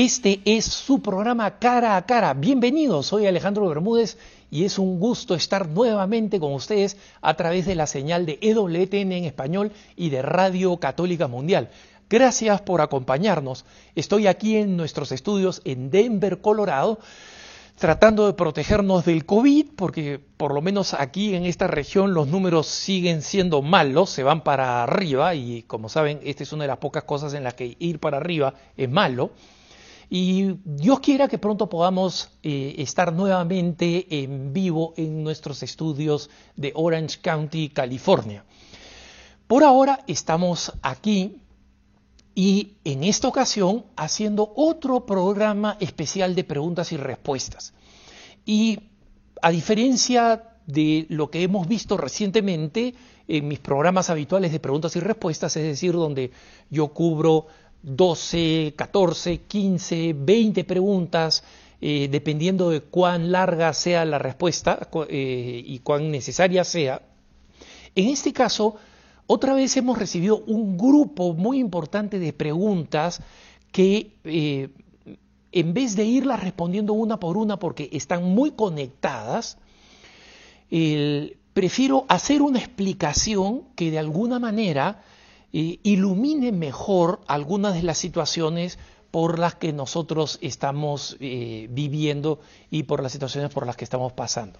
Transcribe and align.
Este 0.00 0.40
es 0.44 0.64
su 0.64 1.02
programa 1.02 1.58
Cara 1.58 1.96
a 1.96 2.06
Cara. 2.06 2.32
Bienvenidos, 2.32 3.06
soy 3.06 3.26
Alejandro 3.26 3.66
Bermúdez 3.66 4.16
y 4.48 4.62
es 4.64 4.78
un 4.78 5.00
gusto 5.00 5.34
estar 5.34 5.68
nuevamente 5.68 6.38
con 6.38 6.52
ustedes 6.52 6.96
a 7.20 7.34
través 7.34 7.66
de 7.66 7.74
la 7.74 7.88
señal 7.88 8.24
de 8.24 8.38
EWTN 8.40 9.10
en 9.10 9.24
español 9.24 9.72
y 9.96 10.10
de 10.10 10.22
Radio 10.22 10.76
Católica 10.76 11.26
Mundial. 11.26 11.70
Gracias 12.08 12.60
por 12.60 12.80
acompañarnos. 12.80 13.64
Estoy 13.96 14.28
aquí 14.28 14.54
en 14.54 14.76
nuestros 14.76 15.10
estudios 15.10 15.62
en 15.64 15.90
Denver, 15.90 16.40
Colorado, 16.40 17.00
tratando 17.76 18.28
de 18.28 18.34
protegernos 18.34 19.04
del 19.04 19.26
COVID, 19.26 19.66
porque 19.74 20.20
por 20.36 20.54
lo 20.54 20.62
menos 20.62 20.94
aquí 20.94 21.34
en 21.34 21.44
esta 21.44 21.66
región 21.66 22.14
los 22.14 22.28
números 22.28 22.68
siguen 22.68 23.20
siendo 23.20 23.62
malos, 23.62 24.10
se 24.10 24.22
van 24.22 24.44
para 24.44 24.84
arriba 24.84 25.34
y 25.34 25.64
como 25.64 25.88
saben, 25.88 26.20
esta 26.22 26.44
es 26.44 26.52
una 26.52 26.62
de 26.62 26.68
las 26.68 26.78
pocas 26.78 27.02
cosas 27.02 27.34
en 27.34 27.42
las 27.42 27.54
que 27.54 27.74
ir 27.80 27.98
para 27.98 28.18
arriba 28.18 28.54
es 28.76 28.88
malo. 28.88 29.32
Y 30.10 30.54
Dios 30.64 31.00
quiera 31.00 31.28
que 31.28 31.38
pronto 31.38 31.68
podamos 31.68 32.30
eh, 32.42 32.76
estar 32.78 33.12
nuevamente 33.12 34.22
en 34.22 34.52
vivo 34.52 34.94
en 34.96 35.22
nuestros 35.22 35.62
estudios 35.62 36.30
de 36.56 36.72
Orange 36.74 37.20
County, 37.20 37.68
California. 37.68 38.44
Por 39.46 39.64
ahora 39.64 40.04
estamos 40.06 40.72
aquí 40.82 41.42
y 42.34 42.76
en 42.84 43.04
esta 43.04 43.28
ocasión 43.28 43.84
haciendo 43.96 44.52
otro 44.56 45.04
programa 45.04 45.76
especial 45.80 46.34
de 46.34 46.44
preguntas 46.44 46.92
y 46.92 46.96
respuestas. 46.96 47.74
Y 48.46 48.78
a 49.42 49.50
diferencia 49.50 50.44
de 50.66 51.06
lo 51.08 51.30
que 51.30 51.42
hemos 51.42 51.66
visto 51.66 51.96
recientemente 51.96 52.94
en 53.26 53.48
mis 53.48 53.58
programas 53.58 54.10
habituales 54.10 54.52
de 54.52 54.60
preguntas 54.60 54.94
y 54.96 55.00
respuestas, 55.00 55.56
es 55.56 55.64
decir, 55.64 55.92
donde 55.92 56.30
yo 56.70 56.88
cubro 56.88 57.46
12, 57.82 58.74
14, 58.76 59.38
15, 59.42 60.14
20 60.18 60.64
preguntas, 60.64 61.44
eh, 61.80 62.08
dependiendo 62.10 62.70
de 62.70 62.80
cuán 62.80 63.30
larga 63.30 63.72
sea 63.72 64.04
la 64.04 64.18
respuesta 64.18 64.88
eh, 65.08 65.62
y 65.64 65.78
cuán 65.80 66.10
necesaria 66.10 66.64
sea. 66.64 67.02
En 67.94 68.08
este 68.08 68.32
caso, 68.32 68.74
otra 69.26 69.54
vez 69.54 69.76
hemos 69.76 69.98
recibido 69.98 70.38
un 70.46 70.76
grupo 70.76 71.34
muy 71.34 71.58
importante 71.58 72.18
de 72.18 72.32
preguntas 72.32 73.22
que 73.70 74.16
eh, 74.24 74.70
en 75.52 75.74
vez 75.74 75.94
de 75.94 76.04
irlas 76.04 76.42
respondiendo 76.42 76.92
una 76.94 77.20
por 77.20 77.36
una 77.36 77.58
porque 77.58 77.88
están 77.92 78.24
muy 78.24 78.50
conectadas, 78.52 79.58
prefiero 81.54 82.04
hacer 82.08 82.42
una 82.42 82.58
explicación 82.58 83.62
que 83.74 83.90
de 83.90 83.98
alguna 83.98 84.38
manera 84.38 85.02
ilumine 85.52 86.52
mejor 86.52 87.20
algunas 87.26 87.74
de 87.74 87.82
las 87.82 87.98
situaciones 87.98 88.78
por 89.10 89.38
las 89.38 89.54
que 89.54 89.72
nosotros 89.72 90.38
estamos 90.42 91.16
eh, 91.20 91.68
viviendo 91.70 92.40
y 92.70 92.82
por 92.82 93.02
las 93.02 93.12
situaciones 93.12 93.50
por 93.52 93.66
las 93.66 93.76
que 93.76 93.84
estamos 93.84 94.12
pasando. 94.12 94.58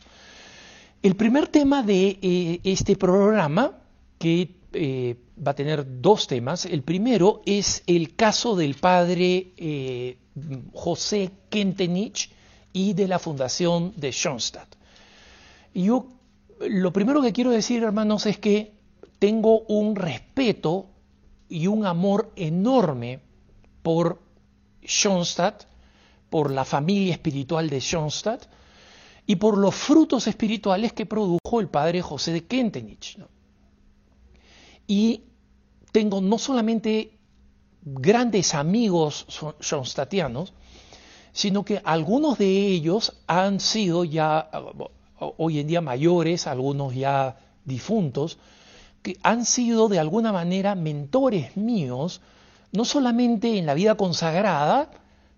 El 1.02 1.14
primer 1.16 1.48
tema 1.48 1.82
de 1.82 2.18
eh, 2.20 2.60
este 2.64 2.96
programa, 2.96 3.78
que 4.18 4.56
eh, 4.72 5.16
va 5.46 5.52
a 5.52 5.54
tener 5.54 6.00
dos 6.00 6.26
temas, 6.26 6.64
el 6.64 6.82
primero 6.82 7.42
es 7.46 7.82
el 7.86 8.16
caso 8.16 8.56
del 8.56 8.74
padre 8.74 10.16
José 10.72 11.30
Kentenich 11.50 12.30
y 12.72 12.94
de 12.94 13.06
la 13.08 13.18
fundación 13.18 13.92
de 13.96 14.10
Schoenstatt. 14.10 14.74
Yo 15.74 16.08
lo 16.60 16.92
primero 16.92 17.22
que 17.22 17.32
quiero 17.32 17.50
decir, 17.50 17.84
hermanos, 17.84 18.26
es 18.26 18.38
que 18.38 18.77
tengo 19.18 19.60
un 19.62 19.96
respeto 19.96 20.86
y 21.48 21.66
un 21.66 21.86
amor 21.86 22.32
enorme 22.36 23.20
por 23.82 24.20
Schoenstatt, 24.82 25.64
por 26.30 26.50
la 26.50 26.64
familia 26.64 27.12
espiritual 27.12 27.70
de 27.70 27.80
Schoenstatt 27.80 28.46
y 29.26 29.36
por 29.36 29.58
los 29.58 29.74
frutos 29.74 30.26
espirituales 30.26 30.92
que 30.92 31.06
produjo 31.06 31.60
el 31.60 31.68
padre 31.68 32.02
José 32.02 32.32
de 32.32 32.46
Kentenich. 32.46 33.18
Y 34.86 35.22
tengo 35.92 36.20
no 36.20 36.38
solamente 36.38 37.18
grandes 37.82 38.54
amigos 38.54 39.26
schoenstattianos, 39.60 40.52
sino 41.32 41.64
que 41.64 41.80
algunos 41.84 42.38
de 42.38 42.66
ellos 42.68 43.20
han 43.26 43.60
sido 43.60 44.04
ya 44.04 44.50
hoy 45.18 45.60
en 45.60 45.66
día 45.66 45.80
mayores, 45.80 46.46
algunos 46.46 46.94
ya 46.94 47.38
difuntos, 47.64 48.38
que 49.02 49.16
han 49.22 49.44
sido 49.44 49.88
de 49.88 49.98
alguna 49.98 50.32
manera 50.32 50.74
mentores 50.74 51.56
míos, 51.56 52.20
no 52.72 52.84
solamente 52.84 53.58
en 53.58 53.66
la 53.66 53.74
vida 53.74 53.96
consagrada, 53.96 54.90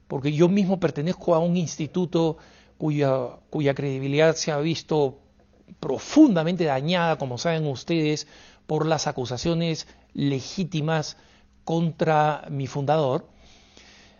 porque 0.08 0.32
yo 0.32 0.48
mismo 0.48 0.80
pertenezco 0.80 1.34
a 1.34 1.38
un 1.38 1.56
instituto 1.56 2.36
cuya, 2.78 3.38
cuya 3.50 3.74
credibilidad 3.74 4.34
se 4.34 4.50
ha 4.50 4.58
visto 4.58 5.18
profundamente 5.78 6.64
dañada, 6.64 7.18
como 7.18 7.38
saben 7.38 7.66
ustedes, 7.66 8.26
por 8.66 8.86
las 8.86 9.06
acusaciones 9.06 9.86
legítimas 10.14 11.16
contra 11.64 12.46
mi 12.50 12.66
fundador, 12.66 13.26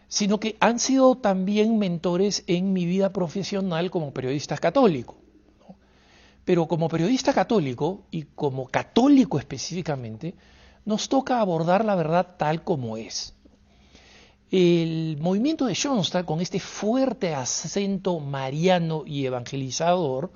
sino 0.09 0.41
que 0.41 0.57
han 0.61 0.79
sido 0.79 1.17
también 1.17 1.79
mentores 1.79 2.45
en 2.47 2.73
mi 2.73 2.85
vida 2.85 3.13
profesional 3.13 3.91
como 3.91 4.13
periodista 4.13 4.57
católico. 4.59 5.20
Pero 6.51 6.67
como 6.67 6.89
periodista 6.89 7.33
católico 7.33 8.07
y 8.11 8.25
como 8.35 8.67
católico 8.67 9.39
específicamente, 9.39 10.35
nos 10.85 11.09
toca 11.09 11.39
abordar 11.39 11.85
la 11.85 11.95
verdad 11.95 12.35
tal 12.37 12.65
como 12.65 12.97
es. 12.97 13.37
El 14.51 15.17
movimiento 15.21 15.67
de 15.67 15.77
Schoenstatt, 15.77 16.27
con 16.27 16.41
este 16.41 16.59
fuerte 16.59 17.37
acento 17.37 18.19
mariano 18.19 19.05
y 19.07 19.27
evangelizador, 19.27 20.33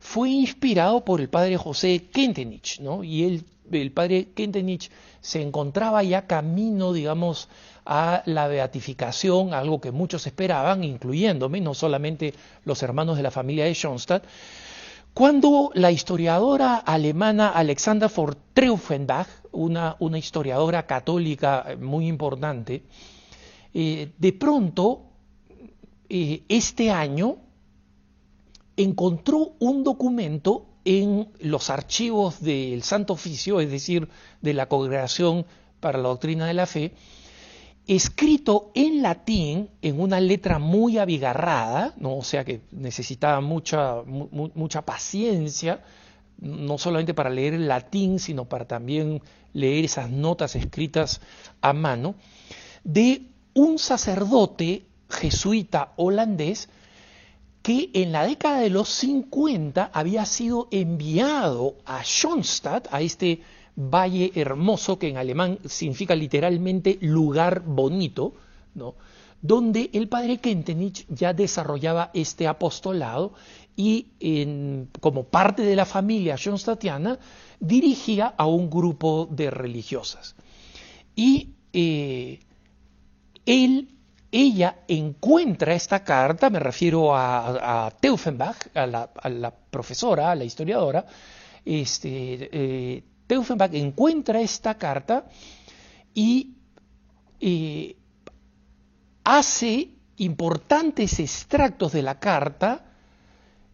fue 0.00 0.30
inspirado 0.30 1.04
por 1.04 1.20
el 1.20 1.28
padre 1.28 1.58
José 1.58 2.08
Kentenich, 2.10 2.80
¿no? 2.80 3.04
Y 3.04 3.44
el, 3.70 3.92
padre 3.92 4.28
Kentenich 4.34 4.90
se 5.20 5.42
encontraba 5.42 6.02
ya 6.02 6.26
camino, 6.26 6.94
digamos, 6.94 7.50
a 7.84 8.22
la 8.24 8.48
beatificación, 8.48 9.52
algo 9.52 9.82
que 9.82 9.90
muchos 9.90 10.26
esperaban, 10.26 10.82
incluyéndome, 10.82 11.60
no 11.60 11.74
solamente 11.74 12.32
los 12.64 12.82
hermanos 12.82 13.18
de 13.18 13.22
la 13.22 13.30
familia 13.30 13.66
de 13.66 13.74
Schoenstatt, 13.74 14.24
cuando 15.14 15.70
la 15.74 15.90
historiadora 15.90 16.76
alemana 16.76 17.50
Alexander 17.50 18.10
von 18.14 18.36
Treufenbach, 18.54 19.28
una, 19.52 19.96
una 19.98 20.18
historiadora 20.18 20.86
católica 20.86 21.76
muy 21.78 22.06
importante, 22.06 22.84
eh, 23.74 24.12
de 24.16 24.32
pronto, 24.32 25.02
eh, 26.08 26.42
este 26.48 26.90
año, 26.90 27.36
encontró 28.76 29.52
un 29.58 29.84
documento 29.84 30.66
en 30.84 31.28
los 31.40 31.68
archivos 31.68 32.40
del 32.40 32.82
Santo 32.82 33.12
Oficio, 33.12 33.60
es 33.60 33.70
decir, 33.70 34.08
de 34.40 34.54
la 34.54 34.66
Congregación 34.66 35.46
para 35.80 35.98
la 35.98 36.08
Doctrina 36.08 36.46
de 36.46 36.54
la 36.54 36.66
Fe, 36.66 36.94
escrito 37.86 38.70
en 38.74 39.02
latín, 39.02 39.70
en 39.82 40.00
una 40.00 40.20
letra 40.20 40.58
muy 40.58 40.98
abigarrada, 40.98 41.94
¿no? 41.98 42.16
o 42.16 42.24
sea 42.24 42.44
que 42.44 42.60
necesitaba 42.70 43.40
mucha, 43.40 44.02
mucha 44.02 44.82
paciencia, 44.82 45.82
no 46.38 46.78
solamente 46.78 47.14
para 47.14 47.30
leer 47.30 47.54
el 47.54 47.68
latín, 47.68 48.18
sino 48.18 48.44
para 48.44 48.66
también 48.66 49.22
leer 49.52 49.84
esas 49.84 50.10
notas 50.10 50.56
escritas 50.56 51.20
a 51.60 51.72
mano, 51.72 52.14
de 52.84 53.22
un 53.54 53.78
sacerdote 53.78 54.84
jesuita 55.08 55.92
holandés 55.96 56.68
que 57.62 57.90
en 57.92 58.10
la 58.10 58.26
década 58.26 58.58
de 58.58 58.70
los 58.70 58.88
50 58.88 59.90
había 59.92 60.26
sido 60.26 60.68
enviado 60.70 61.76
a 61.84 62.02
Schoenstatt, 62.02 62.88
a 62.90 63.00
este 63.00 63.42
valle 63.76 64.32
hermoso, 64.34 64.98
que 64.98 65.08
en 65.08 65.16
alemán 65.16 65.58
significa 65.64 66.14
literalmente 66.14 66.98
lugar 67.00 67.62
bonito, 67.64 68.34
¿no? 68.74 68.94
donde 69.42 69.90
el 69.92 70.08
padre 70.08 70.38
Kentenich 70.38 71.04
ya 71.08 71.34
desarrollaba 71.34 72.10
este 72.14 72.46
apostolado 72.46 73.34
y 73.76 74.06
como 75.00 75.24
parte 75.24 75.62
de 75.62 75.74
la 75.74 75.84
familia 75.84 76.36
schoenstattiana 76.36 77.18
dirigía 77.58 78.34
a 78.36 78.46
un 78.46 78.70
grupo 78.70 79.28
de 79.30 79.50
religiosas. 79.50 80.36
Y 81.16 81.54
eh, 81.72 82.38
él, 83.44 83.88
ella 84.30 84.84
encuentra 84.86 85.74
esta 85.74 86.04
carta, 86.04 86.48
me 86.48 86.60
refiero 86.60 87.14
a, 87.14 87.86
a 87.86 87.90
Teufenbach, 87.90 88.68
a 88.74 88.86
la, 88.86 89.54
profesora, 89.70 90.30
a 90.30 90.34
la 90.36 90.44
historiadora, 90.44 91.04
este, 91.64 92.48
eh, 92.52 93.02
Teufenbach 93.32 93.72
encuentra 93.72 94.42
esta 94.42 94.76
carta 94.76 95.24
y 96.12 96.52
eh, 97.40 97.96
hace 99.24 99.88
importantes 100.18 101.18
extractos 101.18 101.92
de 101.92 102.02
la 102.02 102.20
carta 102.20 102.84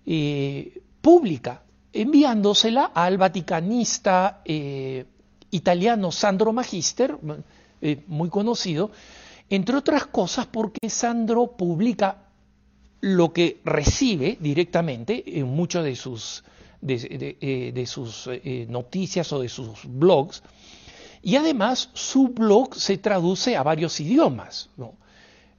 eh, 0.07 0.81
pública, 1.01 1.65
enviándosela 1.93 2.93
al 2.95 3.19
vaticanista 3.19 4.43
eh, 4.45 5.07
italiano 5.51 6.13
Sandro 6.13 6.53
Magister, 6.53 7.19
muy 8.07 8.29
conocido, 8.29 8.93
entre 9.51 9.75
otras 9.75 10.07
cosas 10.07 10.47
porque 10.47 10.89
Sandro 10.89 11.57
publica 11.57 12.29
lo 13.01 13.33
que 13.33 13.61
recibe 13.65 14.39
directamente 14.41 15.41
en 15.41 15.49
muchos 15.49 15.83
de 15.83 15.97
sus, 15.97 16.45
de, 16.81 17.37
eh, 17.41 17.87
sus 17.87 18.29
eh, 18.29 18.67
noticias 18.69 19.33
o 19.33 19.41
de 19.41 19.49
sus 19.49 19.81
blogs, 19.85 20.43
y 21.23 21.37
además 21.37 21.91
su 21.95 22.29
blog 22.29 22.75
se 22.75 22.99
traduce 22.99 23.57
a 23.57 23.63
varios 23.63 24.01
idiomas, 24.01 24.71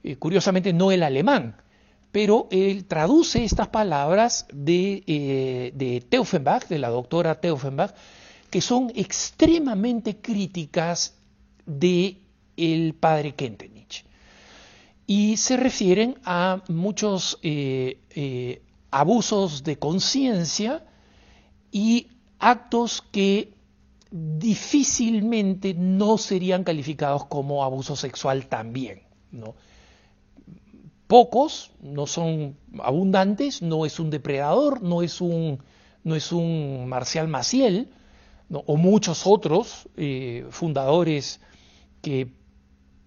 eh, 0.02 0.16
curiosamente 0.16 0.72
no 0.72 0.90
el 0.90 1.02
alemán, 1.02 1.56
pero 2.12 2.48
él 2.50 2.86
traduce 2.86 3.44
estas 3.44 3.68
palabras 3.68 4.46
de, 4.52 5.72
de 5.74 6.00
Teufenbach, 6.00 6.66
de 6.66 6.78
la 6.78 6.88
doctora 6.88 7.40
Teufenbach, 7.40 7.92
que 8.50 8.60
son 8.60 8.90
extremadamente 8.96 10.16
críticas 10.16 11.14
de 11.66 12.18
el 12.56 12.94
padre 12.94 13.34
Kentenich. 13.34 14.04
Y 15.06 15.36
se 15.36 15.56
refieren 15.56 16.18
a 16.24 16.62
muchos 16.68 17.38
eh, 17.42 18.00
eh, 18.10 18.62
abusos 18.90 19.64
de 19.64 19.76
conciencia 19.76 20.84
y 21.70 22.08
actos 22.38 23.02
que 23.12 23.54
difícilmente 24.10 25.74
no 25.74 26.18
serían 26.18 26.64
calificados 26.64 27.26
como 27.26 27.64
abuso 27.64 27.96
sexual 27.96 28.46
también. 28.46 29.02
¿no? 29.30 29.54
Pocos, 31.06 31.72
no 31.80 32.06
son 32.06 32.56
abundantes, 32.80 33.62
no 33.62 33.86
es 33.86 34.00
un 34.00 34.10
depredador, 34.10 34.82
no 34.82 35.02
es 35.02 35.20
un, 35.20 35.62
no 36.04 36.14
es 36.14 36.32
un 36.32 36.88
Marcial 36.88 37.28
Maciel, 37.28 37.88
o 38.52 38.76
muchos 38.76 39.26
otros 39.26 39.88
eh, 39.96 40.44
fundadores 40.50 41.40
que 42.02 42.32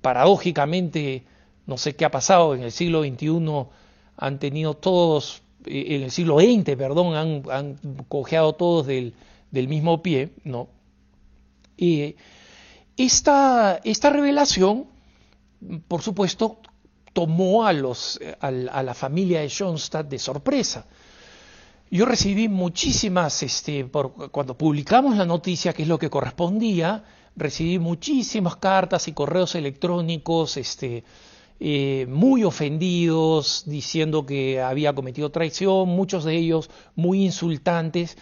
paradójicamente, 0.02 1.26
no 1.66 1.78
sé 1.78 1.96
qué 1.96 2.06
ha 2.06 2.12
pasado, 2.12 2.56
en 2.56 2.64
el 2.64 2.72
siglo 2.72 3.04
XXI 3.04 3.68
han 4.18 4.40
tenido 4.40 4.74
todos, 4.74 5.43
en 5.66 6.04
el 6.04 6.12
siglo 6.12 6.40
XX, 6.40 6.76
perdón, 6.76 7.44
han, 7.50 7.78
cojeado 8.08 8.54
todos 8.54 8.88
del, 8.88 9.14
mismo 9.52 10.02
pie, 10.02 10.34
¿no? 10.44 10.68
Y 11.78 12.16
esta, 12.98 13.80
esta 13.84 14.10
revelación, 14.10 14.86
por 15.88 16.02
supuesto, 16.02 16.60
tomó 17.14 17.66
a, 17.66 17.74
los, 17.74 18.20
a, 18.40 18.52
la 18.52 18.94
familia 18.94 19.42
de 19.42 19.50
Schoenstatt 19.50 20.10
de 20.10 20.20
sorpresa. 20.20 20.86
Yo 21.90 22.06
recibí 22.06 22.48
muchísimas, 22.48 23.44
este, 23.44 23.86
por, 23.86 24.32
cuando 24.32 24.58
publicamos 24.58 25.16
la 25.16 25.26
noticia, 25.26 25.74
que 25.74 25.84
es 25.84 25.88
lo 25.88 26.00
que 26.00 26.10
correspondía, 26.10 27.04
recibí 27.36 27.80
muchísimas 27.80 28.56
cartas 28.58 29.08
y 29.08 29.14
correos 29.14 29.56
electrónicos, 29.56 30.58
este, 30.58 31.04
eh, 31.66 32.08
muy 32.10 32.44
ofendidos, 32.44 33.64
diciendo 33.66 34.26
que 34.26 34.60
había 34.60 34.94
cometido 34.94 35.32
traición, 35.32 35.88
muchos 35.88 36.26
de 36.26 36.36
ellos 36.36 36.70
muy 36.94 37.24
insultantes. 37.24 38.18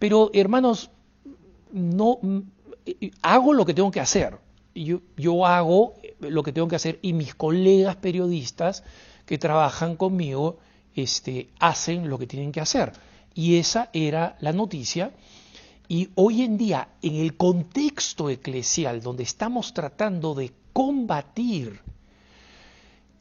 Pero, 0.00 0.28
hermanos, 0.32 0.90
no 1.70 2.18
eh, 2.84 3.12
hago 3.22 3.54
lo 3.54 3.64
que 3.64 3.74
tengo 3.74 3.92
que 3.92 4.00
hacer. 4.00 4.40
Yo, 4.74 5.02
yo 5.16 5.46
hago 5.46 5.94
lo 6.18 6.42
que 6.42 6.52
tengo 6.52 6.66
que 6.66 6.74
hacer 6.74 6.98
y 7.00 7.12
mis 7.12 7.36
colegas 7.36 7.94
periodistas 7.94 8.82
que 9.24 9.38
trabajan 9.38 9.94
conmigo 9.94 10.58
este, 10.96 11.50
hacen 11.60 12.08
lo 12.08 12.18
que 12.18 12.26
tienen 12.26 12.50
que 12.50 12.60
hacer. 12.60 12.90
Y 13.36 13.58
esa 13.58 13.90
era 13.92 14.36
la 14.40 14.52
noticia. 14.52 15.12
Y 15.86 16.08
hoy 16.16 16.42
en 16.42 16.58
día, 16.58 16.88
en 17.02 17.14
el 17.14 17.36
contexto 17.36 18.30
eclesial, 18.30 19.00
donde 19.00 19.22
estamos 19.22 19.74
tratando 19.74 20.34
de 20.34 20.50
combatir 20.72 21.82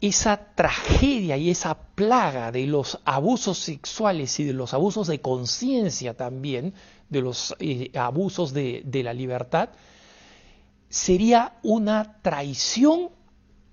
esa 0.01 0.53
tragedia 0.55 1.35
y 1.37 1.49
esa 1.49 1.77
plaga 1.77 2.51
de 2.51 2.65
los 2.65 2.99
abusos 3.03 3.57
sexuales 3.57 4.39
y 4.39 4.45
de 4.45 4.53
los 4.53 4.73
abusos 4.73 5.07
de 5.07 5.19
conciencia 5.19 6.15
también, 6.15 6.73
de 7.09 7.21
los 7.21 7.55
eh, 7.59 7.91
abusos 7.95 8.53
de, 8.53 8.81
de 8.85 9.03
la 9.03 9.13
libertad, 9.13 9.69
sería 10.89 11.57
una 11.63 12.19
traición 12.21 13.09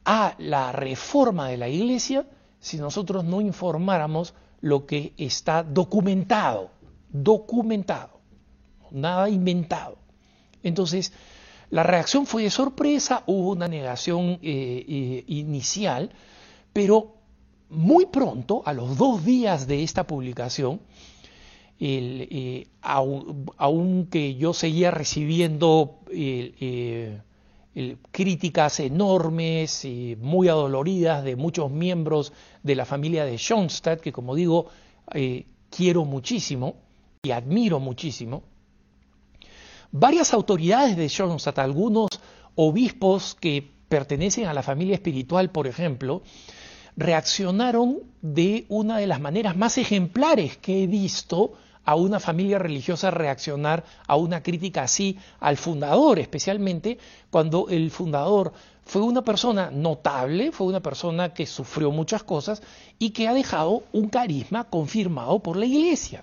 a 0.04 0.34
la 0.38 0.72
reforma 0.72 1.48
de 1.48 1.56
la 1.56 1.68
Iglesia 1.68 2.26
si 2.58 2.78
nosotros 2.78 3.24
no 3.24 3.40
informáramos 3.40 4.34
lo 4.60 4.86
que 4.86 5.14
está 5.16 5.62
documentado, 5.62 6.70
documentado, 7.10 8.20
nada 8.90 9.28
inventado. 9.28 9.98
Entonces, 10.62 11.12
la 11.70 11.82
reacción 11.82 12.26
fue 12.26 12.44
de 12.44 12.50
sorpresa, 12.50 13.22
hubo 13.26 13.50
una 13.50 13.68
negación 13.68 14.38
eh, 14.42 14.84
eh, 14.88 15.24
inicial, 15.26 16.10
pero 16.72 17.16
muy 17.70 18.06
pronto, 18.06 18.62
a 18.64 18.72
los 18.72 18.96
dos 18.96 19.24
días 19.24 19.66
de 19.66 19.82
esta 19.82 20.06
publicación, 20.06 20.80
eh, 21.78 22.68
aunque 22.80 24.36
yo 24.36 24.54
seguía 24.54 24.90
recibiendo 24.90 25.98
críticas 28.12 28.80
enormes 28.80 29.84
y 29.84 30.16
muy 30.20 30.48
adoloridas 30.48 31.24
de 31.24 31.36
muchos 31.36 31.70
miembros 31.70 32.32
de 32.62 32.76
la 32.76 32.86
familia 32.86 33.24
de 33.24 33.36
Schoenstatt, 33.36 34.00
que 34.00 34.12
como 34.12 34.36
digo, 34.36 34.68
quiero 35.68 36.04
muchísimo 36.04 36.76
y 37.22 37.32
admiro 37.32 37.80
muchísimo. 37.80 38.44
Varias 39.98 40.34
autoridades 40.34 40.94
de 40.94 41.08
Schoenstatt, 41.08 41.58
algunos 41.58 42.10
obispos 42.54 43.34
que 43.34 43.66
pertenecen 43.88 44.44
a 44.44 44.52
la 44.52 44.62
familia 44.62 44.94
espiritual, 44.94 45.50
por 45.50 45.66
ejemplo, 45.66 46.20
reaccionaron 46.98 48.00
de 48.20 48.66
una 48.68 48.98
de 48.98 49.06
las 49.06 49.22
maneras 49.22 49.56
más 49.56 49.78
ejemplares 49.78 50.58
que 50.58 50.82
he 50.82 50.86
visto 50.86 51.54
a 51.82 51.94
una 51.94 52.20
familia 52.20 52.58
religiosa 52.58 53.10
reaccionar 53.10 53.84
a 54.06 54.16
una 54.16 54.42
crítica 54.42 54.82
así 54.82 55.16
al 55.40 55.56
fundador, 55.56 56.18
especialmente 56.18 56.98
cuando 57.30 57.70
el 57.70 57.90
fundador 57.90 58.52
fue 58.84 59.00
una 59.00 59.22
persona 59.22 59.70
notable, 59.70 60.52
fue 60.52 60.66
una 60.66 60.80
persona 60.80 61.32
que 61.32 61.46
sufrió 61.46 61.90
muchas 61.90 62.22
cosas 62.22 62.62
y 62.98 63.12
que 63.12 63.28
ha 63.28 63.32
dejado 63.32 63.84
un 63.94 64.10
carisma 64.10 64.64
confirmado 64.64 65.38
por 65.38 65.56
la 65.56 65.64
iglesia, 65.64 66.22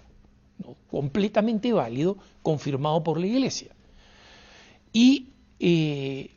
completamente 0.89 1.73
válido, 1.73 2.17
confirmado 2.41 3.03
por 3.03 3.19
la 3.19 3.27
iglesia. 3.27 3.75
Y 4.91 5.29
eh, 5.59 6.29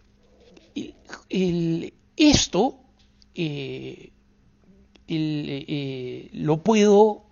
esto 2.16 2.78
eh, 3.35 4.11
eh, 5.08 6.28
lo 6.32 6.62
puedo 6.62 7.25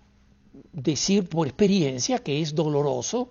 decir 0.71 1.27
por 1.27 1.47
experiencia 1.47 2.19
que 2.19 2.41
es 2.41 2.53
doloroso, 2.53 3.29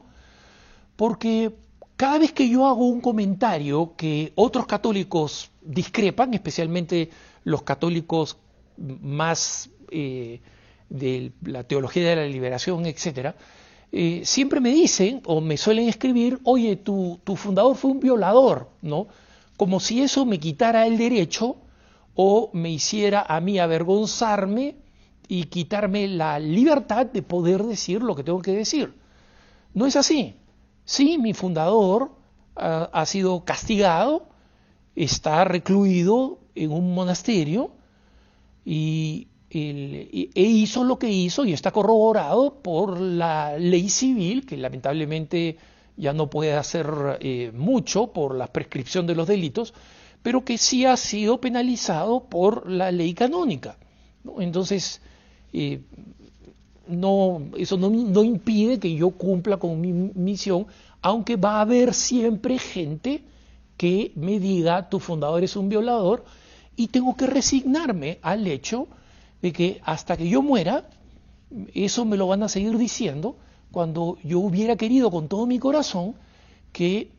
porque 0.97 1.55
cada 1.97 2.19
vez 2.19 2.33
que 2.33 2.49
yo 2.49 2.67
hago 2.67 2.87
un 2.87 3.01
comentario 3.01 3.95
que 3.97 4.33
otros 4.35 4.67
católicos 4.67 5.51
discrepan, 5.63 6.35
especialmente 6.35 7.11
los 7.45 7.63
católicos 7.63 8.39
más 8.77 9.71
de 10.95 11.33
la 11.43 11.65
teología 11.65 12.09
de 12.09 12.17
la 12.17 12.27
liberación, 12.27 12.87
etc., 12.87 13.35
eh, 13.97 14.23
siempre 14.25 14.61
me 14.61 14.71
dicen 14.71 15.23
o 15.25 15.41
me 15.41 15.57
suelen 15.57 15.89
escribir, 15.89 16.41
oye, 16.45 16.77
tu, 16.77 17.21
tu 17.23 17.37
fundador 17.37 17.77
fue 17.77 17.93
un 17.93 18.01
violador, 18.01 18.71
¿no? 18.83 19.07
Como 19.57 19.79
si 19.79 20.03
eso 20.03 20.27
me 20.27 20.41
quitara 20.41 20.87
el 20.87 20.99
derecho 20.99 21.57
o 22.15 22.51
me 22.53 22.71
hiciera 22.71 23.25
a 23.29 23.41
mí 23.41 23.59
avergonzarme 23.59 24.77
y 25.29 25.45
quitarme 25.45 26.09
la 26.09 26.39
libertad 26.39 27.07
de 27.07 27.23
poder 27.23 27.63
decir 27.63 28.03
lo 28.03 28.15
que 28.15 28.25
tengo 28.25 28.43
que 28.43 28.53
decir. 28.53 28.95
No 29.75 29.87
es 29.87 29.97
así. 29.97 30.37
Sí, 30.85 31.19
mi 31.19 31.33
fundador 31.33 32.13
ah, 32.57 32.91
ha 32.93 33.07
sido 33.07 33.45
castigado, 33.45 34.29
está 34.97 35.45
recluido 35.45 36.41
en 36.55 36.73
un 36.73 36.95
monasterio 36.95 37.71
y, 38.65 39.29
e 39.61 40.43
hizo 40.43 40.85
lo 40.85 40.99
que 40.99 41.09
hizo 41.09 41.45
y 41.45 41.53
está 41.53 41.71
corroborado 41.71 42.55
por 42.63 43.01
la 43.01 43.57
ley 43.59 43.89
civil, 43.89 44.47
que 44.47 44.57
lamentablemente 44.57 45.57
ya 45.97 46.13
no 46.13 46.29
puede 46.29 46.55
hacer 46.55 47.19
eh, 47.21 47.53
mucho 47.55 48.09
por 48.09 48.35
la 48.35 48.49
prescripción 48.49 49.07
de 49.07 49.15
los 49.15 49.29
delitos, 49.29 49.75
pero 50.23 50.45
que 50.45 50.59
sí 50.59 50.85
ha 50.87 50.97
sido 50.97 51.41
penalizado 51.41 52.25
por 52.25 52.69
la 52.69 52.91
ley 52.91 53.15
canónica. 53.15 53.77
Entonces, 54.39 55.01
no, 56.89 57.43
eso 57.57 57.77
no, 57.77 58.25
impide 58.25 58.79
que 58.79 58.95
yo 58.95 59.11
cumpla 59.11 59.57
con 59.57 59.81
mi 59.81 59.93
misión, 59.93 60.67
aunque 61.03 61.37
va 61.37 61.59
a 61.59 61.61
haber 61.63 61.95
siempre 61.95 62.59
gente 62.59 63.23
que 63.77 64.13
me 64.15 64.39
diga 64.39 64.89
tu 64.89 65.01
fundador 65.01 65.43
es 65.45 65.57
un 65.57 65.69
violador 65.69 66.25
y 66.77 66.89
tengo 66.89 67.17
que 67.17 67.27
resignarme 67.27 68.19
al 68.23 68.47
hecho 68.47 68.89
de 69.45 69.53
que 69.53 69.83
hasta 69.85 70.17
que 70.17 70.27
yo 70.27 70.41
muera, 70.41 70.89
eso 71.75 72.07
me 72.07 72.17
lo 72.17 72.27
van 72.27 72.43
a 72.43 72.49
seguir 72.49 72.79
diciendo 72.79 73.37
cuando 73.71 74.17
yo 74.25 74.41
hubiera 74.41 74.75
querido 74.77 75.11
con 75.11 75.29
todo 75.29 75.45
mi 75.45 75.59
corazón 75.59 76.15
que 76.73 77.11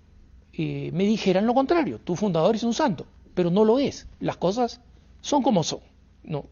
eh, 0.54 0.90
me 0.92 1.04
dijeran 1.04 1.46
lo 1.46 1.54
contrario, 1.54 2.00
tu 2.00 2.16
fundador 2.16 2.56
es 2.56 2.64
un 2.64 2.74
santo. 2.74 3.06
pero 3.36 3.52
no 3.52 3.64
lo 3.64 3.78
es. 3.78 4.08
Las 4.20 4.38
cosas 4.38 4.82
son 5.22 5.44
como 5.44 5.62
son, 5.64 5.82
¿no? 6.24 6.46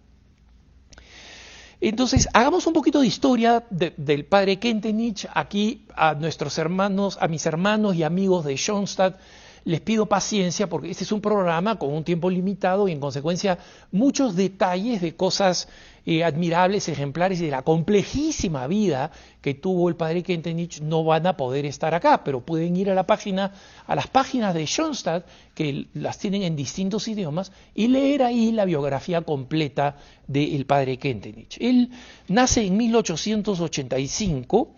Entonces, 1.81 2.29
hagamos 2.33 2.67
un 2.67 2.73
poquito 2.73 2.99
de 2.99 3.07
historia 3.07 3.65
del 3.71 4.25
padre 4.25 4.59
Kentenich. 4.59 5.27
Aquí 5.33 5.85
a 5.95 6.13
nuestros 6.13 6.59
hermanos, 6.59 7.17
a 7.19 7.27
mis 7.27 7.47
hermanos 7.47 7.95
y 7.95 8.03
amigos 8.03 8.45
de 8.45 8.57
Schoenstatt, 8.57 9.19
les 9.65 9.81
pido 9.81 10.07
paciencia 10.07 10.67
porque 10.67 10.91
este 10.91 11.03
es 11.03 11.11
un 11.11 11.21
programa 11.21 11.77
con 11.77 11.93
un 11.93 12.03
tiempo 12.03 12.29
limitado 12.29 12.87
y 12.87 12.91
en 12.91 12.99
consecuencia 12.99 13.57
muchos 13.91 14.35
detalles 14.35 15.01
de 15.01 15.15
cosas 15.15 15.67
eh, 16.05 16.25
admirables, 16.25 16.89
ejemplares 16.89 17.39
y 17.39 17.45
de 17.45 17.51
la 17.51 17.61
complejísima 17.61 18.67
vida 18.67 19.09
que 19.41 19.53
tuvo 19.53 19.87
el 19.87 19.95
padre 19.95 20.21
Kentenich 20.21 20.81
no 20.81 21.05
van 21.05 21.25
a 21.27 21.37
poder 21.37 21.65
estar 21.65 21.93
acá, 21.93 22.25
pero 22.25 22.41
pueden 22.41 22.75
ir 22.75 22.89
a 22.89 22.93
la 22.93 23.07
página, 23.07 23.53
a 23.87 23.95
las 23.95 24.07
páginas 24.07 24.53
de 24.53 24.65
Schoenstatt, 24.65 25.25
que 25.55 25.87
las 25.93 26.17
tienen 26.17 26.43
en 26.43 26.57
distintos 26.57 27.07
idiomas, 27.07 27.53
y 27.73 27.87
leer 27.87 28.23
ahí 28.23 28.51
la 28.51 28.65
biografía 28.65 29.21
completa 29.21 29.95
del 30.27 30.65
padre 30.65 30.97
Kentenich. 30.97 31.57
Él 31.61 31.89
nace 32.27 32.65
en 32.65 32.75
1885 32.75 34.75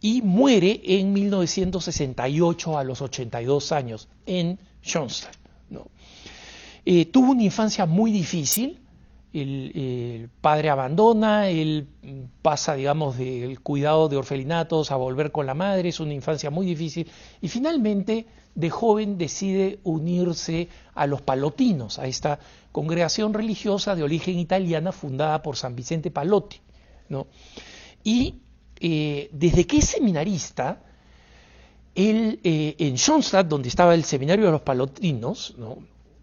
y 0.00 0.22
muere 0.22 0.80
en 0.84 1.12
1968 1.12 2.78
a 2.78 2.84
los 2.84 3.02
82 3.02 3.72
años 3.72 4.08
en 4.26 4.58
Schoenstatt. 4.82 5.40
Eh, 6.86 7.06
tuvo 7.06 7.32
una 7.32 7.42
infancia 7.42 7.84
muy 7.84 8.10
difícil, 8.10 8.80
el, 9.32 10.28
padre 10.40 10.70
abandona, 10.70 11.48
él 11.48 11.86
pasa, 12.42 12.74
digamos, 12.74 13.18
del 13.18 13.60
cuidado 13.60 14.08
de 14.08 14.16
orfelinatos 14.16 14.90
a 14.90 14.96
volver 14.96 15.30
con 15.30 15.46
la 15.46 15.54
madre, 15.54 15.90
es 15.90 16.00
una 16.00 16.14
infancia 16.14 16.50
muy 16.50 16.66
difícil, 16.66 17.08
y 17.40 17.48
finalmente 17.48 18.26
de 18.54 18.70
joven 18.70 19.18
decide 19.18 19.78
unirse 19.84 20.68
a 20.94 21.06
los 21.06 21.20
palotinos, 21.20 21.98
a 21.98 22.06
esta 22.06 22.40
congregación 22.72 23.34
religiosa 23.34 23.94
de 23.94 24.02
origen 24.02 24.38
italiana 24.38 24.90
fundada 24.90 25.42
por 25.42 25.56
San 25.56 25.76
Vicente 25.76 26.10
Palotti. 26.10 26.60
¿no? 27.08 27.26
Y 28.02 28.36
eh, 28.80 29.28
desde 29.32 29.66
que 29.66 29.78
es 29.78 29.84
seminarista, 29.84 30.82
él, 31.94 32.40
eh, 32.42 32.76
en 32.78 32.96
Schoenstatt, 32.96 33.46
donde 33.46 33.68
estaba 33.68 33.94
el 33.94 34.04
seminario 34.04 34.46
de 34.46 34.52
los 34.52 34.62
palotinos, 34.62 35.54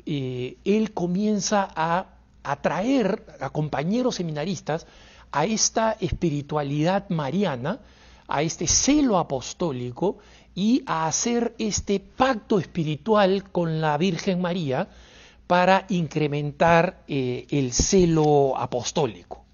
eh, 0.06 0.58
él 0.66 0.92
comienza 0.94 1.70
a 1.76 2.16
atraer 2.44 3.26
a 3.40 3.52
compañeros 3.52 4.16
seminaristas 4.16 4.88
a 5.32 5.46
esta 5.46 5.98
espiritualidad 6.00 7.10
mariana, 7.10 7.80
a 8.28 8.42
este 8.42 8.66
celo 8.66 9.20
apostólico 9.20 10.18
y 10.56 10.82
a 10.88 11.08
hacer 11.08 11.54
este 11.60 12.00
pacto 12.00 12.60
espiritual 12.60 13.52
con 13.52 13.82
la 13.82 13.98
Virgen 13.98 14.42
María 14.42 14.88
para 15.46 15.86
incrementar 15.90 17.04
el 17.08 17.72
celo 17.72 18.58
apostólico. 18.58 19.46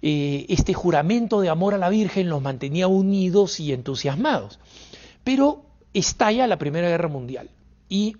Eh, 0.00 0.46
este 0.48 0.74
juramento 0.74 1.40
de 1.40 1.48
amor 1.48 1.74
a 1.74 1.78
la 1.78 1.88
Virgen 1.88 2.28
los 2.28 2.40
mantenía 2.40 2.86
unidos 2.86 3.58
y 3.58 3.72
entusiasmados. 3.72 4.60
Pero 5.24 5.64
estalla 5.92 6.46
la 6.46 6.58
Primera 6.58 6.88
Guerra 6.88 7.08
Mundial 7.08 7.50
y 7.88 8.16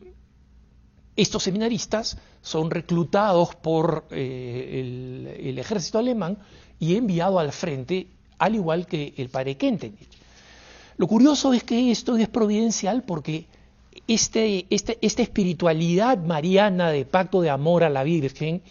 estos 1.17 1.43
seminaristas 1.43 2.19
son 2.43 2.71
reclutados 2.71 3.55
por 3.55 4.07
eh, 4.11 5.35
el, 5.41 5.59
ejército 5.59 5.99
alemán 5.99 6.39
y 6.79 6.97
enviados 6.97 7.41
al 7.41 7.53
frente, 7.53 8.07
al 8.39 8.55
igual 8.55 8.87
que 8.87 9.15
el 9.17 9.29
padre 9.29 9.57
Kentenich. 9.57 10.09
Lo 10.97 11.07
curioso 11.07 11.53
es 11.53 11.65
que 11.65 11.91
esto 11.91 12.17
es 12.17 12.29
providencial 12.29 13.03
porque 13.05 13.47
este, 14.07 14.67
este, 14.71 14.99
esta 15.01 15.23
espiritualidad 15.23 16.19
mariana 16.19 16.91
de 16.91 17.05
pacto 17.05 17.41
de 17.41 17.51
amor 17.51 17.85
a 17.85 17.91
la 17.91 18.03
Virgen 18.05 18.63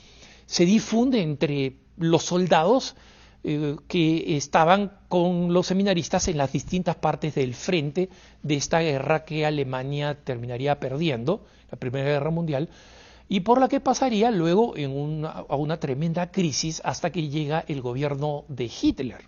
se 0.45 0.65
difunde 0.65 1.21
entre 1.21 1.75
los 1.97 2.23
soldados 2.23 2.95
eh, 3.43 3.75
que 3.87 4.35
estaban 4.35 4.91
con 5.07 5.53
los 5.53 5.67
seminaristas 5.67 6.27
en 6.27 6.37
las 6.37 6.51
distintas 6.51 6.95
partes 6.95 7.35
del 7.35 7.53
frente 7.53 8.09
de 8.43 8.55
esta 8.55 8.79
guerra 8.79 9.25
que 9.25 9.45
Alemania 9.45 10.17
terminaría 10.23 10.79
perdiendo, 10.79 11.45
la 11.71 11.77
Primera 11.77 12.05
Guerra 12.05 12.31
Mundial, 12.31 12.69
y 13.29 13.41
por 13.41 13.59
la 13.59 13.67
que 13.67 13.79
pasaría 13.79 14.31
luego 14.31 14.73
a 15.49 15.55
una 15.55 15.79
tremenda 15.79 16.31
crisis 16.31 16.81
hasta 16.83 17.11
que 17.11 17.29
llega 17.29 17.63
el 17.67 17.81
gobierno 17.81 18.45
de 18.47 18.71
Hitler. 18.81 19.25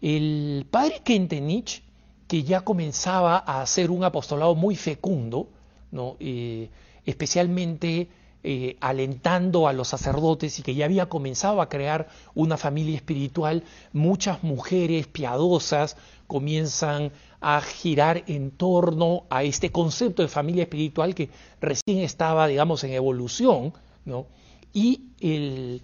El 0.00 0.66
padre 0.70 1.02
Kentenich, 1.04 1.82
que 2.26 2.42
ya 2.42 2.60
comenzaba 2.62 3.42
a 3.44 3.60
hacer 3.60 3.90
un 3.90 4.04
apostolado 4.04 4.54
muy 4.54 4.76
fecundo, 4.76 5.48
¿no? 5.90 6.16
Eh, 6.20 6.70
especialmente 7.04 8.08
eh, 8.42 8.76
alentando 8.80 9.68
a 9.68 9.72
los 9.72 9.88
sacerdotes 9.88 10.58
y 10.58 10.62
que 10.62 10.74
ya 10.74 10.86
había 10.86 11.10
comenzado 11.10 11.60
a 11.60 11.68
crear 11.68 12.08
una 12.34 12.56
familia 12.56 12.96
espiritual, 12.96 13.64
muchas 13.92 14.42
mujeres 14.42 15.06
piadosas 15.06 15.96
comienzan 16.26 17.12
a 17.40 17.60
girar 17.60 18.24
en 18.26 18.50
torno 18.50 19.24
a 19.30 19.42
este 19.42 19.70
concepto 19.70 20.22
de 20.22 20.28
familia 20.28 20.62
espiritual 20.62 21.14
que 21.14 21.30
recién 21.60 21.98
estaba, 21.98 22.46
digamos, 22.46 22.84
en 22.84 22.92
evolución, 22.92 23.72
¿no? 24.04 24.26
Y 24.72 25.08
el, 25.20 25.82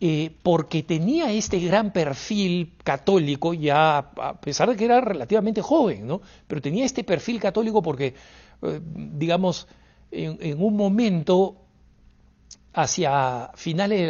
eh, 0.00 0.30
porque 0.42 0.82
tenía 0.82 1.32
este 1.32 1.60
gran 1.60 1.92
perfil 1.92 2.72
católico, 2.82 3.54
ya 3.54 3.98
a 3.98 4.40
pesar 4.40 4.68
de 4.68 4.76
que 4.76 4.84
era 4.84 5.00
relativamente 5.00 5.62
joven, 5.62 6.06
¿no? 6.06 6.20
Pero 6.46 6.60
tenía 6.60 6.84
este 6.84 7.04
perfil 7.04 7.40
católico 7.40 7.80
porque, 7.80 8.14
eh, 8.62 8.80
digamos, 8.82 9.68
en, 10.10 10.62
un 10.62 10.76
momento 10.76 11.56
hacia 12.74 13.50
finales 13.54 14.00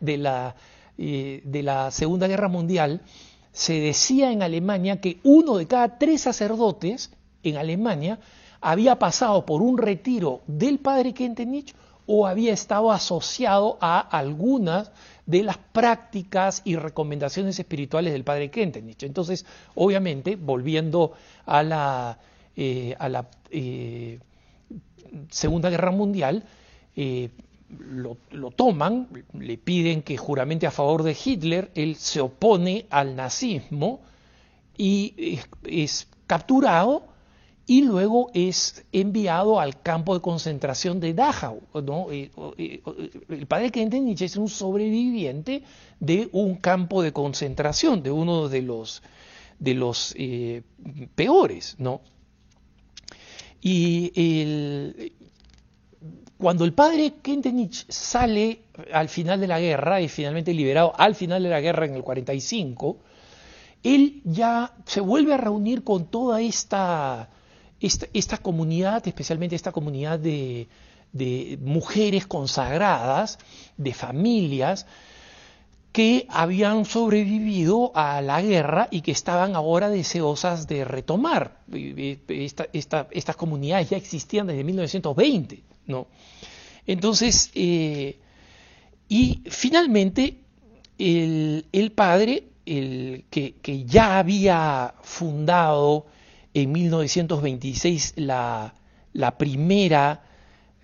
de 0.00 0.16
la, 0.16 0.54
eh, 0.96 1.42
de 1.44 1.62
la, 1.62 1.90
Segunda 1.90 2.28
Guerra 2.28 2.48
Mundial, 2.48 3.02
se 3.50 3.74
decía 3.74 4.32
en 4.32 4.42
Alemania 4.42 5.00
que 5.00 5.18
uno 5.24 5.56
de 5.56 5.66
cada 5.66 5.98
tres 5.98 6.22
sacerdotes 6.22 7.10
en 7.42 7.56
Alemania 7.56 8.20
había 8.60 8.98
pasado 8.98 9.44
por 9.44 9.60
un 9.60 9.76
retiro 9.76 10.40
del 10.46 10.78
padre 10.78 11.12
Kentenich 11.12 11.74
o 12.06 12.26
había 12.26 12.52
estado 12.52 12.92
asociado 12.92 13.76
a 13.80 13.98
algunas 13.98 14.92
de 15.26 15.42
las 15.42 15.58
prácticas 15.58 16.62
y 16.64 16.76
recomendaciones 16.76 17.58
espirituales 17.58 18.12
del 18.12 18.24
padre 18.24 18.50
Kentenich. 18.50 19.02
Entonces, 19.02 19.44
obviamente, 19.74 20.36
volviendo 20.36 21.12
a 21.44 21.62
la, 21.62 22.18
eh, 22.56 22.94
a 22.98 23.08
la 23.08 23.28
eh, 23.50 24.20
Segunda 25.30 25.70
Guerra 25.70 25.90
Mundial, 25.90 26.44
lo, 27.78 28.50
toman, 28.50 29.08
le 29.32 29.58
piden 29.58 30.02
que 30.02 30.16
juramente 30.16 30.66
a 30.66 30.70
favor 30.70 31.02
de 31.02 31.16
Hitler, 31.22 31.70
él 31.74 31.96
se 31.96 32.20
opone 32.20 32.86
al 32.90 33.16
nazismo 33.16 34.00
y 34.76 35.38
es, 35.64 36.08
capturado 36.26 37.04
y 37.66 37.82
luego 37.82 38.30
es 38.34 38.84
enviado 38.92 39.60
al 39.60 39.80
campo 39.80 40.14
de 40.14 40.20
concentración 40.20 41.00
de 41.00 41.14
Dachau. 41.14 41.60
Eh, 42.10 42.30
eh, 42.58 42.82
el 43.28 43.46
padre 43.46 43.70
Kentenich 43.70 44.22
es 44.22 44.36
un 44.36 44.48
sobreviviente 44.48 45.62
de 46.00 46.28
un 46.32 46.56
campo 46.56 47.02
de 47.02 47.12
concentración, 47.12 48.02
de 48.02 48.10
uno 48.10 48.48
de 48.48 48.62
los, 48.62 49.02
de 49.58 49.74
los 49.74 50.14
eh, 50.18 50.62
peores. 51.14 51.76
¿no? 51.78 52.00
Y 53.60 54.12
el, 54.16 55.12
cuando 56.42 56.64
el 56.64 56.72
padre 56.72 57.14
Kentenich 57.22 57.88
sale 57.88 58.62
al 58.92 59.08
final 59.08 59.40
de 59.40 59.46
la 59.46 59.60
guerra, 59.60 60.00
y 60.00 60.08
finalmente 60.08 60.52
liberado 60.52 60.92
al 60.98 61.14
final 61.14 61.40
de 61.40 61.48
la 61.48 61.60
guerra 61.60 61.86
en 61.86 61.94
el 61.94 62.02
45, 62.02 62.98
él 63.84 64.20
ya 64.24 64.74
se 64.84 65.00
vuelve 65.00 65.34
a 65.34 65.36
reunir 65.36 65.84
con 65.84 66.06
toda 66.06 66.40
esta, 66.40 67.28
esta, 67.78 68.38
comunidad, 68.38 69.06
especialmente 69.06 69.54
esta 69.54 69.70
comunidad 69.70 70.18
de 70.18 70.66
mujeres 71.60 72.26
consagradas, 72.26 73.38
de 73.76 73.94
familias, 73.94 74.86
que 75.92 76.26
habían 76.30 76.86
sobrevivido 76.86 77.92
a 77.94 78.22
la 78.22 78.40
guerra 78.40 78.88
y 78.90 79.02
que 79.02 79.12
estaban 79.12 79.54
ahora 79.54 79.90
deseosas 79.90 80.66
de 80.66 80.84
retomar. 80.84 81.58
estas 81.68 83.36
comunidades 83.36 83.90
ya 83.90 83.98
existían 83.98 84.46
desde 84.46 84.64
1920. 84.64 85.62
¿no? 85.86 86.06
Entonces, 86.86 87.50
eh, 87.54 88.18
y 89.08 89.42
finalmente, 89.46 90.38
el, 90.98 91.92
padre, 91.94 92.44
el, 92.64 93.24
que, 93.28 93.84
ya 93.86 94.18
había 94.18 94.94
fundado 95.02 96.06
en 96.54 96.72
1926 96.72 98.14
la, 98.16 98.74
la 99.12 99.36
primera, 99.36 100.22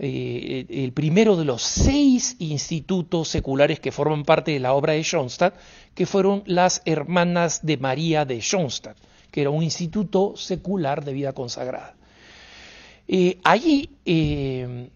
eh, 0.01 0.65
el 0.69 0.93
primero 0.93 1.37
de 1.37 1.45
los 1.45 1.61
seis 1.63 2.37
institutos 2.39 3.29
seculares 3.29 3.81
que 3.81 3.91
forman 3.91 4.25
parte 4.25 4.53
de 4.53 4.61
la 4.61 4.73
obra 4.73 4.93
de 4.93 5.03
Schoenstatt, 5.03 5.57
que 5.95 6.07
fueron 6.07 6.45
las 6.47 6.83
Hermanas 6.85 7.67
de 7.67 7.79
María 7.79 8.25
de 8.25 8.41
Schoenstatt, 8.41 8.97
que 9.33 9.41
era 9.41 9.51
un 9.51 9.65
instituto 9.65 10.37
secular 10.37 11.05
de 11.05 11.13
vida 11.13 11.33
consagrada. 11.33 11.97
Eh, 13.09 13.39
allí, 13.43 13.91
eh, 14.05 14.89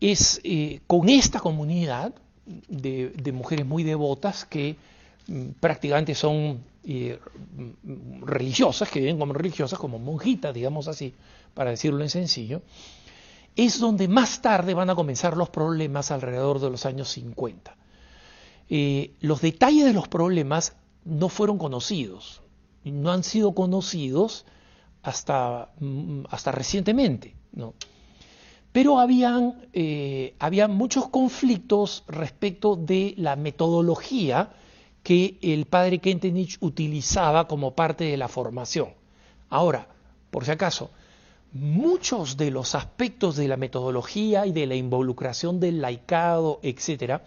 es 0.00 0.40
con 0.88 1.08
esta 1.08 1.38
comunidad 1.38 2.12
de, 2.44 3.32
mujeres 3.32 3.64
muy 3.64 3.84
devotas 3.84 4.44
que 4.44 4.76
mm, 5.28 5.50
prácticamente 5.60 6.16
son 6.16 6.64
religiosas, 8.22 8.90
que 8.90 8.98
viven 8.98 9.18
como 9.18 9.32
religiosas, 9.32 9.78
como 9.78 10.00
monjitas, 10.00 10.52
digamos 10.52 10.88
así, 10.88 11.14
para 11.54 11.70
decirlo 11.70 12.02
en 12.02 12.10
sencillo, 12.10 12.62
es 13.56 13.78
donde 13.78 14.08
más 14.08 14.40
tarde 14.40 14.74
van 14.74 14.90
a 14.90 14.94
comenzar 14.94 15.36
los 15.36 15.50
problemas 15.50 16.10
alrededor 16.10 16.58
de 16.60 16.70
los 16.70 16.86
años 16.86 17.08
50. 17.10 17.76
Eh, 18.68 19.14
los 19.20 19.40
detalles 19.40 19.84
de 19.84 19.92
los 19.92 20.08
problemas 20.08 20.76
no 21.04 21.28
fueron 21.28 21.58
conocidos, 21.58 22.42
no 22.84 23.12
han 23.12 23.22
sido 23.22 23.54
conocidos 23.54 24.46
hasta, 25.02 25.72
mm, 25.80 26.22
hasta 26.30 26.52
recientemente. 26.52 27.34
¿no? 27.52 27.74
Pero 28.72 28.98
habían, 28.98 29.68
eh, 29.74 30.34
muchos 30.70 31.08
conflictos 31.08 32.04
respecto 32.08 32.76
de 32.76 33.14
la 33.18 33.36
metodología 33.36 34.54
que 35.02 35.38
el 35.42 35.66
padre 35.66 35.98
Kentenich 35.98 36.56
utilizaba 36.60 37.48
como 37.48 37.74
parte 37.74 38.04
de 38.04 38.16
la 38.16 38.28
formación. 38.28 38.94
Ahora, 39.50 39.88
por 40.30 40.44
si 40.44 40.52
acaso, 40.52 40.90
muchos 41.52 42.36
de 42.36 42.50
los 42.50 42.74
aspectos 42.74 43.36
de 43.36 43.48
la 43.48 43.56
metodología 43.56 44.46
y 44.46 44.52
de 44.52 44.66
la 44.66 44.74
involucración 44.74 45.60
del 45.60 45.80
laicado, 45.80 46.60
etcétera, 46.62 47.22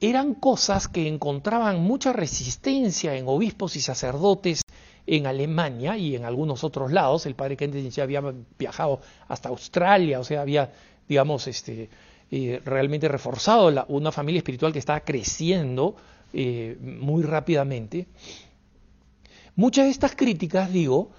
eran 0.00 0.34
cosas 0.34 0.88
que 0.88 1.06
encontraban 1.06 1.80
mucha 1.80 2.12
resistencia 2.12 3.14
en 3.14 3.28
obispos 3.28 3.76
y 3.76 3.80
sacerdotes 3.80 4.62
en 5.06 5.26
Alemania 5.26 5.96
y 5.96 6.16
en 6.16 6.24
algunos 6.24 6.64
otros 6.64 6.90
lados. 6.92 7.26
El 7.26 7.34
padre 7.34 7.56
Kentenich 7.56 7.94
ya 7.94 8.02
había 8.02 8.22
viajado 8.58 9.00
hasta 9.28 9.48
Australia, 9.48 10.18
o 10.18 10.24
sea, 10.24 10.40
había, 10.40 10.72
digamos, 11.08 11.46
este, 11.46 11.88
eh, 12.30 12.60
realmente 12.64 13.08
reforzado 13.08 13.86
una 13.88 14.10
familia 14.10 14.38
espiritual 14.38 14.72
que 14.72 14.78
estaba 14.78 15.00
creciendo 15.00 15.94
eh, 16.32 16.76
muy 16.80 17.22
rápidamente. 17.22 18.06
Muchas 19.54 19.84
de 19.84 19.90
estas 19.90 20.16
críticas, 20.16 20.72
digo, 20.72 21.10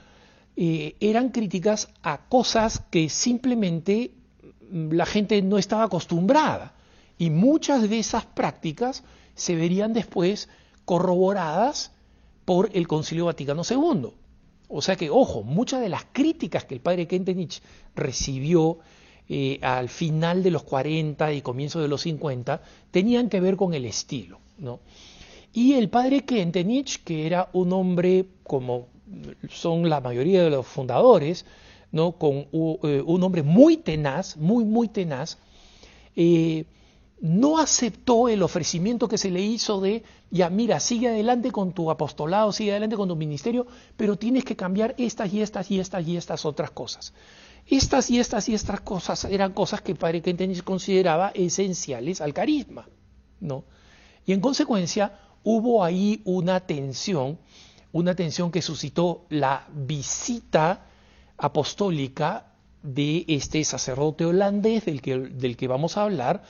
eh, 0.55 0.95
eran 0.99 1.29
críticas 1.29 1.89
a 2.03 2.27
cosas 2.27 2.83
que 2.91 3.09
simplemente 3.09 4.11
mm, 4.69 4.91
la 4.91 5.05
gente 5.05 5.41
no 5.41 5.57
estaba 5.57 5.83
acostumbrada. 5.83 6.75
Y 7.17 7.29
muchas 7.29 7.89
de 7.89 7.99
esas 7.99 8.25
prácticas 8.25 9.03
se 9.35 9.55
verían 9.55 9.93
después 9.93 10.49
corroboradas 10.85 11.91
por 12.45 12.69
el 12.73 12.87
Concilio 12.87 13.25
Vaticano 13.25 13.63
II. 13.67 14.09
O 14.67 14.81
sea 14.81 14.95
que, 14.95 15.09
ojo, 15.09 15.43
muchas 15.43 15.81
de 15.81 15.89
las 15.89 16.05
críticas 16.11 16.65
que 16.65 16.73
el 16.73 16.81
padre 16.81 17.07
Kentenich 17.07 17.61
recibió 17.95 18.79
eh, 19.29 19.59
al 19.61 19.87
final 19.87 20.43
de 20.43 20.51
los 20.51 20.63
40 20.63 21.31
y 21.33 21.41
comienzo 21.41 21.79
de 21.79 21.87
los 21.87 22.01
50 22.01 22.61
tenían 22.91 23.29
que 23.29 23.39
ver 23.39 23.55
con 23.55 23.73
el 23.73 23.85
estilo. 23.85 24.39
¿no? 24.57 24.79
Y 25.53 25.73
el 25.73 25.89
padre 25.89 26.25
Kentenich, 26.25 27.03
que 27.03 27.25
era 27.25 27.49
un 27.53 27.71
hombre 27.73 28.25
como 28.43 28.87
son 29.49 29.89
la 29.89 30.01
mayoría 30.01 30.43
de 30.43 30.49
los 30.49 30.65
fundadores, 30.65 31.45
¿no? 31.91 32.13
con 32.13 32.47
eh, 32.83 33.03
un 33.05 33.23
hombre 33.23 33.43
muy 33.43 33.77
tenaz, 33.77 34.37
muy, 34.37 34.65
muy 34.65 34.87
tenaz, 34.87 35.37
eh, 36.15 36.65
no 37.21 37.57
aceptó 37.57 38.27
el 38.27 38.43
ofrecimiento 38.43 39.07
que 39.07 39.17
se 39.17 39.31
le 39.31 39.41
hizo 39.41 39.79
de, 39.79 40.03
ya 40.29 40.49
mira, 40.49 40.81
sigue 40.81 41.07
adelante 41.07 41.51
con 41.51 41.71
tu 41.71 41.89
apostolado, 41.89 42.51
sigue 42.51 42.71
adelante 42.71 42.97
con 42.97 43.07
tu 43.07 43.15
ministerio, 43.15 43.65
pero 43.95 44.17
tienes 44.17 44.43
que 44.43 44.57
cambiar 44.57 44.93
estas 44.97 45.33
y 45.33 45.41
estas 45.41 45.71
y 45.71 45.79
estas 45.79 46.05
y 46.05 46.17
estas 46.17 46.45
otras 46.45 46.71
cosas. 46.71 47.13
Estas 47.65 48.11
y 48.11 48.19
estas 48.19 48.49
y 48.49 48.55
estas 48.55 48.81
cosas 48.81 49.23
eran 49.23 49.53
cosas 49.53 49.81
que 49.81 49.95
Padre 49.95 50.21
Kentenich 50.21 50.63
consideraba 50.63 51.31
esenciales 51.33 52.19
al 52.19 52.33
carisma, 52.33 52.89
¿no? 53.39 53.63
Y 54.25 54.33
en 54.33 54.41
consecuencia 54.41 55.17
hubo 55.43 55.81
ahí 55.81 56.21
una 56.25 56.59
tensión 56.59 57.37
una 57.93 58.15
tensión 58.15 58.51
que 58.51 58.61
suscitó 58.61 59.25
la 59.29 59.65
visita 59.71 60.85
apostólica 61.37 62.47
de 62.81 63.23
este 63.27 63.63
sacerdote 63.63 64.25
holandés 64.25 64.85
del 64.85 65.01
que, 65.01 65.17
del 65.17 65.55
que 65.55 65.67
vamos 65.67 65.95
a 65.95 66.03
hablar 66.03 66.43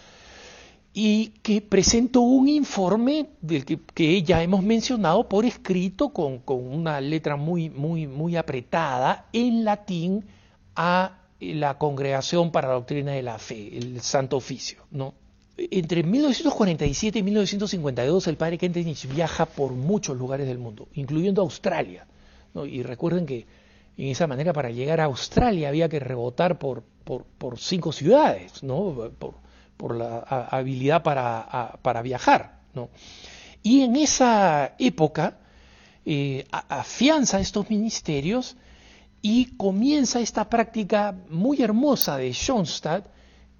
y 0.93 1.29
que 1.41 1.62
presentó 1.62 2.21
un 2.21 2.47
informe 2.47 3.29
del 3.41 3.65
que, 3.65 4.23
ya 4.23 4.41
hemos 4.41 4.63
mencionado 4.63 5.27
por 5.27 5.43
escrito 5.45 6.10
con, 6.10 6.39
con, 6.39 6.65
una 6.65 7.01
letra 7.01 7.36
muy, 7.36 7.69
muy, 7.69 8.08
muy 8.08 8.36
apretada 8.36 9.27
en 9.34 9.65
latín 9.65 10.25
a 10.75 11.19
la 11.39 11.77
Congregación 11.77 12.51
para 12.51 12.69
la 12.69 12.75
Doctrina 12.75 13.12
de 13.12 13.23
la 13.23 13.38
Fe, 13.38 13.77
el 13.77 14.01
Santo 14.01 14.38
Oficio, 14.38 14.84
¿no? 14.91 15.13
Entre 15.58 16.04
1947 16.04 17.20
y 17.20 17.24
1952 17.24 18.28
el 18.28 18.38
padre 18.38 18.58
Kentenich 18.58 19.08
viaja 19.08 19.46
por 19.46 19.72
muchos 19.72 20.18
lugares 20.18 20.48
del 20.48 20.58
mundo, 20.58 20.88
incluyendo 20.94 21.42
Australia. 21.42 22.08
Y 22.66 22.84
recuerden 22.84 23.26
que 23.26 23.46
en 23.98 24.08
esa 24.08 24.28
manera 24.28 24.54
para 24.54 24.70
llegar 24.70 25.00
a 25.00 25.06
Australia 25.06 25.70
había 25.70 25.89
que 25.89 26.00
rebotar 26.00 26.58
por, 26.58 26.84
cinco 27.58 27.92
ciudades, 27.92 28.63
¿no? 28.63 29.12
por, 29.78 29.96
la 29.96 30.20
habilidad 30.20 31.04
para, 31.04 31.80
para 31.82 32.02
viajar. 32.02 32.62
¿no? 32.74 32.89
Y 33.62 33.82
en 33.82 33.96
esa 33.96 34.76
época 34.80 35.39
eh, 36.06 36.46
afianza 36.52 37.39
estos 37.39 37.70
ministerios 37.70 38.58
y 39.22 39.56
comienza 39.56 40.20
esta 40.20 40.50
práctica 40.50 41.16
muy 41.30 41.62
hermosa 41.62 42.18
de 42.18 42.34
Schoenstatt, 42.34 43.08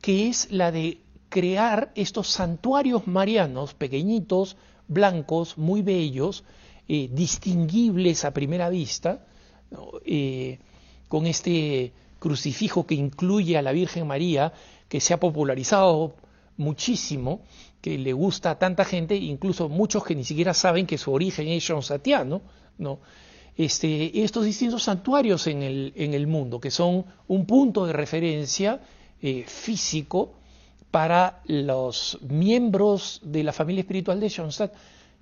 que 0.02 0.28
es 0.28 0.52
la 0.52 0.72
de 0.72 1.03
crear 1.34 1.92
estos 1.96 2.28
santuarios 2.28 3.08
marianos 3.08 3.74
pequeñitos, 3.74 4.56
blancos, 4.88 5.58
muy 5.58 5.82
bellos, 5.82 6.44
eh, 6.88 7.10
distinguibles 7.12 8.24
a 8.24 8.36
primera 8.36 8.70
vista, 8.70 9.26
eh, 10.06 10.60
con 11.08 11.26
este 11.26 11.92
crucifijo 12.20 12.86
que 12.86 12.94
incluye 12.94 13.58
a 13.58 13.64
la 13.64 13.72
Virgen 13.72 14.06
María, 14.06 14.54
que 14.88 15.00
se 15.00 15.16
ha 15.16 15.20
popularizado 15.20 16.14
muchísimo, 16.58 17.42
que 17.82 17.98
le 17.98 18.14
gusta 18.14 18.52
a 18.52 18.60
tanta 18.60 18.86
gente, 18.86 19.16
incluso 19.16 19.70
muchos 19.70 20.04
que 20.04 20.14
ni 20.14 20.26
siquiera 20.26 20.54
saben 20.54 20.86
que 20.86 21.00
su 21.00 21.12
origen 21.12 21.48
es 21.48 21.64
satiano, 21.82 22.44
¿no? 22.78 23.00
Este, 23.58 24.24
estos 24.24 24.46
distintos 24.46 24.84
santuarios 24.84 25.48
en 25.48 25.64
el, 25.64 25.94
en 25.96 26.14
el, 26.14 26.28
mundo, 26.28 26.60
que 26.60 26.70
son 26.70 27.06
un 27.28 27.48
punto 27.48 27.88
de 27.88 27.94
referencia 27.94 28.82
eh, 29.20 29.46
físico 29.48 30.43
para 30.94 31.42
los 31.48 32.20
miembros 32.22 33.20
de 33.24 33.44
la 33.44 33.52
familia 33.52 33.80
espiritual 33.80 34.20
de 34.20 34.30
Schoenstatt 34.30 34.76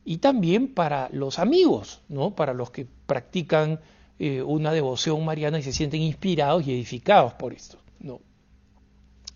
y 0.03 0.17
también 0.17 0.73
para 0.73 1.07
los 1.13 1.39
amigos, 1.39 2.01
¿no? 2.09 2.35
para 2.35 2.53
los 2.53 2.71
que 2.71 2.85
practican 3.05 3.79
eh, 4.19 4.41
una 4.41 4.73
devoción 4.73 5.23
mariana 5.23 5.59
y 5.59 5.63
se 5.63 5.71
sienten 5.71 6.01
inspirados 6.01 6.67
y 6.67 6.73
edificados 6.73 7.35
por 7.35 7.53
esto. 7.53 7.77
¿no? 8.01 8.19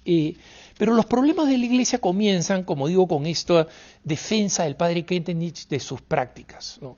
Eh, 0.03 0.35
pero 0.77 0.93
los 0.93 1.05
problemas 1.05 1.47
de 1.47 1.57
la 1.57 1.67
iglesia 1.67 1.99
comienzan, 1.99 2.63
como 2.63 2.89
digo, 2.89 3.07
con 3.07 3.25
esta 3.27 3.67
defensa 4.03 4.65
del 4.65 4.75
padre 4.75 5.05
Kentenich 5.05 5.69
de 5.69 5.79
sus 5.79 6.01
prácticas. 6.01 6.79
¿no? 6.81 6.97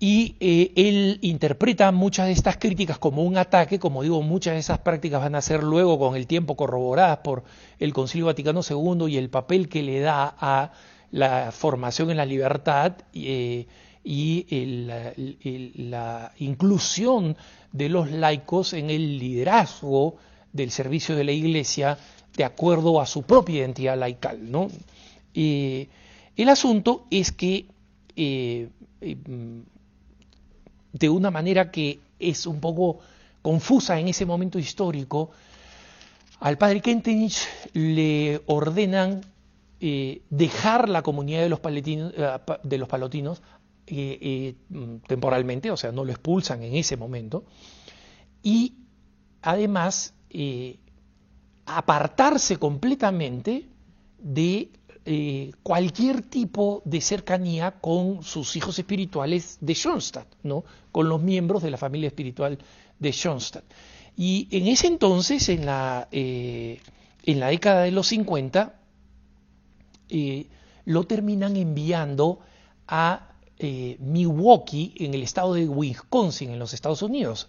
Y 0.00 0.36
eh, 0.38 0.72
él 0.76 1.18
interpreta 1.22 1.90
muchas 1.90 2.26
de 2.26 2.32
estas 2.32 2.56
críticas 2.56 2.98
como 2.98 3.24
un 3.24 3.36
ataque, 3.36 3.80
como 3.80 4.02
digo, 4.02 4.22
muchas 4.22 4.54
de 4.54 4.60
esas 4.60 4.78
prácticas 4.78 5.20
van 5.20 5.34
a 5.34 5.42
ser 5.42 5.64
luego 5.64 5.98
con 5.98 6.14
el 6.14 6.28
tiempo 6.28 6.56
corroboradas 6.56 7.18
por 7.18 7.42
el 7.80 7.92
Concilio 7.92 8.26
Vaticano 8.26 8.60
II 8.68 9.12
y 9.12 9.16
el 9.16 9.28
papel 9.28 9.68
que 9.68 9.82
le 9.82 9.98
da 9.98 10.36
a 10.38 10.72
la 11.10 11.50
formación 11.50 12.10
en 12.12 12.18
la 12.18 12.26
libertad 12.26 12.92
eh, 13.12 13.66
y 14.04 14.46
la 15.76 16.32
inclusión 16.38 17.36
de 17.72 17.88
los 17.88 18.10
laicos 18.10 18.74
en 18.74 18.90
el 18.90 19.18
liderazgo 19.18 20.16
del 20.52 20.70
servicio 20.70 21.16
de 21.16 21.24
la 21.24 21.32
Iglesia 21.32 21.98
de 22.36 22.44
acuerdo 22.44 23.00
a 23.00 23.06
su 23.06 23.22
propia 23.22 23.58
identidad 23.58 23.98
laical. 23.98 24.50
¿no? 24.50 24.68
Eh, 25.34 25.88
el 26.36 26.48
asunto 26.48 27.06
es 27.10 27.32
que 27.32 27.66
de 30.92 31.08
una 31.08 31.30
manera 31.30 31.70
que 31.70 32.00
es 32.18 32.46
un 32.46 32.60
poco 32.60 32.98
confusa 33.42 33.98
en 33.98 34.08
ese 34.08 34.26
momento 34.26 34.58
histórico, 34.58 35.30
al 36.40 36.58
padre 36.58 36.80
Kentenich 36.80 37.48
le 37.72 38.40
ordenan 38.46 39.22
eh, 39.80 40.22
dejar 40.30 40.88
la 40.88 41.02
comunidad 41.02 41.42
de 41.42 41.48
los, 41.48 41.60
eh, 41.64 42.38
de 42.62 42.78
los 42.78 42.88
palotinos 42.88 43.42
eh, 43.86 44.54
temporalmente, 45.06 45.70
o 45.70 45.76
sea, 45.76 45.92
no 45.92 46.04
lo 46.04 46.10
expulsan 46.12 46.62
en 46.62 46.74
ese 46.74 46.96
momento, 46.96 47.44
y 48.42 48.74
además 49.40 50.14
apartarse 51.64 52.58
completamente 52.58 53.66
de 54.18 54.68
eh, 55.10 55.52
cualquier 55.62 56.20
tipo 56.20 56.82
de 56.84 57.00
cercanía 57.00 57.70
con 57.80 58.22
sus 58.22 58.54
hijos 58.56 58.78
espirituales 58.78 59.56
de 59.58 59.74
Schoenstatt, 59.74 60.26
¿no? 60.42 60.64
con 60.92 61.08
los 61.08 61.22
miembros 61.22 61.62
de 61.62 61.70
la 61.70 61.78
familia 61.78 62.08
espiritual 62.08 62.58
de 62.98 63.10
Schoenstatt. 63.10 63.64
Y 64.18 64.48
en 64.50 64.66
ese 64.66 64.86
entonces, 64.86 65.48
en 65.48 65.64
la, 65.64 66.08
eh, 66.12 66.82
en 67.24 67.40
la 67.40 67.48
década 67.48 67.84
de 67.84 67.90
los 67.90 68.08
50, 68.08 68.74
eh, 70.10 70.46
lo 70.84 71.04
terminan 71.04 71.56
enviando 71.56 72.40
a 72.86 73.30
Milwaukee, 74.00 74.92
en 74.98 75.14
el 75.14 75.22
estado 75.22 75.54
de 75.54 75.66
Wisconsin, 75.66 76.50
en 76.50 76.58
los 76.58 76.74
Estados 76.74 77.00
Unidos. 77.00 77.48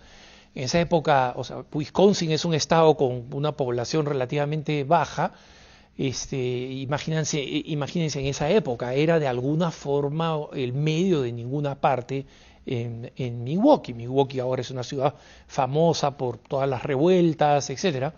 En 0.55 0.63
esa 0.63 0.79
época, 0.79 1.33
o 1.35 1.43
sea, 1.43 1.65
Wisconsin 1.73 2.31
es 2.31 2.45
un 2.45 2.53
estado 2.53 2.95
con 2.95 3.25
una 3.33 3.51
población 3.51 4.05
relativamente 4.05 4.85
baja. 4.85 5.33
Este, 5.99 6.37
imagínense, 6.37 7.43
imagínense 7.43 8.21
en 8.21 8.27
esa 8.27 8.49
época, 8.49 8.93
era 8.93 9.19
de 9.19 9.27
alguna 9.27 9.69
forma 9.69 10.37
el 10.53 10.71
medio 10.71 11.23
de 11.23 11.33
ninguna 11.33 11.75
parte 11.75 12.25
en, 12.65 13.43
Milwaukee. 13.43 13.93
Milwaukee 13.93 14.39
ahora 14.39 14.61
es 14.61 14.71
una 14.71 14.83
ciudad 14.83 15.15
famosa 15.47 16.15
por 16.15 16.37
todas 16.37 16.69
las 16.69 16.83
revueltas, 16.83 17.69
etcétera, 17.69 18.13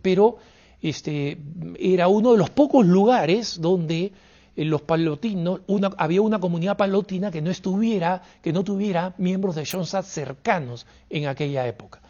pero 0.00 0.36
este, 0.80 1.38
era 1.80 2.06
uno 2.06 2.30
de 2.30 2.38
los 2.38 2.50
pocos 2.50 2.86
lugares 2.86 3.60
donde 3.60 4.12
en 4.54 4.70
los 4.70 4.82
palotinos, 4.82 5.62
había 5.96 6.22
una 6.22 6.38
comunidad 6.38 6.76
palotina 6.76 7.32
que 7.32 7.42
no 7.42 7.50
estuviera, 7.50 8.22
que 8.40 8.52
no 8.52 8.62
tuviera 8.62 9.14
miembros 9.18 9.56
de 9.56 9.64
Schoenstatt 9.64 10.04
cercanos 10.04 10.86
en 11.10 11.26
aquella 11.26 11.66
época. 11.66 12.00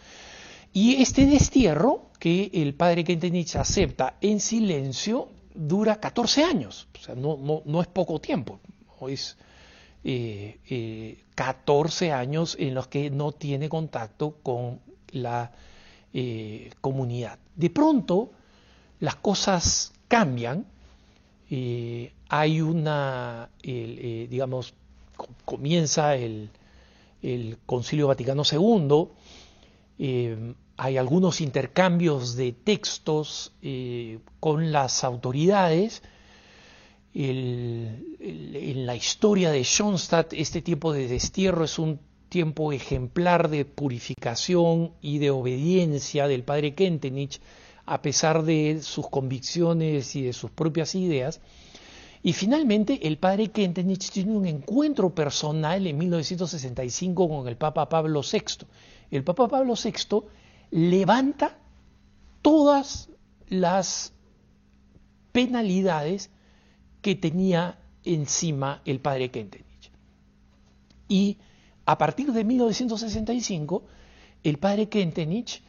Y 0.77 1.01
este 1.01 1.25
destierro 1.25 2.11
que 2.19 2.51
el 2.53 2.75
padre 2.75 3.03
Kentenich 3.03 3.57
acepta 3.57 4.19
en 4.21 4.41
silencio 4.41 5.31
dura 5.55 5.99
14 5.99 6.45
años, 6.45 6.87
o 7.01 7.03
sea, 7.03 7.15
no, 7.15 7.63
no, 7.65 7.81
es 7.81 7.87
poco 7.87 8.21
tiempo, 8.21 8.61
es 9.09 9.39
14 10.03 10.05
eh, 10.05 12.09
eh, 12.09 12.13
años 12.13 12.59
en 12.61 12.75
los 12.75 12.89
que 12.89 13.09
no 13.09 13.33
tiene 13.33 13.71
contacto 13.71 14.37
con 14.43 14.81
la 15.13 15.51
eh, 16.13 16.69
comunidad. 16.83 17.39
De 17.55 17.71
pronto 17.71 18.33
las 19.01 19.17
cosas 19.17 19.95
cambian 20.09 20.67
hay 22.29 22.61
una, 22.61 23.49
eh, 23.63 24.27
digamos, 24.29 24.75
comienza 25.47 26.17
el, 26.17 26.51
Concilio 27.65 28.09
Vaticano 28.09 28.43
II, 28.45 29.09
eh, 29.99 30.55
hay 30.77 30.99
algunos 30.99 31.41
intercambios 31.41 32.37
de 32.37 32.53
textos 32.53 33.53
eh, 33.63 34.19
con 34.41 34.73
las 34.73 35.05
autoridades. 35.05 36.03
en 37.15 38.87
la 38.87 38.95
historia 38.95 39.51
de 39.51 39.65
Schoenstatt, 39.65 40.35
este 40.35 40.61
tiempo 40.61 40.93
de 40.93 41.09
destierro 41.09 41.65
es 41.65 41.79
un 41.79 41.99
tiempo 42.29 42.73
ejemplar 42.73 43.49
de 43.49 43.65
purificación 43.65 44.93
y 45.01 45.19
de 45.19 45.31
obediencia 45.31 46.29
del 46.29 46.43
padre 46.45 46.75
Kentenich 46.75 47.41
a 47.87 48.03
pesar 48.03 48.43
de 48.43 48.81
sus 48.83 49.09
convicciones 49.09 50.17
y 50.17 50.23
de 50.23 50.33
sus 50.33 50.51
propias 50.51 50.95
ideas. 50.95 51.41
Y 52.23 52.33
finalmente 52.33 53.07
el 53.07 53.19
padre 53.19 53.53
Kentenich 53.53 54.11
tiene 54.11 54.33
un 54.33 54.47
encuentro 54.47 55.15
personal 55.15 55.87
en 55.87 55.97
1965 55.97 57.29
con 57.29 57.47
el 57.47 57.57
Papa 57.57 57.89
Pablo 57.89 58.21
VI. 58.21 58.67
El 59.13 59.23
Papa 59.23 59.47
Pablo 59.47 59.75
VI 59.83 60.25
levanta 60.71 61.59
todas 62.43 63.09
las 63.49 64.13
penalidades 65.33 66.31
que 67.03 67.15
tenía 67.15 67.79
encima 68.05 68.83
el 68.85 69.01
padre 69.01 69.31
Kentenich. 69.31 69.91
Y 71.09 71.39
a 71.85 71.99
partir 71.99 72.33
de 72.33 72.45
1965, 72.45 73.85
el 74.43 74.59
padre 74.59 74.89
Kentenich 74.89 75.63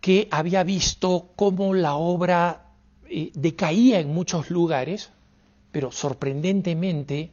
que 0.00 0.28
había 0.30 0.64
visto 0.64 1.30
cómo 1.36 1.74
la 1.74 1.94
obra 1.94 2.72
eh, 3.08 3.30
decaía 3.34 4.00
en 4.00 4.12
muchos 4.12 4.50
lugares, 4.50 5.10
pero 5.70 5.92
sorprendentemente 5.92 7.30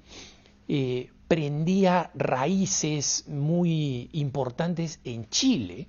eh, 0.67 1.09
prendía 1.27 2.11
raíces 2.13 3.25
muy 3.27 4.09
importantes 4.13 4.99
en 5.03 5.27
Chile. 5.29 5.87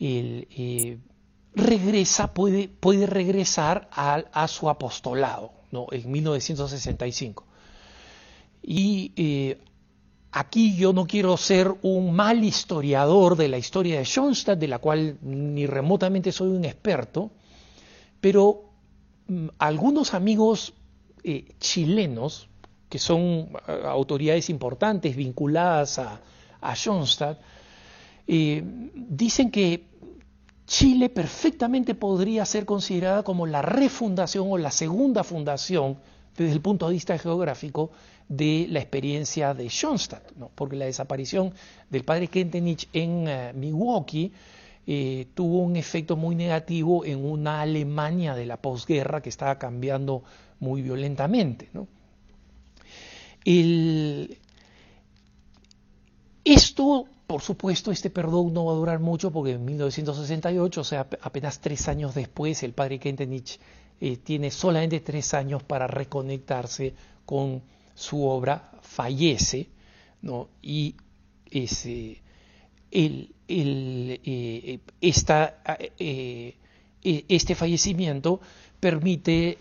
Eh, 0.00 0.98
regresa, 1.54 2.32
puede, 2.32 2.68
puede 2.68 3.06
regresar 3.06 3.88
a, 3.92 4.48
su 4.48 4.68
apostolado 4.70 5.52
¿no? 5.70 5.86
en 5.92 6.10
1965. 6.10 7.44
Y 8.62 9.56
Aquí 10.32 10.76
yo 10.76 10.92
no 10.92 11.06
quiero 11.06 11.36
ser 11.36 11.74
un 11.82 12.12
mal 12.12 12.44
historiador 12.44 13.36
de 13.36 13.48
la 13.48 13.58
historia 13.58 13.98
de 13.98 14.04
Schoenstatt, 14.04 14.58
de 14.58 14.68
la 14.68 14.78
cual 14.78 15.18
ni 15.22 15.66
remotamente 15.66 16.30
soy 16.30 16.50
un 16.50 16.64
experto, 16.64 17.32
pero 18.20 18.70
mm, 19.26 19.48
algunos 19.58 20.14
amigos 20.14 20.72
eh, 21.24 21.46
chilenos, 21.58 22.48
que 22.88 23.00
son 23.00 23.50
eh, 23.66 23.82
autoridades 23.84 24.50
importantes 24.50 25.16
vinculadas 25.16 25.98
a, 25.98 26.20
a 26.60 26.76
Schoenstatt, 26.76 27.40
eh, 28.28 28.62
dicen 28.94 29.50
que 29.50 29.89
Chile 30.70 31.08
perfectamente 31.08 31.96
podría 31.96 32.44
ser 32.44 32.64
considerada 32.64 33.24
como 33.24 33.44
la 33.44 33.60
refundación 33.60 34.46
o 34.48 34.56
la 34.56 34.70
segunda 34.70 35.24
fundación 35.24 35.98
desde 36.36 36.52
el 36.52 36.60
punto 36.60 36.86
de 36.86 36.92
vista 36.92 37.18
geográfico 37.18 37.90
de 38.28 38.68
la 38.70 38.78
experiencia 38.78 39.52
de 39.52 39.68
Schoenstatt, 39.68 40.30
porque 40.54 40.76
la 40.76 40.84
desaparición 40.84 41.52
del 41.90 42.04
padre 42.04 42.28
Kentenich 42.28 42.88
en 42.92 43.26
eh, 43.26 43.52
Milwaukee 43.52 44.32
eh, 44.86 45.26
tuvo 45.34 45.58
un 45.58 45.74
efecto 45.74 46.14
muy 46.14 46.36
negativo 46.36 47.04
en 47.04 47.24
una 47.24 47.62
Alemania 47.62 48.36
de 48.36 48.46
la 48.46 48.56
posguerra 48.56 49.20
que 49.20 49.28
estaba 49.28 49.58
cambiando 49.58 50.22
muy 50.60 50.82
violentamente. 50.82 51.68
Esto, 56.44 57.08
por 57.30 57.42
supuesto, 57.42 57.92
este 57.92 58.10
perdón 58.10 58.52
no 58.52 58.64
va 58.64 58.72
a 58.72 58.74
durar 58.74 58.98
mucho 58.98 59.30
porque 59.30 59.52
en 59.52 59.64
1968, 59.64 60.80
o 60.80 60.82
sea, 60.82 61.06
apenas 61.22 61.60
tres 61.60 61.86
años 61.86 62.12
después, 62.12 62.60
el 62.64 62.72
padre 62.72 62.98
Kentenich 62.98 63.60
eh, 64.00 64.16
tiene 64.16 64.50
solamente 64.50 64.98
tres 64.98 65.32
años 65.32 65.62
para 65.62 65.86
reconectarse 65.86 66.92
con 67.24 67.62
su 67.94 68.24
obra, 68.26 68.72
fallece, 68.82 69.68
¿no? 70.22 70.48
y 70.60 70.96
ese, 71.48 72.20
eh, 72.90 73.28
eh, 73.48 74.80
este 77.28 77.54
fallecimiento 77.54 78.40
permite, 78.80 79.56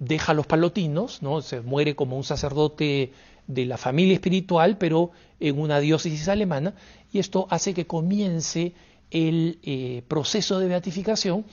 deja 0.00 0.32
a 0.32 0.34
los 0.34 0.46
palotinos, 0.46 1.20
¿no? 1.20 1.42
se 1.42 1.60
muere 1.60 1.94
como 1.94 2.16
un 2.16 2.24
sacerdote 2.24 3.12
de 3.52 3.66
la 3.66 3.76
familia 3.76 4.14
espiritual, 4.14 4.78
pero 4.78 5.10
en 5.40 5.58
una 5.58 5.80
diócesis 5.80 6.28
alemana, 6.28 6.74
y 7.12 7.18
esto 7.18 7.46
hace 7.50 7.74
que 7.74 7.86
comience 7.86 8.72
el 9.10 10.04
proceso 10.08 10.58
de 10.58 10.68
beatificación 10.68 11.44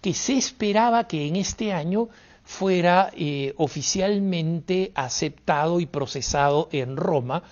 que 0.00 0.14
se 0.14 0.36
esperaba 0.36 1.06
que 1.06 1.26
en 1.26 1.36
este 1.36 1.72
año 1.72 2.08
fuera 2.44 3.10
eh, 3.16 3.54
oficialmente 3.56 4.92
aceptado 4.94 5.80
y 5.80 5.86
procesado 5.86 6.68
en 6.70 6.96
Roma, 6.96 7.42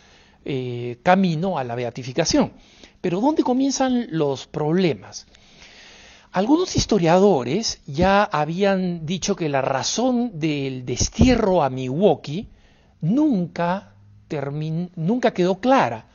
eh, 0.45 0.99
camino 1.03 1.59
a 1.59 1.65
la 1.65 1.75
beatificación. 1.75 2.53
Pero 3.01 3.21
¿dónde 3.21 3.43
comienzan 3.43 4.07
los 4.11 4.47
problemas? 4.47 5.27
Algunos 6.31 6.77
historiadores 6.77 7.81
ya 7.87 8.23
habían 8.23 9.05
dicho 9.05 9.37
que 9.37 9.49
la 9.49 9.63
razón 9.63 10.39
del 10.39 10.85
destierro 10.87 11.63
a 11.63 11.71
Milwaukee 11.71 12.49
nunca, 13.05 13.95
nunca 14.97 15.33
quedó 15.33 15.61
clara, 15.61 16.07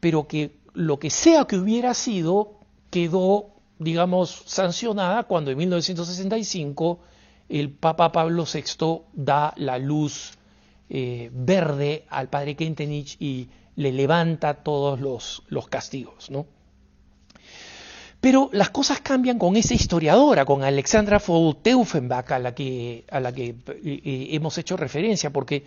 pero 0.00 0.26
que 0.26 0.56
lo 0.74 0.98
que 0.98 1.10
sea 1.10 1.44
que 1.44 1.56
hubiera 1.56 1.94
sido 1.94 2.60
quedó 2.90 3.52
digamos, 3.82 4.42
sancionada 4.46 5.24
cuando 5.24 5.50
en 5.50 5.58
1965 5.58 7.00
el 7.48 7.70
Papa 7.70 8.12
Pablo 8.12 8.44
VI 8.44 9.02
da 9.12 9.52
la 9.56 9.78
luz 9.78 10.32
eh, 10.88 11.30
verde 11.32 12.06
al 12.08 12.28
padre 12.28 12.54
Kentenich 12.54 13.16
y 13.20 13.48
le 13.76 13.92
levanta 13.92 14.54
todos 14.54 15.00
los, 15.00 15.42
los 15.48 15.68
castigos, 15.68 16.30
¿no? 16.30 16.46
Pero 18.20 18.50
las 18.52 18.70
cosas 18.70 19.00
cambian 19.00 19.36
con 19.36 19.56
esa 19.56 19.74
historiadora, 19.74 20.44
con 20.44 20.62
Alexandra 20.62 21.20
von 21.26 21.56
Teufenbach, 21.60 22.30
a 22.30 22.38
la 22.38 22.54
que, 22.54 23.04
a 23.10 23.18
la 23.18 23.32
que 23.32 23.48
eh, 23.48 23.54
eh, 23.84 24.28
hemos 24.30 24.56
hecho 24.58 24.76
referencia, 24.76 25.30
porque 25.30 25.64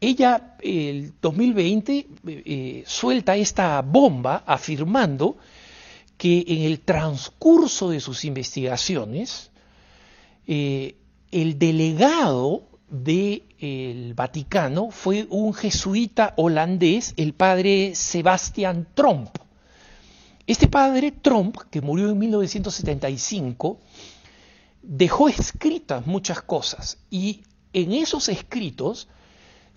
ella, 0.00 0.56
el 0.60 1.12
2020, 1.20 2.84
suelta 2.86 3.36
esta 3.36 3.82
bomba 3.82 4.44
afirmando 4.46 5.36
que 6.18 6.44
en 6.48 6.62
el 6.62 6.80
transcurso 6.80 7.90
de 7.90 8.00
sus 8.00 8.24
investigaciones, 8.24 9.50
eh, 10.46 10.96
el 11.30 11.58
delegado 11.58 12.64
del 12.90 14.14
Vaticano 14.14 14.90
fue 14.90 15.26
un 15.30 15.54
jesuita 15.54 16.34
holandés, 16.36 17.14
el 17.16 17.34
padre 17.34 17.94
Sebastian 17.94 18.88
Tromp. 18.94 19.30
Este 20.46 20.66
padre 20.66 21.12
Tromp, 21.12 21.56
que 21.70 21.80
murió 21.80 22.08
en 22.10 22.18
1975, 22.18 23.78
dejó 24.82 25.28
escritas 25.28 26.06
muchas 26.06 26.42
cosas 26.42 26.98
y 27.10 27.42
en 27.72 27.92
esos 27.92 28.28
escritos 28.28 29.08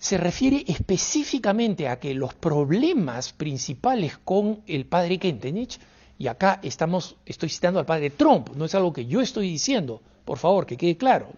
se 0.02 0.18
refiere 0.18 0.64
específicamente 0.66 1.86
a 1.86 2.00
que 2.00 2.12
los 2.12 2.34
problemas 2.34 3.32
principales 3.32 4.18
con 4.18 4.60
el 4.66 4.84
padre 4.84 5.16
Kentenich, 5.20 5.78
y 6.18 6.26
acá 6.26 6.58
estamos, 6.64 7.14
estoy 7.24 7.48
citando 7.48 7.78
al 7.78 7.86
padre 7.86 8.10
Trump, 8.10 8.48
no 8.56 8.64
es 8.64 8.74
algo 8.74 8.92
que 8.92 9.06
yo 9.06 9.20
estoy 9.20 9.48
diciendo, 9.48 10.02
por 10.24 10.38
favor, 10.38 10.66
que 10.66 10.76
quede 10.76 10.96
claro, 10.96 11.28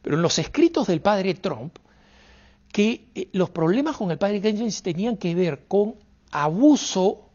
pero 0.00 0.16
en 0.16 0.22
los 0.22 0.38
escritos 0.38 0.86
del 0.86 1.02
padre 1.02 1.34
Trump, 1.34 1.76
que 2.72 3.08
eh, 3.14 3.28
los 3.32 3.50
problemas 3.50 3.98
con 3.98 4.10
el 4.10 4.16
padre 4.16 4.40
Kentenich 4.40 4.80
tenían 4.80 5.18
que 5.18 5.34
ver 5.34 5.66
con 5.68 5.96
abuso 6.30 7.28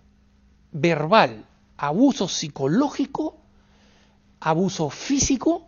verbal, 0.72 1.46
abuso 1.78 2.28
psicológico, 2.28 3.38
abuso 4.40 4.90
físico 4.90 5.68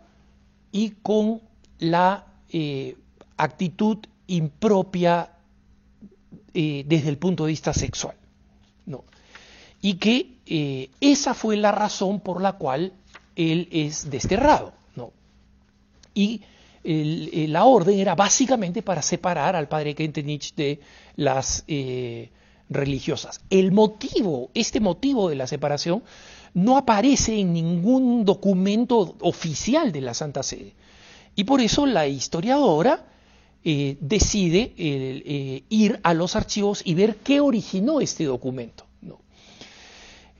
y 0.72 0.90
con 1.02 1.40
la 1.78 2.26
eh, 2.48 2.96
actitud 3.36 3.98
impropia 4.34 5.30
eh, 6.54 6.84
desde 6.86 7.08
el 7.08 7.18
punto 7.18 7.44
de 7.44 7.50
vista 7.50 7.72
sexual. 7.72 8.16
¿no? 8.86 9.04
Y 9.80 9.94
que 9.94 10.38
eh, 10.46 10.90
esa 11.00 11.34
fue 11.34 11.56
la 11.56 11.72
razón 11.72 12.20
por 12.20 12.40
la 12.40 12.54
cual 12.54 12.92
él 13.36 13.68
es 13.70 14.10
desterrado. 14.10 14.72
¿no? 14.96 15.12
Y 16.14 16.42
la 16.84 17.64
orden 17.64 18.00
era 18.00 18.16
básicamente 18.16 18.82
para 18.82 19.02
separar 19.02 19.54
al 19.54 19.68
padre 19.68 19.94
Kentenich 19.94 20.52
de 20.56 20.80
las 21.14 21.64
religiosas. 22.68 23.40
El 23.50 23.70
motivo, 23.70 24.50
este 24.52 24.80
motivo 24.80 25.28
de 25.28 25.36
la 25.36 25.46
separación, 25.46 26.02
no 26.54 26.76
aparece 26.76 27.38
en 27.38 27.52
ningún 27.52 28.24
documento 28.24 29.16
oficial 29.20 29.92
de 29.92 30.00
la 30.00 30.14
Santa 30.14 30.42
Sede. 30.42 30.74
Y 31.34 31.44
por 31.44 31.60
eso 31.60 31.86
la 31.86 32.06
historiadora 32.06 33.11
eh, 33.64 33.96
decide 34.00 34.74
eh, 34.76 35.64
ir 35.68 36.00
a 36.02 36.14
los 36.14 36.36
archivos 36.36 36.82
y 36.84 36.94
ver 36.94 37.16
qué 37.16 37.40
originó 37.40 38.00
este 38.00 38.24
documento. 38.24 38.86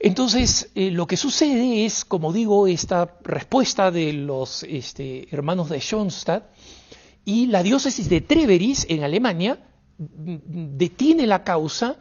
Entonces, 0.05 0.73
eh, 0.75 0.91
lo 0.91 1.07
que 1.07 1.17
sucede 1.17 1.85
es, 1.85 2.05
como 2.05 2.33
digo, 2.33 2.67
esta 2.67 3.19
respuesta 3.23 3.93
de 3.93 4.13
los 4.13 4.65
este, 4.65 5.33
hermanos 5.33 5.69
de 5.69 5.79
Schoenstatt 5.79 6.43
y 7.25 7.47
la 7.47 7.63
diócesis 7.63 8.09
de 8.09 8.21
Treveris 8.21 8.85
en 8.89 9.05
Alemania 9.05 9.61
detiene 9.97 11.29
la 11.29 11.45
causa 11.45 11.99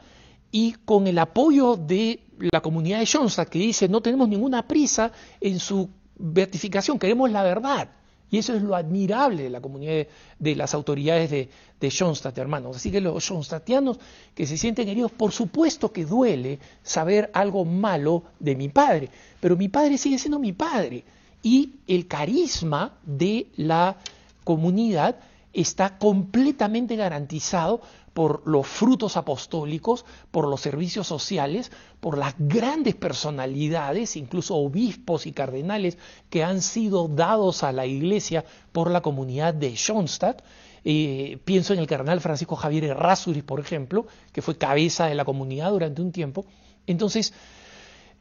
y 0.49 0.73
con 0.83 1.05
el 1.05 1.19
apoyo 1.19 1.75
de 1.75 2.25
la 2.51 2.61
comunidad 2.61 2.97
de 2.97 3.05
Schoenstatt 3.05 3.49
que 3.49 3.59
dice 3.59 3.87
no 3.87 4.01
tenemos 4.01 4.27
ninguna 4.27 4.67
prisa 4.67 5.11
en 5.39 5.59
su 5.59 5.87
beatificación, 6.17 6.97
queremos 6.97 7.29
la 7.29 7.43
verdad. 7.43 7.91
Y 8.31 8.37
eso 8.37 8.55
es 8.55 8.63
lo 8.63 8.75
admirable 8.75 9.43
de 9.43 9.49
la 9.49 9.59
comunidad 9.59 10.07
de, 10.39 10.55
las 10.55 10.73
autoridades 10.73 11.29
de, 11.29 11.49
de 11.79 11.89
Schoenstatt, 11.89 12.37
hermanos. 12.37 12.77
Así 12.77 12.89
que 12.89 13.01
los 13.01 13.21
Schoenstattianos 13.25 13.99
que 14.33 14.47
se 14.47 14.57
sienten 14.57 14.87
heridos, 14.87 15.11
por 15.11 15.33
supuesto 15.33 15.91
que 15.91 16.05
duele 16.05 16.57
saber 16.81 17.29
algo 17.33 17.65
malo 17.65 18.23
de 18.39 18.55
mi 18.55 18.69
padre, 18.69 19.09
pero 19.41 19.57
mi 19.57 19.67
padre 19.67 19.97
sigue 19.97 20.17
siendo 20.17 20.39
mi 20.39 20.53
padre. 20.53 21.03
Y 21.43 21.73
el 21.87 22.07
carisma 22.07 22.97
de 23.03 23.47
la 23.57 23.97
comunidad 24.45 25.17
está 25.53 25.97
completamente 25.97 26.95
garantizado 26.95 27.81
por 28.13 28.45
los 28.45 28.67
frutos 28.67 29.15
apostólicos, 29.17 30.05
por 30.31 30.47
los 30.47 30.61
servicios 30.61 31.07
sociales, 31.07 31.71
por 31.99 32.17
las 32.17 32.35
grandes 32.37 32.95
personalidades, 32.95 34.17
incluso 34.17 34.55
obispos 34.55 35.25
y 35.25 35.31
cardenales 35.31 35.97
que 36.29 36.43
han 36.43 36.61
sido 36.61 37.07
dados 37.07 37.63
a 37.63 37.71
la 37.71 37.85
iglesia 37.85 38.43
por 38.71 38.91
la 38.91 39.01
comunidad 39.01 39.53
de 39.53 39.75
Schoenstatt. 39.75 40.43
Eh, 40.83 41.37
pienso 41.45 41.73
en 41.73 41.79
el 41.79 41.87
cardenal 41.87 42.21
Francisco 42.21 42.55
Javier 42.55 42.85
Errázuriz, 42.85 43.43
por 43.43 43.59
ejemplo, 43.59 44.07
que 44.33 44.41
fue 44.41 44.57
cabeza 44.57 45.05
de 45.05 45.15
la 45.15 45.25
comunidad 45.25 45.69
durante 45.71 46.01
un 46.01 46.11
tiempo. 46.11 46.45
Entonces, 46.87 47.33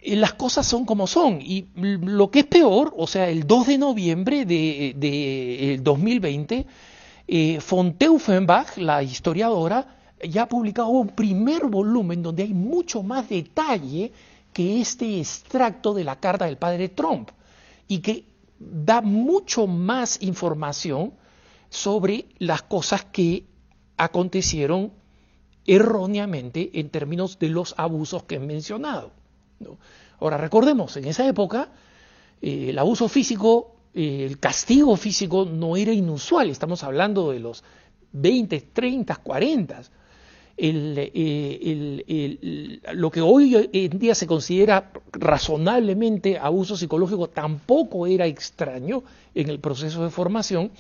eh, 0.03 0.14
las 0.14 0.35
cosas 0.35 0.66
son 0.66 0.85
como 0.85 1.07
son. 1.07 1.40
Y 1.40 1.69
lo 1.75 2.31
que 2.31 2.40
es 2.40 2.47
peor, 2.47 2.95
o 2.97 3.07
sea, 3.07 3.29
el 3.29 3.47
2 3.47 3.66
de 3.66 3.79
noviembre 3.79 4.45
de, 4.45 4.95
de 4.97 5.81
2020, 5.83 6.66
eh, 7.33 7.61
von 7.71 7.97
la 8.79 9.03
historiadora, 9.05 9.87
ya 10.29 10.43
ha 10.43 10.49
publicado 10.49 10.88
un 10.88 11.11
primer 11.11 11.66
volumen 11.66 12.25
donde 12.25 12.43
hay 12.43 12.53
mucho 12.53 13.05
más 13.05 13.29
detalle 13.29 14.12
que 14.53 14.81
este 14.81 15.21
extracto 15.21 15.95
de 15.95 16.03
la 16.03 16.19
carta 16.19 16.47
del 16.47 16.57
padre 16.57 16.88
Trump 16.88 17.31
y 17.87 18.01
que 18.01 18.25
da 18.59 19.01
mucho 19.01 19.69
más 19.69 20.21
información 20.23 21.12
sobre 21.69 22.27
las 22.40 22.62
cosas 22.62 23.05
que 23.05 23.45
acontecieron 23.97 24.90
erróneamente 25.69 26.81
en 26.81 26.90
términos 26.90 27.38
de 27.38 27.49
los 27.49 27.75
abusos 27.79 28.25
que 28.25 28.35
he 28.35 28.40
mencionado. 28.40 29.12
Ahora 30.19 30.37
recordemos, 30.37 30.97
en 30.97 31.05
esa 31.05 31.29
época 31.29 31.69
eh, 32.43 32.71
el 32.71 32.79
abuso 32.81 33.09
físico 33.09 33.77
el 33.94 34.38
castigo 34.38 34.96
físico 34.96 35.44
no 35.44 35.76
era 35.76 35.92
inusual, 35.92 36.50
estamos 36.50 36.83
hablando 36.85 37.33
de 37.33 37.40
los 37.40 37.64
20, 38.12 38.61
30, 38.72 39.16
40. 39.16 39.83
lo 42.92 43.11
que 43.11 43.20
hoy 43.20 43.70
en 43.72 43.98
día 43.98 44.14
se 44.14 44.26
considera 44.26 44.92
razonablemente 45.12 46.38
abuso 46.38 46.76
psicológico 46.76 47.29
tampoco 47.29 48.07
era 48.07 48.26
extraño 48.26 49.03
en 49.35 49.48
el 49.48 49.59
proceso 49.59 50.05
de 50.05 50.11
formación 50.11 50.70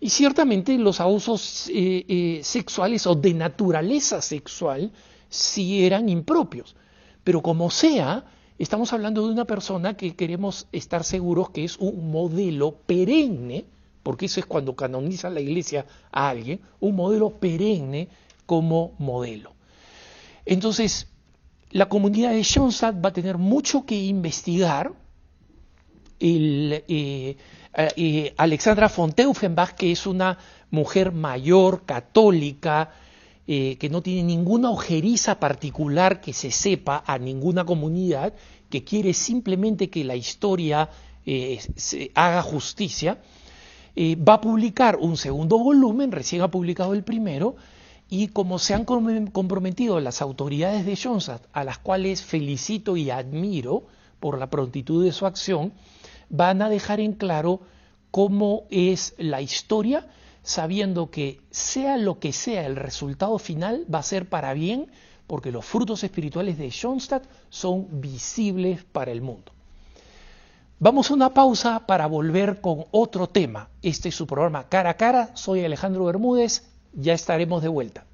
y 0.00 0.10
ciertamente 0.10 0.78
los 0.78 1.00
abusos 1.00 1.68
eh, 1.68 2.04
eh, 2.08 2.40
sexuales 2.42 3.06
o 3.06 3.14
de 3.14 3.34
naturaleza 3.34 4.22
sexual 4.22 4.92
sí 5.28 5.84
eran 5.84 6.08
impropios. 6.08 6.76
Pero 7.24 7.42
como 7.42 7.70
sea, 7.70 8.24
Estamos 8.58 8.92
hablando 8.92 9.24
de 9.24 9.32
una 9.32 9.44
persona 9.44 9.96
que 9.96 10.16
queremos 10.16 10.66
estar 10.72 11.04
seguros 11.04 11.50
que 11.50 11.62
es 11.62 11.76
un 11.78 12.10
modelo 12.10 12.72
perenne, 12.72 13.64
porque 14.02 14.26
eso 14.26 14.40
es 14.40 14.46
cuando 14.46 14.74
canoniza 14.74 15.30
la 15.30 15.40
iglesia 15.40 15.86
a 16.10 16.28
alguien, 16.28 16.60
un 16.80 16.96
modelo 16.96 17.30
perenne 17.30 18.08
como 18.46 18.94
modelo. 18.98 19.52
Entonces, 20.44 21.06
la 21.70 21.88
comunidad 21.88 22.32
de 22.32 22.42
Schoenstatt 22.42 22.96
va 23.04 23.10
a 23.10 23.12
tener 23.12 23.38
mucho 23.38 23.86
que 23.86 23.94
investigar. 23.94 24.92
Eh, 26.18 27.36
eh, 27.76 28.34
Alexandra 28.36 28.88
von 28.88 29.12
Teufenbach, 29.12 29.74
que 29.74 29.92
es 29.92 30.04
una 30.04 30.36
mujer 30.70 31.12
mayor, 31.12 31.84
católica, 31.84 32.90
eh, 33.50 33.78
que 33.78 33.88
no 33.88 34.02
tiene 34.02 34.24
ninguna 34.24 34.70
ojeriza 34.70 35.40
particular 35.40 36.20
que 36.20 36.34
se 36.34 36.50
sepa 36.50 37.02
a 37.06 37.16
ninguna 37.18 37.64
comunidad, 37.64 38.34
que 38.68 38.84
quiere 38.84 39.14
simplemente 39.14 39.88
que 39.88 40.04
la 40.04 40.16
historia 40.16 40.90
eh, 41.24 41.58
se 41.74 42.10
haga 42.14 42.42
justicia, 42.42 43.22
eh, 43.96 44.16
va 44.16 44.34
a 44.34 44.40
publicar 44.42 44.98
un 45.00 45.16
segundo 45.16 45.58
volumen, 45.58 46.12
recién 46.12 46.42
ha 46.42 46.50
publicado 46.50 46.92
el 46.92 47.04
primero, 47.04 47.56
y 48.10 48.28
como 48.28 48.58
se 48.58 48.74
han 48.74 48.84
comprometido 48.84 49.98
las 49.98 50.20
autoridades 50.20 50.84
de 50.84 50.94
Schoenstatt, 50.94 51.46
a 51.54 51.64
las 51.64 51.78
cuales 51.78 52.22
felicito 52.22 52.98
y 52.98 53.08
admiro 53.08 53.84
por 54.20 54.38
la 54.38 54.50
prontitud 54.50 55.02
de 55.02 55.12
su 55.12 55.24
acción, 55.24 55.72
van 56.28 56.60
a 56.60 56.68
dejar 56.68 57.00
en 57.00 57.14
claro 57.14 57.62
cómo 58.10 58.64
es 58.68 59.14
la 59.16 59.40
historia 59.40 60.06
sabiendo 60.42 61.10
que 61.10 61.40
sea 61.50 61.96
lo 61.96 62.18
que 62.18 62.32
sea 62.32 62.66
el 62.66 62.76
resultado 62.76 63.38
final 63.38 63.84
va 63.92 63.98
a 63.98 64.02
ser 64.02 64.28
para 64.28 64.54
bien, 64.54 64.90
porque 65.26 65.52
los 65.52 65.64
frutos 65.64 66.04
espirituales 66.04 66.58
de 66.58 66.70
Schoenstatt 66.70 67.24
son 67.50 68.00
visibles 68.00 68.84
para 68.84 69.12
el 69.12 69.20
mundo. 69.20 69.52
Vamos 70.80 71.10
a 71.10 71.14
una 71.14 71.34
pausa 71.34 71.86
para 71.86 72.06
volver 72.06 72.60
con 72.60 72.86
otro 72.92 73.28
tema. 73.28 73.68
Este 73.82 74.10
es 74.10 74.14
su 74.14 74.26
programa 74.26 74.68
Cara 74.68 74.90
a 74.90 74.94
Cara. 74.94 75.30
Soy 75.34 75.64
Alejandro 75.64 76.04
Bermúdez. 76.04 76.68
Ya 76.92 77.14
estaremos 77.14 77.62
de 77.62 77.68
vuelta. 77.68 78.07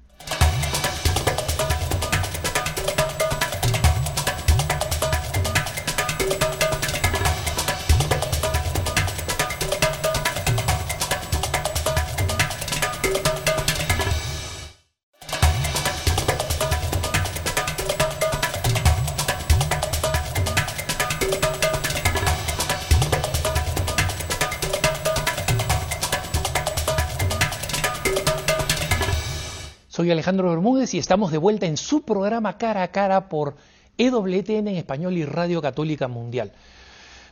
Alejandro 30.25 30.49
Bermúdez 30.49 30.91
y 30.95 30.97
estamos 30.97 31.31
de 31.31 31.37
vuelta 31.37 31.67
en 31.67 31.77
su 31.77 32.01
programa 32.01 32.57
Cara 32.57 32.81
a 32.81 32.87
Cara 32.87 33.29
por 33.29 33.57
EWTN 33.95 34.69
en 34.69 34.75
español 34.77 35.15
y 35.17 35.23
Radio 35.23 35.61
Católica 35.61 36.07
Mundial. 36.07 36.51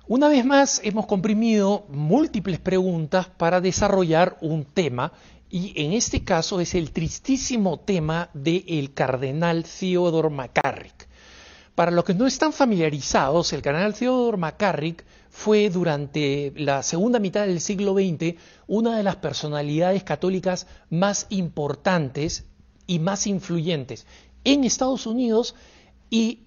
Una 0.07 0.27
vez 0.27 0.45
más, 0.45 0.79
hemos 0.83 1.07
comprimido 1.07 1.87
múltiples 1.89 2.59
preguntas 2.59 3.25
para 3.25 3.61
desarrollar 3.61 4.37
un 4.41 4.63
tema, 4.65 5.11
y 5.49 5.73
en 5.75 5.93
este 5.93 6.23
caso 6.23 6.61
es 6.61 6.75
el 6.75 6.91
tristísimo 6.91 7.79
tema 7.79 8.29
del 8.35 8.93
cardenal 8.93 9.63
Theodore 9.63 10.29
McCarrick. 10.29 11.07
Para 11.73 11.89
los 11.89 12.05
que 12.05 12.13
no 12.13 12.27
están 12.27 12.53
familiarizados, 12.53 13.53
el 13.53 13.63
cardenal 13.63 13.95
Theodore 13.95 14.37
McCarrick 14.37 15.03
fue 15.31 15.71
durante 15.71 16.53
la 16.57 16.83
segunda 16.83 17.17
mitad 17.17 17.47
del 17.47 17.59
siglo 17.59 17.95
XX 17.95 18.35
una 18.67 18.97
de 18.97 19.01
las 19.01 19.15
personalidades 19.15 20.03
católicas 20.03 20.67
más 20.91 21.25
importantes 21.29 22.45
y 22.87 22.99
más 22.99 23.27
influyentes 23.27 24.05
en 24.43 24.63
Estados 24.63 25.05
Unidos 25.05 25.55
y 26.09 26.39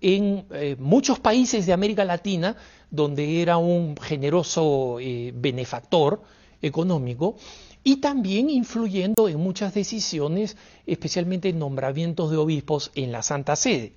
en 0.00 0.46
eh, 0.50 0.76
muchos 0.78 1.18
países 1.20 1.66
de 1.66 1.72
América 1.72 2.04
Latina, 2.04 2.56
donde 2.90 3.42
era 3.42 3.58
un 3.58 3.96
generoso 3.96 4.98
eh, 5.00 5.32
benefactor 5.34 6.22
económico, 6.62 7.36
y 7.82 7.96
también 7.96 8.50
influyendo 8.50 9.28
en 9.28 9.38
muchas 9.38 9.72
decisiones, 9.74 10.56
especialmente 10.86 11.48
en 11.48 11.58
nombramientos 11.58 12.30
de 12.30 12.36
obispos 12.36 12.90
en 12.94 13.12
la 13.12 13.22
Santa 13.22 13.56
Sede. 13.56 13.92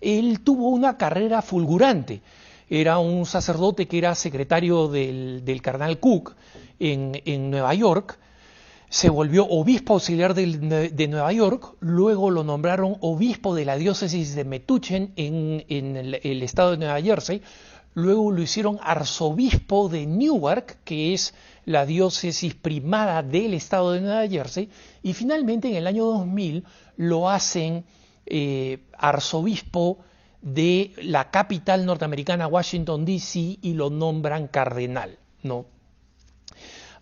Él 0.00 0.40
tuvo 0.40 0.68
una 0.68 0.98
carrera 0.98 1.40
fulgurante. 1.40 2.20
Era 2.68 2.98
un 2.98 3.24
sacerdote 3.24 3.86
que 3.86 3.98
era 3.98 4.14
secretario 4.14 4.88
del, 4.88 5.44
del 5.44 5.62
cardenal 5.62 5.98
Cook 5.98 6.34
en, 6.78 7.22
en 7.24 7.50
Nueva 7.50 7.72
York, 7.74 8.18
se 8.94 9.10
volvió 9.10 9.44
obispo 9.48 9.94
auxiliar 9.94 10.34
de, 10.34 11.08
Nueva 11.08 11.32
York, 11.32 11.74
luego 11.80 12.30
lo 12.30 12.44
nombraron 12.44 12.96
obispo 13.00 13.52
de 13.52 13.64
la 13.64 13.74
diócesis 13.74 14.36
de 14.36 14.44
Metuchen 14.44 15.12
en, 15.16 15.64
el, 15.68 16.42
estado 16.44 16.70
de 16.70 16.76
Nueva 16.76 17.02
Jersey, 17.02 17.42
luego 17.94 18.30
lo 18.30 18.40
hicieron 18.40 18.78
arzobispo 18.80 19.88
de 19.88 20.06
Newark, 20.06 20.84
que 20.84 21.12
es 21.12 21.34
la 21.64 21.86
diócesis 21.86 22.54
primada 22.54 23.24
del 23.24 23.54
estado 23.54 23.90
de 23.90 24.00
Nueva 24.00 24.28
Jersey, 24.28 24.70
y 25.02 25.12
finalmente 25.12 25.68
en 25.70 25.74
el 25.74 25.88
año 25.88 26.04
2000 26.04 26.64
lo 26.96 27.28
hacen 27.28 27.84
eh, 28.26 28.78
arzobispo 28.96 29.98
de 30.40 30.92
la 31.02 31.32
capital 31.32 31.84
norteamericana, 31.84 32.46
Washington, 32.46 33.04
D.C., 33.04 33.58
y 33.60 33.74
lo 33.74 33.90
nombran 33.90 34.46
cardenal. 34.46 35.18
¿no? 35.42 35.73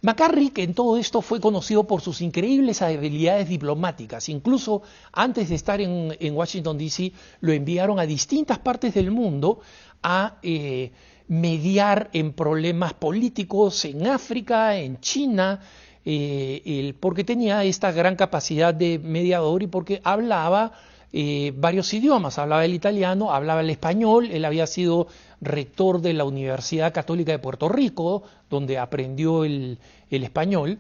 McCarrick 0.05 0.59
en 0.59 0.75
todo 0.75 0.97
esto 0.97 1.23
fue 1.23 1.41
conocido 1.41 1.87
por 1.87 2.01
sus 2.01 2.23
increíbles 2.23 2.83
habilidades 2.83 3.49
diplomáticas. 3.49 4.29
Incluso 4.29 4.83
antes 5.13 5.49
de 5.49 5.55
estar 5.55 5.81
en, 5.81 6.35
Washington, 6.35 6.77
D.C., 6.77 7.13
lo 7.41 7.53
enviaron 7.53 8.01
a 8.01 8.07
distintas 8.07 8.59
partes 8.59 8.95
del 8.95 9.13
mundo 9.13 9.61
a 10.03 10.39
eh, 10.43 10.91
mediar 11.29 12.11
en 12.13 12.33
problemas 12.33 12.95
políticos 12.95 13.85
en 13.85 14.09
África, 14.09 14.77
en 14.77 14.99
China, 14.99 15.61
eh, 16.05 16.95
porque 16.99 17.23
tenía 17.23 17.63
esta 17.63 17.93
gran 17.93 18.17
capacidad 18.17 18.75
de 18.75 18.99
mediador 18.99 19.63
y 19.63 19.69
porque 19.69 20.01
hablaba 20.03 20.73
eh, 21.15 21.53
varios 21.55 21.93
idiomas, 21.93 22.39
hablaba 22.39 22.65
el 22.65 22.73
italiano, 22.73 23.33
hablaba 23.33 23.61
el 23.61 23.69
español, 23.69 24.31
él 24.31 24.47
había 24.47 24.67
sido 24.67 25.09
rector 25.43 26.01
de 26.01 26.15
la 26.15 26.25
Universidad 26.25 26.95
Católica 26.95 27.33
de 27.33 27.39
Puerto 27.39 27.69
Rico, 27.69 28.23
donde 28.49 28.79
aprendió 28.79 29.45
el, 29.45 29.79
español, 30.11 30.79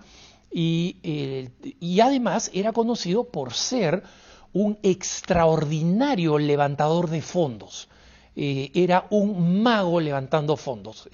eh, 0.50 1.50
y, 1.80 2.00
además 2.00 2.50
era 2.54 2.72
conocido 2.72 3.24
por 3.24 3.52
ser 3.52 4.02
un 4.54 4.78
extraordinario 4.82 6.38
levantador 6.38 7.10
de 7.10 7.20
fondos. 7.20 7.88
Eh, 8.34 8.70
era 8.74 9.06
un 9.10 9.62
mago 9.62 10.00
levantando 10.00 10.56
fondos. 10.56 11.10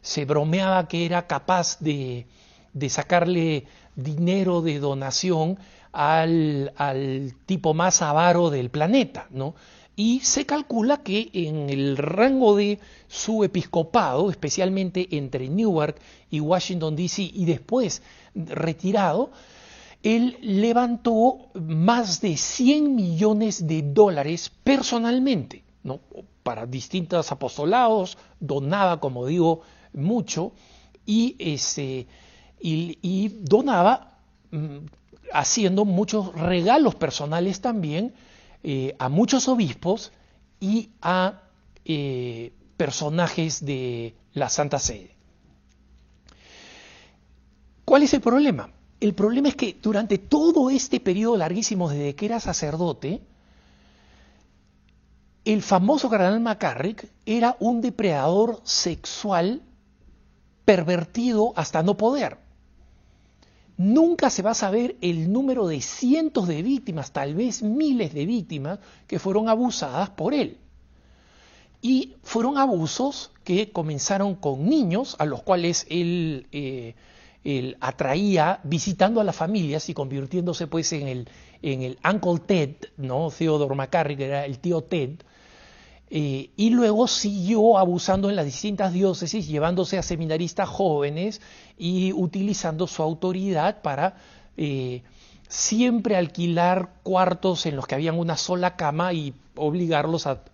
se 0.00 0.24
bromeaba 0.26 0.86
que 0.86 1.06
era 1.06 1.26
capaz 1.26 1.78
de, 1.80 2.26
de 2.72 2.88
sacarle 2.88 3.66
dinero 3.96 4.62
de 4.62 4.78
donación 4.78 5.58
al, 5.94 7.34
tipo 7.46 7.72
más 7.72 8.02
avaro 8.02 8.50
del 8.50 8.70
planeta, 8.70 9.28
¿no? 9.30 9.54
Y 9.96 10.20
se 10.20 10.44
calcula 10.44 11.04
que 11.04 11.30
en 11.32 11.70
el 11.70 11.96
rango 11.96 12.56
de 12.56 12.80
su 13.06 13.44
episcopado, 13.44 14.28
especialmente 14.28 15.06
entre 15.16 15.48
Newark 15.48 15.96
y 16.30 16.40
Washington, 16.40 16.96
D.C., 16.96 17.30
y 17.32 17.44
después 17.44 18.02
retirado, 18.34 19.30
él 20.02 20.36
levantó 20.42 21.50
más 21.54 22.20
de 22.20 22.36
100 22.36 22.96
millones 22.96 23.68
de 23.68 23.82
dólares 23.82 24.50
personalmente, 24.64 25.62
¿no? 25.84 26.00
para 26.42 26.66
distintos 26.66 27.30
apostolados, 27.30 28.18
donaba, 28.40 28.98
como 28.98 29.26
digo, 29.26 29.60
mucho, 29.92 30.52
y, 31.06 31.36
ese, 31.38 32.08
y 32.60 33.28
donaba 33.28 34.18
mm, 34.50 34.78
haciendo 35.32 35.84
muchos 35.84 36.34
regalos 36.34 36.94
personales 36.94 37.60
también 37.60 38.14
eh, 38.62 38.94
a 38.98 39.08
muchos 39.08 39.48
obispos 39.48 40.12
y 40.60 40.90
a 41.02 41.42
eh, 41.84 42.52
personajes 42.76 43.64
de 43.64 44.14
la 44.32 44.48
Santa 44.48 44.78
Sede. 44.78 45.14
¿Cuál 47.84 48.02
es 48.02 48.14
el 48.14 48.20
problema? 48.20 48.70
El 49.00 49.14
problema 49.14 49.48
es 49.48 49.56
que 49.56 49.76
durante 49.82 50.18
todo 50.18 50.70
este 50.70 51.00
periodo 51.00 51.36
larguísimo 51.36 51.90
desde 51.90 52.14
que 52.14 52.26
era 52.26 52.40
sacerdote, 52.40 53.20
el 55.44 55.62
famoso 55.62 56.08
cardenal 56.08 56.40
McCarrick 56.40 57.06
era 57.26 57.56
un 57.60 57.82
depredador 57.82 58.60
sexual 58.64 59.60
pervertido 60.64 61.52
hasta 61.56 61.82
no 61.82 61.98
poder. 61.98 62.38
Nunca 63.76 64.30
se 64.30 64.42
va 64.42 64.52
a 64.52 64.54
saber 64.54 64.96
el 65.00 65.32
número 65.32 65.66
de 65.66 65.80
cientos 65.80 66.46
de 66.46 66.62
víctimas, 66.62 67.12
tal 67.12 67.34
vez 67.34 67.62
miles 67.62 68.14
de 68.14 68.24
víctimas, 68.24 68.78
que 69.06 69.18
fueron 69.18 69.48
abusadas 69.48 70.10
por 70.10 70.32
él. 70.32 70.58
Y 71.82 72.14
fueron 72.22 72.56
abusos 72.56 73.32
que 73.42 73.72
comenzaron 73.72 74.36
con 74.36 74.68
niños 74.68 75.16
a 75.18 75.26
los 75.26 75.42
cuales 75.42 75.86
él, 75.90 76.46
eh, 76.52 76.94
atraía 77.80 78.60
visitando 78.64 79.20
a 79.20 79.24
las 79.24 79.36
familias 79.36 79.88
y 79.90 79.94
convirtiéndose 79.94 80.66
pues 80.66 80.92
en 80.94 81.08
el, 81.08 81.28
en 81.60 81.82
el 81.82 81.98
Uncle 82.02 82.38
Ted, 82.46 82.76
¿no? 82.96 83.30
Theodore 83.30 83.74
McCarry, 83.74 84.16
que 84.16 84.26
era 84.26 84.46
el 84.46 84.60
tío 84.60 84.82
Ted, 84.82 85.16
eh, 86.16 86.50
y 86.56 86.70
luego 86.70 87.08
siguió 87.08 87.76
abusando 87.76 88.30
en 88.30 88.36
las 88.36 88.44
distintas 88.44 88.92
diócesis, 88.92 89.48
llevándose 89.48 89.98
a 89.98 90.02
seminaristas 90.04 90.68
jóvenes 90.68 91.40
y 91.76 92.12
utilizando 92.12 92.86
su 92.86 93.02
autoridad 93.02 93.82
para 93.82 94.14
eh, 94.56 95.02
siempre 95.48 96.14
alquilar 96.14 96.90
cuartos 97.02 97.66
en 97.66 97.74
los 97.74 97.88
que 97.88 97.96
habían 97.96 98.16
una 98.16 98.36
sola 98.36 98.76
cama 98.76 99.12
y 99.12 99.34
obligarlos 99.56 100.28
a, 100.28 100.44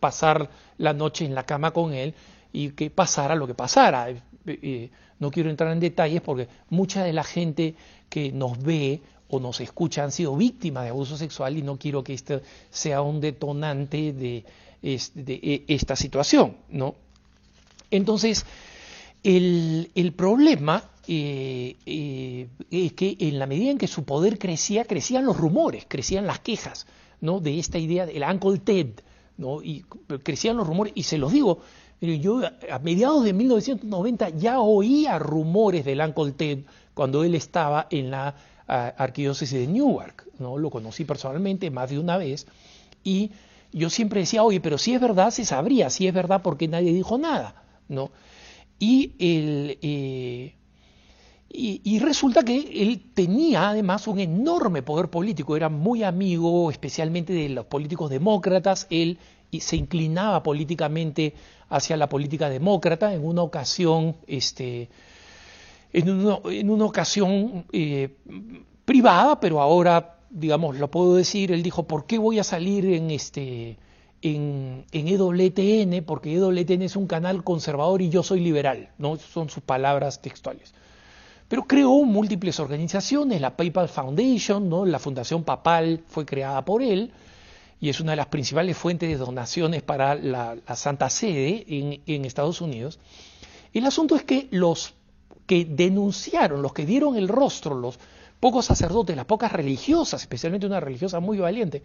pasar 0.00 0.48
la 0.78 0.94
noche 0.94 1.26
en 1.26 1.34
la 1.34 1.44
cama 1.44 1.72
con 1.72 1.92
él 1.92 2.14
y 2.50 2.70
que 2.70 2.88
pasara 2.88 3.34
lo 3.34 3.46
que 3.46 3.52
pasara. 3.52 4.08
Eh, 4.46 4.90
no 5.18 5.30
quiero 5.30 5.50
entrar 5.50 5.70
en 5.70 5.80
detalles 5.80 6.22
porque 6.22 6.48
mucha 6.70 7.04
de 7.04 7.12
la 7.12 7.24
gente 7.24 7.74
que 8.08 8.32
nos 8.32 8.62
ve 8.62 9.02
o 9.28 9.38
nos 9.38 9.60
escucha 9.60 10.02
han 10.02 10.12
sido 10.12 10.34
víctimas 10.34 10.84
de 10.84 10.88
abuso 10.88 11.18
sexual 11.18 11.58
y 11.58 11.62
no 11.62 11.76
quiero 11.76 12.02
que 12.02 12.14
esto 12.14 12.40
sea 12.70 13.02
un 13.02 13.20
detonante 13.20 14.14
de, 14.14 14.46
de 14.82 15.34
e, 15.42 15.64
esta 15.68 15.96
situación, 15.96 16.56
¿no? 16.70 16.94
Entonces, 17.90 18.46
el, 19.22 20.14
problema 20.16 20.84
eh, 21.06 21.76
eh, 21.86 22.48
es 22.70 22.92
que 22.92 23.16
en 23.18 23.38
la 23.38 23.46
medida 23.46 23.70
en 23.70 23.78
que 23.78 23.88
su 23.88 24.04
poder 24.04 24.38
crecía, 24.38 24.84
crecían 24.84 25.26
los 25.26 25.36
rumores, 25.36 25.84
crecían 25.88 26.26
las 26.26 26.40
quejas, 26.40 26.86
¿no? 27.20 27.40
De 27.40 27.58
esta 27.58 27.78
idea 27.78 28.06
del 28.06 28.22
Uncle 28.22 28.58
Ted, 28.58 28.88
¿no? 29.36 29.62
Y 29.62 29.84
crecían 30.22 30.56
los 30.56 30.66
rumores, 30.66 30.92
y 30.96 31.02
se 31.02 31.18
los 31.18 31.32
digo, 31.32 31.60
yo 32.00 32.40
a 32.70 32.78
mediados 32.78 33.24
de 33.24 33.34
1990 33.34 34.30
ya 34.30 34.60
oía 34.60 35.18
rumores 35.18 35.84
del 35.84 36.00
Uncle 36.00 36.32
Ted 36.32 36.60
cuando 36.94 37.24
él 37.24 37.34
estaba 37.34 37.86
en 37.90 38.10
la 38.10 38.34
arquidiócesis 38.66 39.58
de 39.58 39.66
Newark, 39.66 40.28
¿no? 40.38 40.56
Lo 40.56 40.70
conocí 40.70 41.04
personalmente 41.04 41.70
más 41.70 41.90
de 41.90 41.98
una 41.98 42.16
vez, 42.16 42.46
y 43.02 43.32
yo 43.72 43.90
siempre 43.90 44.20
decía, 44.20 44.42
oye, 44.42 44.60
pero 44.60 44.78
si 44.78 44.94
es 44.94 45.00
verdad, 45.00 45.30
se 45.30 45.44
sabría, 45.44 45.90
si 45.90 46.06
es 46.06 46.14
verdad, 46.14 46.42
porque 46.42 46.68
nadie 46.68 46.92
dijo 46.92 47.18
nada, 47.18 47.62
¿no? 47.88 48.10
Y, 48.78 49.12
el, 49.18 49.78
eh, 49.82 50.54
y, 51.52 51.98
resulta 51.98 52.44
que 52.44 52.82
él 52.82 53.02
tenía 53.12 53.68
además 53.68 54.06
un 54.06 54.20
enorme 54.20 54.82
poder 54.82 55.08
político, 55.08 55.56
era 55.56 55.68
muy 55.68 56.02
amigo 56.02 56.70
especialmente 56.70 57.32
de 57.32 57.48
los 57.50 57.66
políticos 57.66 58.08
demócratas, 58.10 58.86
él 58.90 59.18
se 59.58 59.76
inclinaba 59.76 60.42
políticamente 60.42 61.34
hacia 61.68 61.96
la 61.96 62.08
política 62.08 62.48
demócrata, 62.48 63.12
en 63.12 63.24
una 63.24 63.42
ocasión, 63.42 64.16
este, 64.26 64.88
en, 65.92 66.08
en 66.44 66.70
una 66.70 66.84
ocasión 66.84 67.66
eh, 67.72 68.16
privada, 68.84 69.38
pero 69.40 69.60
ahora 69.60 70.19
digamos, 70.30 70.78
lo 70.78 70.90
puedo 70.90 71.14
decir, 71.16 71.52
él 71.52 71.62
dijo, 71.62 71.84
¿por 71.84 72.06
qué 72.06 72.18
voy 72.18 72.38
a 72.38 72.44
salir 72.44 72.86
en, 72.86 73.10
este, 73.10 73.76
en, 74.22 74.84
en 74.92 75.08
EWTN, 75.08 76.04
porque 76.04 76.34
EWTN 76.34 76.82
es 76.82 76.96
un 76.96 77.06
canal 77.06 77.42
conservador 77.44 78.02
y 78.02 78.10
yo 78.10 78.22
soy 78.22 78.40
liberal, 78.40 78.90
¿no? 78.98 79.16
son 79.16 79.48
sus 79.48 79.62
palabras 79.62 80.20
textuales. 80.22 80.74
Pero 81.48 81.64
creó 81.64 82.04
múltiples 82.04 82.60
organizaciones, 82.60 83.40
la 83.40 83.56
PayPal 83.56 83.88
Foundation, 83.88 84.68
¿no? 84.68 84.86
la 84.86 84.98
Fundación 84.98 85.42
Papal 85.42 86.02
fue 86.06 86.24
creada 86.24 86.64
por 86.64 86.82
él, 86.82 87.12
y 87.80 87.88
es 87.88 87.98
una 88.00 88.12
de 88.12 88.16
las 88.16 88.26
principales 88.26 88.76
fuentes 88.76 89.08
de 89.08 89.16
donaciones 89.16 89.82
para 89.82 90.14
la, 90.14 90.56
Santa 90.74 91.08
Sede 91.08 91.64
en, 91.66 92.02
en, 92.06 92.24
Estados 92.26 92.60
Unidos. 92.60 92.98
El 93.72 93.86
asunto 93.86 94.16
es 94.16 94.22
que 94.22 94.48
los 94.50 94.94
que 95.46 95.64
denunciaron, 95.64 96.60
los 96.60 96.74
que 96.74 96.84
dieron 96.84 97.16
el 97.16 97.26
rostro, 97.26 97.74
los 97.74 97.98
pocos 98.40 98.66
sacerdotes, 98.66 99.14
las 99.14 99.26
pocas 99.26 99.52
religiosas, 99.52 100.22
especialmente 100.22 100.66
una 100.66 100.80
religiosa 100.80 101.20
muy 101.20 101.38
valiente, 101.38 101.82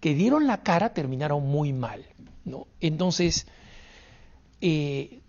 que 0.00 0.14
dieron 0.14 0.46
la 0.46 0.62
cara 0.62 0.92
terminaron 0.92 1.46
muy 1.46 1.72
mal. 1.72 2.04
¿no? 2.44 2.66
Entonces, 2.80 3.46
eh, 4.60 5.20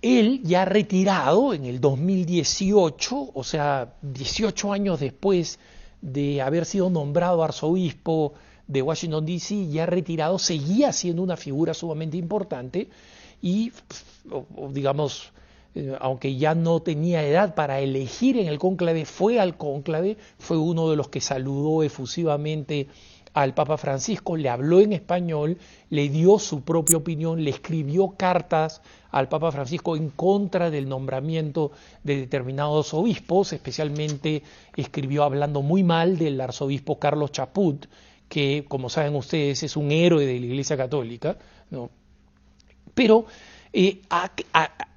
él 0.00 0.42
ya 0.44 0.64
retirado 0.64 1.54
en 1.54 1.64
el 1.64 1.80
2018, 1.80 3.30
o 3.34 3.44
sea, 3.44 3.94
18 4.02 4.72
años 4.72 5.00
después 5.00 5.58
de 6.00 6.40
haber 6.40 6.66
sido 6.66 6.90
nombrado 6.90 7.42
arzobispo 7.42 8.34
de 8.66 8.82
Washington, 8.82 9.26
D.C., 9.26 9.68
ya 9.68 9.86
retirado, 9.86 10.38
seguía 10.38 10.92
siendo 10.92 11.22
una 11.22 11.36
figura 11.36 11.74
sumamente 11.74 12.16
importante 12.16 12.88
y, 13.42 13.72
digamos, 14.70 15.32
eh, 15.74 15.96
aunque 16.00 16.36
ya 16.36 16.54
no 16.54 16.80
tenía 16.80 17.24
edad 17.24 17.54
para 17.54 17.80
elegir 17.80 18.36
en 18.36 18.46
el 18.46 18.58
cónclave, 18.58 19.04
fue 19.04 19.40
al 19.40 19.56
cónclave, 19.56 20.16
fue 20.38 20.56
uno 20.56 20.88
de 20.90 20.96
los 20.96 21.08
que 21.08 21.20
saludó 21.20 21.82
efusivamente 21.82 22.88
al 23.34 23.52
Papa 23.52 23.76
Francisco, 23.76 24.36
le 24.36 24.48
habló 24.48 24.80
en 24.80 24.92
español, 24.92 25.58
le 25.90 26.08
dio 26.08 26.38
su 26.38 26.62
propia 26.62 26.96
opinión, 26.96 27.42
le 27.42 27.50
escribió 27.50 28.14
cartas 28.16 28.80
al 29.10 29.28
Papa 29.28 29.50
Francisco 29.50 29.96
en 29.96 30.10
contra 30.10 30.70
del 30.70 30.88
nombramiento 30.88 31.72
de 32.04 32.16
determinados 32.16 32.94
obispos, 32.94 33.52
especialmente 33.52 34.44
escribió 34.76 35.24
hablando 35.24 35.62
muy 35.62 35.82
mal 35.82 36.16
del 36.16 36.40
arzobispo 36.40 37.00
Carlos 37.00 37.32
Chaput, 37.32 37.86
que 38.28 38.64
como 38.68 38.88
saben 38.88 39.16
ustedes 39.16 39.64
es 39.64 39.76
un 39.76 39.90
héroe 39.90 40.24
de 40.24 40.38
la 40.38 40.46
Iglesia 40.46 40.76
Católica, 40.76 41.36
pero 42.94 43.26
eh, 43.72 44.00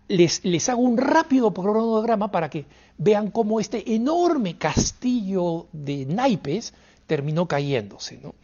les, 0.08 0.44
les 0.44 0.70
hago 0.70 0.82
un 0.82 0.98
rápido 0.98 1.54
cronograma 1.54 2.32
para 2.32 2.50
que 2.50 2.66
vean 2.98 3.32
cómo 3.32 3.60
este 3.60 3.94
enorme 3.94 4.58
castillo 4.58 5.68
de 5.72 6.06
naipes 6.06 6.74
terminó 7.06 7.48
cayéndose. 7.48 8.20
¿no? 8.22 8.36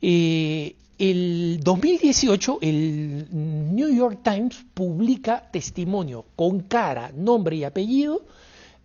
Eh, 0.00 0.76
el 0.98 1.60
2018 1.62 2.58
el 2.62 3.26
New 3.30 3.94
York 3.94 4.20
Times 4.22 4.64
publica 4.74 5.48
testimonio 5.50 6.24
con 6.36 6.60
cara, 6.60 7.10
nombre 7.14 7.56
y 7.56 7.64
apellido 7.64 8.24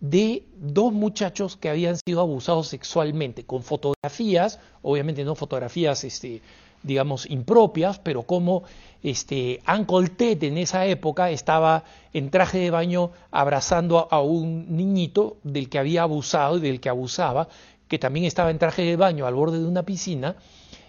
de 0.00 0.44
dos 0.56 0.92
muchachos 0.92 1.56
que 1.56 1.68
habían 1.68 1.96
sido 1.96 2.20
abusados 2.20 2.68
sexualmente, 2.68 3.44
con 3.44 3.62
fotografías, 3.62 4.58
obviamente 4.82 5.24
no 5.24 5.34
fotografías, 5.34 6.04
este, 6.04 6.40
digamos, 6.82 7.28
impropias, 7.30 7.98
pero 7.98 8.22
como 8.22 8.62
este, 9.02 9.60
Uncle 9.66 10.10
en 10.18 10.58
esa 10.58 10.86
época 10.86 11.30
estaba 11.30 11.84
en 12.12 12.30
traje 12.30 12.58
de 12.58 12.70
baño 12.70 13.10
abrazando 13.30 14.08
a 14.10 14.20
un 14.20 14.76
niñito 14.76 15.36
del 15.42 15.68
que 15.68 15.78
había 15.78 16.02
abusado 16.02 16.58
y 16.58 16.60
del 16.60 16.80
que 16.80 16.88
abusaba, 16.88 17.48
que 17.88 17.98
también 17.98 18.26
estaba 18.26 18.50
en 18.50 18.58
traje 18.58 18.82
de 18.82 18.96
baño 18.96 19.26
al 19.26 19.34
borde 19.34 19.58
de 19.58 19.66
una 19.66 19.82
piscina, 19.82 20.36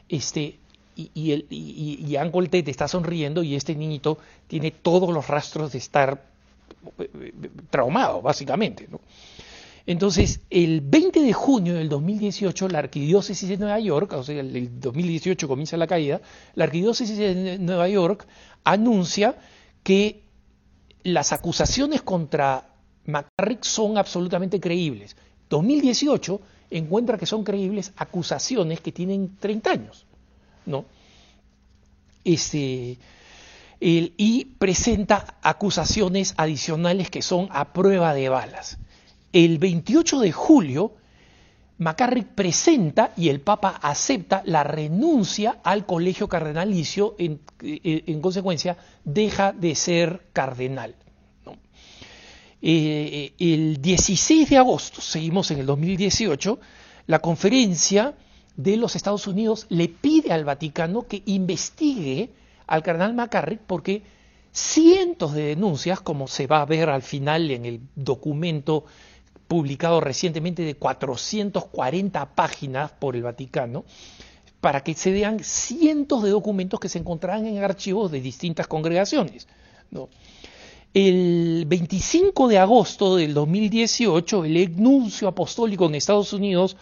este, 0.08 0.60
y, 0.96 1.12
y, 1.50 2.16
está 2.68 2.88
sonriendo 2.88 3.44
y 3.44 3.56
este 3.56 3.76
niñito 3.76 4.18
tiene 4.48 4.72
todos 4.72 5.10
los 5.10 5.28
rastros 5.28 5.72
de 5.72 5.78
estar 5.78 6.22
eh, 7.00 7.10
eh, 7.22 7.50
traumado, 7.70 8.22
básicamente. 8.22 8.88
Entonces, 9.86 10.42
el 10.50 10.82
20 10.82 11.22
de 11.22 11.34
junio 11.34 11.74
del 11.74 11.90
2018, 11.90 12.68
la 12.70 12.80
Arquidiócesis 12.80 13.50
de 13.50 13.58
Nueva 13.58 13.80
York, 13.80 14.14
o 14.14 14.24
sea, 14.24 14.40
el 14.40 14.80
2018 14.80 15.48
comienza 15.48 15.78
la 15.78 15.88
caída, 15.88 16.22
la 16.56 16.66
Arquidiócesis 16.66 17.18
de 17.18 17.58
Nueva 17.58 17.88
York 17.88 18.28
anuncia 18.64 19.36
que 19.84 20.24
las 21.04 21.34
acusaciones 21.34 22.04
contra 22.04 22.70
McCarrick 23.06 23.64
son 23.64 23.98
absolutamente 23.98 24.60
creíbles. 24.60 25.16
2018 25.50 26.40
encuentra 26.70 27.18
que 27.18 27.26
son 27.26 27.44
creíbles 27.44 27.92
acusaciones 27.98 28.82
que 28.82 28.92
tienen 28.92 29.36
30 29.40 29.72
años, 29.72 30.06
¿no? 30.66 30.86
Este, 32.24 32.98
y 33.80 34.46
presenta 34.60 35.38
acusaciones 35.42 36.36
adicionales 36.38 37.10
que 37.10 37.24
son 37.24 37.50
a 37.52 37.74
prueba 37.74 38.14
de 38.14 38.30
balas. 38.30 38.78
El 39.34 39.58
28 39.58 40.20
de 40.20 40.32
julio, 40.32 40.96
McCarrick 41.78 42.28
presenta 42.28 43.14
y 43.18 43.30
el 43.30 43.42
Papa 43.42 43.80
acepta 43.82 44.44
la 44.46 44.64
renuncia 44.64 45.60
al 45.64 45.86
colegio 45.86 46.28
cardenalicio, 46.28 47.16
en, 47.18 47.42
en 47.62 48.22
consecuencia 48.22 48.78
deja 49.04 49.52
de 49.52 49.76
ser 49.76 50.28
cardenal. 50.34 50.96
Eh, 52.64 53.34
el 53.40 53.82
16 53.82 54.50
de 54.50 54.58
agosto, 54.58 55.02
seguimos 55.02 55.50
en 55.50 55.60
el 55.60 55.66
2018, 55.66 56.60
la 57.08 57.20
conferencia 57.20 58.14
de 58.56 58.78
los 58.78 58.96
Estados 58.96 59.26
Unidos 59.26 59.66
le 59.70 59.88
pide 59.88 60.32
al 60.32 60.46
Vaticano 60.46 61.08
que 61.08 61.24
investigue 61.26 62.30
al 62.68 62.84
cardenal 62.84 63.16
McCarrick 63.16 63.62
porque 63.66 64.04
cientos 64.52 65.34
de 65.34 65.44
denuncias, 65.44 66.02
como 66.02 66.28
se 66.28 66.46
va 66.46 66.62
a 66.62 66.66
ver 66.66 66.90
al 66.90 67.02
final 67.02 67.50
en 67.50 67.66
el 67.66 67.82
documento 67.96 68.86
publicado 69.52 70.00
recientemente 70.00 70.64
de 70.64 70.76
440 70.76 72.36
páginas 72.36 72.94
por 72.94 73.18
el 73.18 73.24
Vaticano, 73.24 73.84
para 74.62 74.82
que 74.82 74.94
se 74.94 75.12
vean 75.12 75.44
cientos 75.44 76.24
de 76.24 76.30
documentos 76.30 76.80
que 76.80 76.88
se 76.88 77.00
encontrarán 77.00 77.46
en 77.46 77.62
archivos 77.62 78.10
de 78.12 78.22
distintas 78.22 78.68
congregaciones. 78.68 79.50
El 80.94 81.66
25 81.68 82.48
de 82.48 82.60
agosto 82.60 83.18
del 83.18 83.34
2018, 83.34 84.46
el 84.46 84.56
egnuncio 84.56 85.28
apostólico 85.28 85.86
en 85.86 85.96
Estados 85.96 86.32
Unidos, 86.32 86.78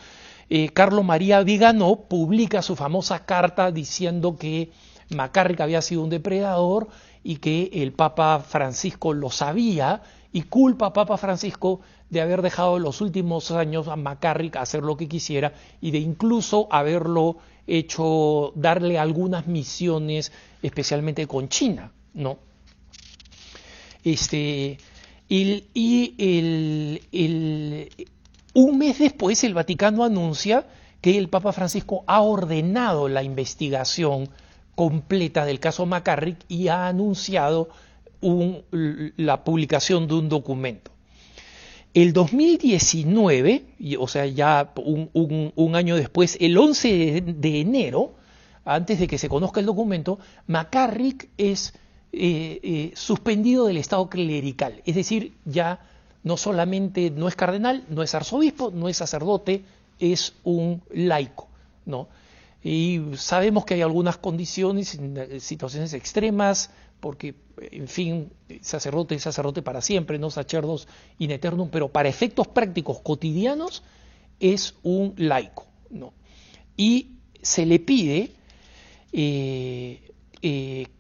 eh, 0.52 0.70
Carlos 0.70 1.04
María 1.04 1.42
Viganó, 1.42 1.96
publica 2.02 2.62
su 2.62 2.76
famosa 2.76 3.26
carta 3.26 3.72
diciendo 3.72 4.38
que 4.38 4.70
McCarrick 5.10 5.62
había 5.62 5.82
sido 5.82 6.04
un 6.04 6.12
depredador 6.12 6.88
y 7.24 7.38
que 7.38 7.72
el 7.74 7.94
Papa 7.94 8.46
Francisco 8.48 9.12
lo 9.14 9.32
sabía 9.32 10.04
y 10.32 10.44
culpa 10.44 10.88
a 10.88 10.94
Papa 10.94 11.18
Francisco 11.18 11.82
de 12.10 12.22
haber 12.22 12.42
dejado 12.42 12.80
los 12.80 13.02
últimos 13.02 13.52
años 13.52 13.88
a 13.88 13.96
McCarrick 13.96 14.56
hacer 14.56 14.84
lo 14.84 14.98
que 14.98 15.08
quisiera 15.08 15.54
y 15.82 15.92
de 15.92 16.00
incluso 16.00 16.68
haberlo 16.72 17.38
hecho 17.68 18.52
darle 18.56 18.98
algunas 18.98 19.48
misiones, 19.48 20.32
especialmente 20.64 21.28
con 21.28 21.50
China, 21.50 21.92
¿no? 22.14 22.40
Este, 24.04 24.78
y 25.28 26.16
el, 27.12 27.92
un 28.54 28.78
mes 28.78 29.00
después 29.00 29.44
el 29.44 29.54
Vaticano 29.54 30.04
anuncia 30.04 30.66
que 31.02 31.18
el 31.18 31.30
Papa 31.30 31.54
Francisco 31.54 32.04
ha 32.08 32.22
ordenado 32.22 33.08
la 33.08 33.24
investigación 33.24 34.30
completa 34.74 35.46
del 35.46 35.60
caso 35.60 35.86
McCarrick 35.86 36.40
y 36.48 36.70
ha 36.70 36.88
anunciado 36.88 37.70
la 38.22 39.44
publicación 39.44 40.08
de 40.08 40.14
un 40.16 40.30
documento. 40.30 40.92
El 42.02 42.14
2019, 42.14 43.66
o 44.00 44.08
sea, 44.08 44.26
ya 44.26 44.72
un, 44.78 45.76
año 45.76 45.98
después, 45.98 46.38
el 46.40 46.58
11 46.58 47.22
de, 47.26 47.60
enero, 47.60 48.14
antes 48.64 49.00
de 49.00 49.08
que 49.08 49.18
se 49.18 49.28
conozca 49.28 49.60
el 49.60 49.66
documento, 49.66 50.18
McCarrick 50.48 51.28
es 51.38 51.74
eh, 52.14 52.62
eh, 52.64 52.92
suspendido 52.96 53.66
del 53.66 53.76
estado 53.76 54.10
clerical, 54.10 54.82
es 54.86 54.96
decir, 54.96 55.34
ya 55.44 55.82
no 56.24 56.38
solamente 56.38 57.12
no 57.12 57.28
es 57.28 57.36
cardenal, 57.36 57.84
no 57.90 58.02
es 58.02 58.16
arzobispo, 58.16 58.72
no 58.72 58.88
es 58.88 58.96
sacerdote, 58.96 59.66
es 60.00 60.36
un 60.46 60.82
laico, 60.92 61.50
¿no? 61.86 62.08
Y 62.64 63.02
sabemos 63.18 63.66
que 63.66 63.74
hay 63.74 63.82
algunas 63.82 64.16
condiciones, 64.16 64.98
situaciones 65.40 65.94
extremas, 65.94 66.72
porque, 67.00 67.36
en 67.58 67.88
fin, 67.88 68.32
sacerdote 68.62 69.16
es 69.16 69.24
sacerdote 69.24 69.62
para 69.62 69.82
siempre, 69.82 70.20
no 70.20 70.30
sacerdos 70.30 70.88
in 71.18 71.32
eternum, 71.32 71.70
pero 71.70 71.90
para 71.90 72.10
efectos 72.10 72.48
prácticos 72.48 73.00
cotidianos 73.02 73.84
es 74.40 74.76
un 74.84 75.14
laico, 75.18 75.68
¿no? 75.90 76.14
Y 76.76 77.16
se 77.42 77.66
le 77.66 77.80
pide 77.80 78.32
eh, 79.12 80.02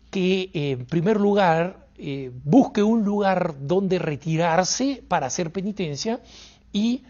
que 0.09 0.49
en 0.53 0.85
primer 0.85 1.19
lugar 1.19 1.87
eh, 2.01 2.31
busque 2.45 2.81
un 2.81 3.03
lugar 3.03 3.55
donde 3.59 3.99
retirarse 3.99 5.03
para 5.05 5.27
hacer 5.27 5.51
penitencia 5.51 6.21
y 6.71 7.03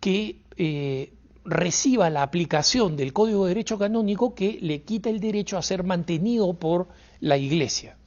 que 0.00 0.40
eh, 0.56 1.12
reciba 1.44 2.08
la 2.08 2.22
aplicación 2.22 2.96
del 2.96 3.12
Código 3.12 3.44
de 3.44 3.50
Derecho 3.50 3.78
Canónico 3.78 4.34
que 4.34 4.58
le 4.62 4.84
quita 4.84 5.10
el 5.10 5.20
derecho 5.20 5.58
a 5.58 5.62
ser 5.62 5.84
mantenido 5.84 6.54
por 6.54 6.88
la 7.20 7.36
Iglesia. 7.36 7.98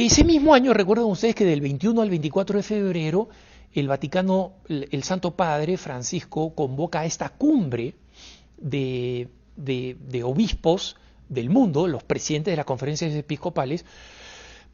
Ese 0.00 0.22
mismo 0.22 0.54
año, 0.54 0.72
recuerden 0.74 1.06
ustedes 1.06 1.34
que 1.34 1.44
del 1.44 1.60
21 1.60 2.02
al 2.02 2.08
24 2.08 2.58
de 2.58 2.62
febrero, 2.62 3.28
el 3.72 3.88
Vaticano, 3.88 4.52
el 4.68 5.02
Santo 5.02 5.32
Padre 5.32 5.76
Francisco, 5.76 6.54
convoca 6.54 7.00
a 7.00 7.04
esta 7.04 7.30
cumbre 7.30 7.96
de, 8.56 9.26
de 9.56 10.22
obispos 10.22 10.94
del 11.28 11.50
mundo, 11.50 11.88
los 11.88 12.04
presidentes 12.04 12.52
de 12.52 12.56
las 12.56 12.64
conferencias 12.64 13.12
episcopales, 13.12 13.84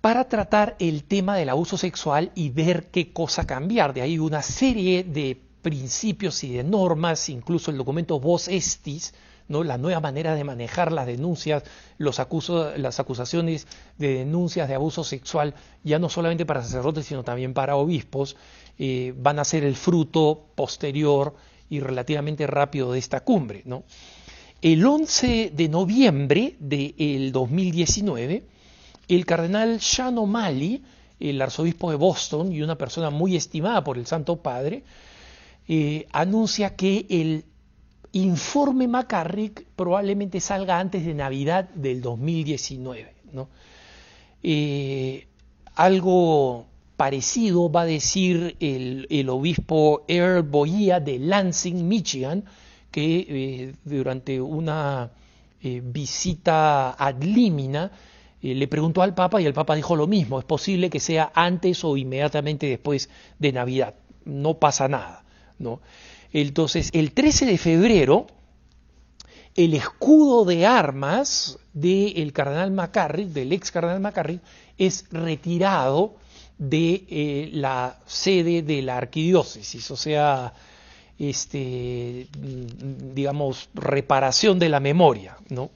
para 0.02 0.28
tratar 0.28 0.76
el 0.78 1.04
tema 1.04 1.38
del 1.38 1.48
abuso 1.48 1.78
sexual 1.78 2.30
y 2.34 2.50
ver 2.50 2.90
qué 2.90 3.10
cosa 3.10 3.46
cambiar. 3.46 3.94
De 3.94 4.02
ahí 4.02 4.18
una 4.18 4.42
serie 4.42 5.04
de 5.04 5.40
principios 5.62 6.44
y 6.44 6.52
de 6.52 6.64
normas, 6.64 7.30
incluso 7.30 7.70
el 7.70 7.78
documento 7.78 8.20
Vos 8.20 8.46
Estis, 8.46 9.14
la 9.48 9.78
nueva 9.78 10.00
manera 10.00 10.34
de 10.34 10.44
manejar 10.44 10.92
las 10.92 11.06
denuncias, 11.06 11.64
los 11.98 12.18
las 12.76 13.00
acusaciones 13.00 13.66
de 13.98 14.14
denuncias 14.14 14.68
de 14.68 14.74
abuso 14.74 15.04
sexual, 15.04 15.54
ya 15.82 15.98
no 15.98 16.08
solamente 16.08 16.46
para 16.46 16.62
sacerdotes, 16.62 17.06
sino 17.06 17.24
también 17.24 17.54
para 17.54 17.76
obispos, 17.76 18.36
eh, 18.78 19.14
van 19.16 19.38
a 19.38 19.44
ser 19.44 19.64
el 19.64 19.76
fruto 19.76 20.46
posterior 20.54 21.34
y 21.68 21.80
relativamente 21.80 22.46
rápido 22.46 22.92
de 22.92 22.98
esta 22.98 23.20
cumbre. 23.20 23.62
¿no? 23.64 23.84
El 24.62 24.84
11 24.84 25.52
de 25.54 25.68
noviembre 25.68 26.56
del 26.58 27.32
2019, 27.32 28.44
el 29.08 29.26
cardenal 29.26 29.80
Sean 29.80 30.16
O'Malley, 30.18 30.82
el 31.20 31.40
arzobispo 31.40 31.90
de 31.90 31.96
Boston 31.96 32.52
y 32.52 32.62
una 32.62 32.76
persona 32.76 33.10
muy 33.10 33.36
estimada 33.36 33.84
por 33.84 33.98
el 33.98 34.06
Santo 34.06 34.36
Padre, 34.36 34.84
eh, 35.68 36.06
anuncia 36.12 36.76
que 36.76 37.06
el 37.08 37.44
informe 38.14 38.86
McCarrick 38.86 39.66
probablemente 39.76 40.40
salga 40.40 40.78
antes 40.78 41.04
de 41.04 41.14
Navidad 41.14 41.68
del 41.70 42.00
2019. 42.00 43.14
Eh, 44.42 45.26
algo 45.74 46.66
parecido 46.96 47.70
va 47.70 47.82
a 47.82 47.86
decir 47.86 48.56
el, 48.60 49.28
obispo 49.28 50.04
Earl 50.06 50.42
Boyer 50.42 51.02
de 51.02 51.18
Lansing, 51.18 51.88
Michigan, 51.88 52.44
que 52.90 53.26
eh, 53.28 53.74
durante 53.84 54.40
una 54.40 55.10
eh, 55.60 55.80
visita 55.84 56.92
ad 56.92 57.22
limina 57.22 57.90
le 58.40 58.68
preguntó 58.68 59.00
al 59.00 59.14
Papa 59.14 59.40
y 59.40 59.46
el 59.46 59.54
Papa 59.54 59.74
dijo 59.74 59.96
lo 59.96 60.06
mismo, 60.06 60.38
es 60.38 60.44
posible 60.44 60.90
que 60.90 61.00
sea 61.00 61.32
antes 61.34 61.82
o 61.82 61.96
inmediatamente 61.96 62.66
después 62.66 63.08
de 63.38 63.52
Navidad, 63.52 63.94
no 64.26 64.58
pasa 64.58 64.86
nada. 64.86 65.24
¿no? 65.58 65.80
Entonces, 66.34 66.90
el 66.92 67.12
13 67.12 67.46
de 67.46 67.58
febrero, 67.58 68.26
el 69.54 69.72
escudo 69.72 70.44
de 70.44 70.66
armas 70.66 71.60
del 71.72 72.32
cardenal 72.32 72.72
McCarrick, 72.72 73.28
del 73.28 73.52
ex 73.52 73.70
cardenal 73.70 74.00
McCarrick, 74.00 74.42
es 74.76 75.06
retirado 75.12 76.16
de 76.58 77.04
eh, 77.08 77.50
la 77.52 78.00
sede 78.06 78.62
de 78.62 78.82
la 78.82 78.96
arquidiócesis, 78.96 79.88
o 79.92 79.96
sea, 79.96 80.52
este, 81.20 82.26
digamos, 83.14 83.68
reparación 83.72 84.58
de 84.58 84.68
la 84.68 84.80
memoria. 84.80 85.36
¿no? 85.50 85.70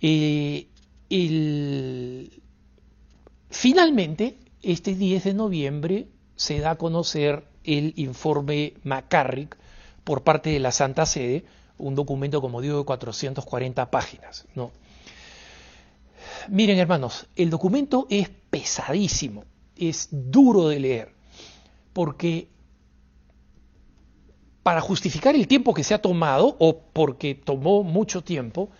Eh, 0.00 0.66
finalmente, 3.48 4.38
este 4.60 4.96
10 4.96 5.22
de 5.22 5.34
noviembre 5.34 6.08
se 6.42 6.58
da 6.58 6.72
a 6.72 6.74
conocer 6.74 7.44
el 7.62 7.92
informe 7.96 8.74
McCarrick 8.82 9.56
por 10.02 10.24
parte 10.24 10.50
de 10.50 10.58
la 10.58 10.72
Santa 10.72 11.06
Sede, 11.06 11.44
un 11.78 11.94
documento, 11.94 12.40
como 12.40 12.60
digo, 12.60 12.78
de 12.78 12.84
440 12.84 13.88
páginas. 13.92 14.46
Miren, 16.48 16.80
hermanos, 16.80 17.28
el 17.36 17.48
documento 17.48 18.08
es 18.10 18.28
pesadísimo, 18.50 19.44
es 19.76 20.08
duro 20.10 20.66
de 20.66 20.80
leer, 20.80 21.14
porque 21.92 22.48
para 24.64 24.80
justificar 24.80 25.36
el 25.36 25.46
tiempo 25.46 25.74
que 25.74 25.84
se 25.84 25.94
ha 25.94 26.02
tomado, 26.02 26.56
o 26.58 26.80
porque 26.92 27.36
tomó 27.36 27.84
mucho 27.84 28.24
tiempo, 28.24 28.70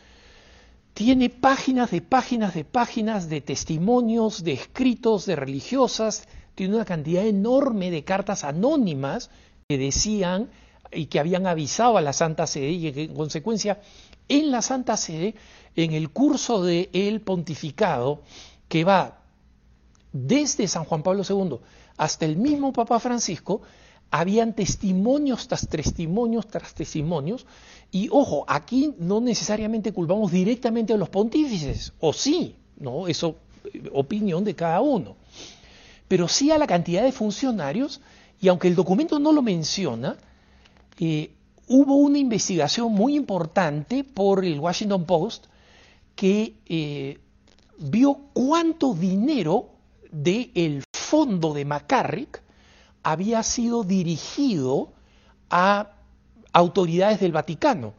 tiene 0.94 1.30
páginas 1.30 1.92
de 1.92 2.00
páginas 2.02 2.54
de 2.54 2.64
páginas 2.64 3.28
de 3.28 3.40
testimonios, 3.40 4.42
de 4.42 4.52
escritos, 4.52 5.26
de 5.26 5.36
religiosas, 5.36 6.26
tiene 6.62 6.76
una 6.76 6.84
cantidad 6.84 7.26
enorme 7.26 7.90
de 7.90 8.04
cartas 8.04 8.44
anónimas 8.44 9.30
que 9.68 9.78
decían 9.78 10.48
y 10.92 11.06
que 11.06 11.18
habían 11.18 11.48
avisado 11.48 11.96
a 11.96 12.00
la 12.00 12.12
Santa 12.12 12.46
Sede 12.46 12.70
y 12.70 12.92
que 12.92 13.02
en 13.02 13.14
consecuencia 13.14 13.80
en 14.28 14.52
la 14.52 14.62
Santa 14.62 14.96
Sede, 14.96 15.34
en 15.74 15.90
el 15.90 16.10
curso 16.10 16.62
del 16.62 17.20
pontificado 17.20 18.22
que 18.68 18.84
va 18.84 19.24
desde 20.12 20.68
San 20.68 20.84
Juan 20.84 21.02
Pablo 21.02 21.24
II 21.28 21.58
hasta 21.96 22.26
el 22.26 22.36
mismo 22.36 22.72
Papa 22.72 23.00
Francisco, 23.00 23.62
habían 24.12 24.54
testimonios 24.54 25.48
tras 25.48 25.66
testimonios 25.66 26.46
tras 26.46 26.74
testimonios, 26.74 27.44
y 27.90 28.08
ojo, 28.08 28.44
aquí 28.46 28.94
no 29.00 29.20
necesariamente 29.20 29.92
culpamos 29.92 30.30
directamente 30.30 30.92
a 30.92 30.96
los 30.96 31.08
pontífices, 31.08 31.92
o 31.98 32.12
sí, 32.12 32.54
¿no? 32.76 33.08
Eso, 33.08 33.34
eh, 33.64 33.90
opinión 33.92 34.44
de 34.44 34.54
cada 34.54 34.80
uno 34.80 35.16
pero 36.12 36.28
sí 36.28 36.50
a 36.50 36.58
la 36.58 36.66
cantidad 36.66 37.02
de 37.02 37.10
funcionarios, 37.10 38.02
y 38.38 38.48
aunque 38.48 38.68
el 38.68 38.74
documento 38.74 39.18
no 39.18 39.32
lo 39.32 39.40
menciona, 39.40 40.18
eh, 40.98 41.30
hubo 41.68 41.94
una 41.96 42.18
investigación 42.18 42.92
muy 42.92 43.16
importante 43.16 44.04
por 44.04 44.44
el 44.44 44.60
Washington 44.60 45.06
Post 45.06 45.46
que 46.14 46.56
eh, 46.66 47.18
vio 47.78 48.26
cuánto 48.34 48.92
dinero 48.92 49.70
del 50.10 50.84
fondo 50.92 51.54
de 51.54 51.64
McCarrick 51.64 52.42
había 53.02 53.42
sido 53.42 53.82
dirigido 53.82 54.92
a 55.48 55.92
autoridades 56.52 57.20
del 57.20 57.32
Vaticano, 57.32 57.94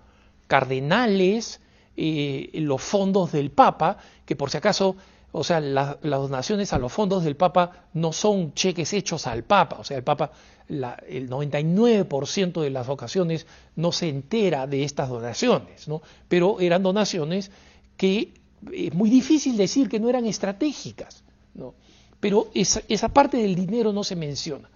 cardenales, 0.46 1.62
eh, 1.98 2.52
los 2.54 2.80
fondos 2.80 3.32
del 3.32 3.50
Papa, 3.50 3.98
que 4.24 4.36
por 4.36 4.52
si 4.52 4.58
acaso 4.58 4.98
o 5.36 5.44
sea, 5.44 5.60
las 5.60 6.00
donaciones 6.02 6.74
a 6.74 6.78
los 6.78 6.94
fondos 6.94 7.24
del 7.24 7.36
Papa 7.36 7.88
no 7.94 8.14
son 8.14 8.54
cheques 8.54 8.94
hechos 8.94 9.26
al 9.26 9.44
Papa, 9.44 9.78
o 9.80 9.84
sea, 9.84 9.98
el 9.98 10.04
Papa, 10.04 10.32
el 10.70 11.28
99% 11.28 12.62
de 12.62 12.70
las 12.70 12.88
ocasiones 12.88 13.48
no 13.76 13.92
se 13.92 14.10
entera 14.10 14.68
de 14.68 14.84
estas 14.84 15.10
donaciones, 15.10 15.88
¿no? 15.88 16.04
pero 16.28 16.60
eran 16.60 16.84
donaciones 16.84 17.50
que 17.98 18.32
es 18.72 18.94
muy 18.94 19.10
difícil 19.10 19.58
decir 19.58 19.90
que 19.90 20.00
no 20.00 20.08
eran 20.08 20.26
estratégicas, 20.26 21.24
¿no? 21.56 21.74
pero 22.20 22.50
esa, 22.54 22.84
esa 22.88 23.10
parte 23.10 23.38
del 23.38 23.56
dinero 23.56 23.92
no 23.92 24.04
se 24.04 24.16
menciona. 24.16 24.70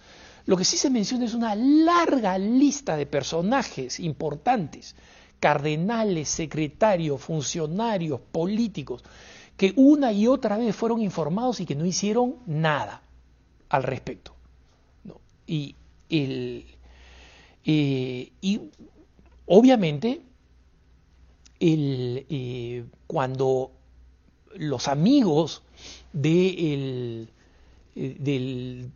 Lo 0.48 0.58
que 0.58 0.66
sí 0.66 0.76
se 0.76 0.90
menciona 0.90 1.26
es 1.26 1.36
una 1.36 1.54
larga 1.54 2.36
lista 2.40 2.98
de 2.98 3.06
personajes 3.06 4.00
importantes, 4.00 4.96
cardenales, 5.40 6.30
secretarios, 6.30 7.22
funcionarios, 7.22 8.20
políticos, 8.32 9.04
que 9.58 9.74
una 9.76 10.12
y 10.14 10.28
otra 10.28 10.58
vez 10.58 10.76
fueron 10.76 11.02
informados 11.02 11.60
y 11.60 11.66
que 11.66 11.76
no 11.76 11.86
hicieron 11.86 12.36
nada 12.46 13.02
al 13.70 13.84
respecto. 13.84 14.36
Y, 15.48 15.76
el, 16.10 16.66
eh, 17.66 18.32
y 18.40 18.62
obviamente 19.48 20.22
el, 21.60 22.26
eh, 22.30 22.86
cuando 23.08 23.72
los 24.56 24.88
amigos 24.88 25.64
de, 26.14 26.74
el, 26.74 27.30
eh, 27.96 28.16
del, 28.20 28.92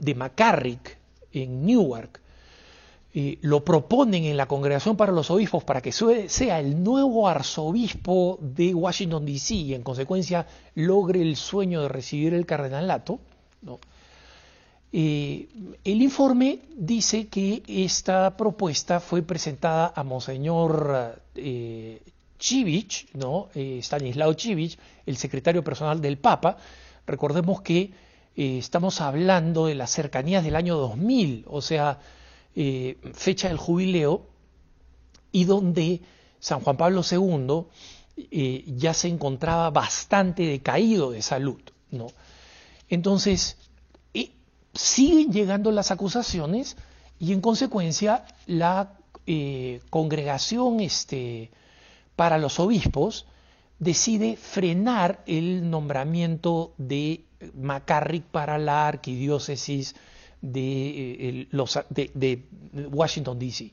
de 0.00 0.14
McCarrick 0.14 0.98
en 1.32 1.66
Newark 1.66 2.20
lo 3.40 3.64
proponen 3.64 4.24
en 4.24 4.36
la 4.36 4.46
Congregación 4.46 4.94
para 4.94 5.10
los 5.10 5.30
Obispos 5.30 5.64
para 5.64 5.80
que 5.80 5.90
sea 5.90 6.60
el 6.60 6.82
nuevo 6.82 7.26
arzobispo 7.26 8.38
de 8.42 8.74
Washington, 8.74 9.24
D.C. 9.24 9.54
y 9.54 9.74
en 9.74 9.82
consecuencia 9.82 10.46
logre 10.74 11.22
el 11.22 11.36
sueño 11.36 11.80
de 11.80 11.88
recibir 11.88 12.34
el 12.34 12.44
cardenalato, 12.44 13.20
eh, 14.92 15.48
el 15.84 16.02
informe 16.02 16.60
dice 16.74 17.28
que 17.28 17.62
esta 17.66 18.36
propuesta 18.36 19.00
fue 19.00 19.22
presentada 19.22 19.92
a 19.94 20.02
Monseñor 20.04 21.20
eh, 21.34 22.00
Chivich, 22.38 23.08
¿no? 23.14 23.48
Eh, 23.54 23.80
Stanislao 23.82 24.32
Chivich, 24.34 24.78
el 25.04 25.16
secretario 25.16 25.62
personal 25.64 26.00
del 26.00 26.18
Papa. 26.18 26.56
Recordemos 27.06 27.60
que 27.60 27.90
estamos 28.36 29.00
hablando 29.00 29.66
de 29.66 29.74
las 29.74 29.90
cercanías 29.90 30.44
del 30.44 30.56
año 30.56 30.76
2000, 30.76 31.44
o 31.48 31.62
sea, 31.62 31.98
eh, 32.56 32.96
fecha 33.12 33.48
del 33.48 33.58
jubileo 33.58 34.26
y 35.30 35.44
donde 35.44 36.00
San 36.40 36.60
Juan 36.60 36.76
Pablo 36.76 37.02
II 37.08 37.66
eh, 38.30 38.64
ya 38.66 38.94
se 38.94 39.08
encontraba 39.08 39.70
bastante 39.70 40.44
decaído 40.44 41.10
de 41.10 41.22
salud. 41.22 41.60
¿no? 41.90 42.08
Entonces, 42.88 43.56
siguen 44.76 45.32
llegando 45.32 45.70
las 45.70 45.90
acusaciones 45.90 46.76
y 47.18 47.32
en 47.32 47.40
consecuencia 47.40 48.24
la 48.46 48.92
eh, 49.26 49.80
congregación 49.90 50.80
este, 50.80 51.50
para 52.14 52.38
los 52.38 52.60
obispos 52.60 53.26
decide 53.78 54.36
frenar 54.36 55.22
el 55.26 55.68
nombramiento 55.68 56.74
de 56.78 57.24
McCarrick 57.54 58.24
para 58.24 58.58
la 58.58 58.86
arquidiócesis 58.86 59.94
de, 60.40 61.28
eh, 61.28 61.48
los, 61.50 61.78
de 61.90 62.44
Washington, 62.90 63.38
D.C. 63.38 63.72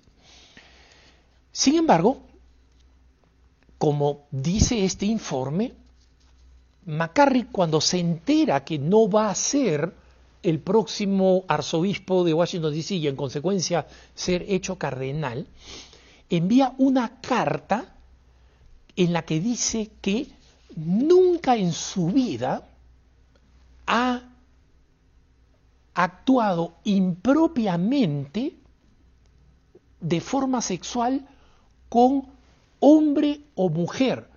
Sin 1.52 1.76
embargo, 1.76 2.22
como 3.78 4.28
dice 4.32 4.84
este 4.86 5.06
informe, 5.06 5.74
McCarrick 6.86 7.52
cuando 7.52 7.80
se 7.80 8.00
entera 8.00 8.64
que 8.64 8.80
no 8.80 9.10
va 9.10 9.30
a 9.30 9.36
ser 9.36 9.94
el 10.42 10.60
próximo 10.60 11.46
arzobispo 11.48 12.24
de 12.24 12.34
Washington, 12.34 12.74
D.C. 12.74 12.96
y 12.96 13.08
en 13.08 13.16
consecuencia 13.16 13.88
ser 14.14 14.46
hecho 14.50 14.78
cardenal, 14.78 15.48
envía 16.30 16.74
una 16.78 17.22
carta 17.22 17.96
en 18.96 19.14
la 19.14 19.24
que 19.24 19.40
dice 19.40 19.92
que 20.02 20.28
nunca 20.76 21.56
en 21.56 21.72
su 21.72 22.08
vida 22.08 22.68
ha 23.88 24.33
actuado 25.94 26.74
impropiamente 26.84 28.56
de 30.00 30.22
forma 30.22 30.62
sexual 30.62 31.28
con 31.90 32.28
hombre 32.80 33.42
o 33.56 33.70
mujer, 33.70 34.28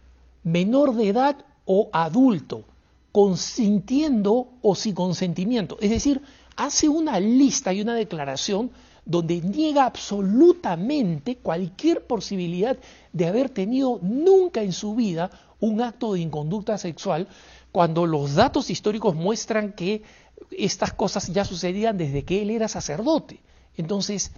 menor 0.44 0.94
de 0.94 1.09
edad 1.09 1.44
o 1.64 1.88
adulto, 1.92 2.64
consintiendo 3.11 4.48
o 4.62 4.74
sin 4.74 4.94
consentimiento. 4.94 5.78
Es 5.80 5.90
decir, 5.90 6.22
hace 6.57 6.88
una 6.88 7.18
lista 7.18 7.72
y 7.72 7.80
una 7.80 7.94
declaración 7.94 8.70
donde 9.04 9.40
niega 9.40 9.86
absolutamente 9.86 11.36
cualquier 11.36 12.07
posibilidad 12.07 12.76
de 13.12 13.26
haber 13.26 13.50
tenido 13.50 13.98
nunca 14.02 14.62
en 14.62 14.72
su 14.72 14.94
vida 14.94 15.30
un 15.61 15.80
acto 15.80 16.12
de 16.12 16.20
inconducta 16.20 16.76
sexual, 16.76 17.28
cuando 17.72 18.07
los 18.07 18.34
datos 18.34 18.68
históricos 18.68 19.14
muestran 19.14 19.72
que 19.72 20.02
estas 20.51 20.93
cosas 20.93 21.28
ya 21.28 21.45
sucedían 21.45 21.99
desde 21.99 22.24
que 22.24 22.43
él 22.43 22.51
era 22.51 22.68
sacerdote. 22.68 23.41
Entonces, 23.76 24.32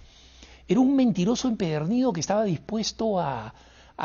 era 0.67 0.79
un 0.79 0.95
mentiroso 0.95 1.47
empedernido 1.47 2.13
que 2.13 2.19
estaba 2.19 2.43
dispuesto 2.43 3.19
a, 3.19 3.53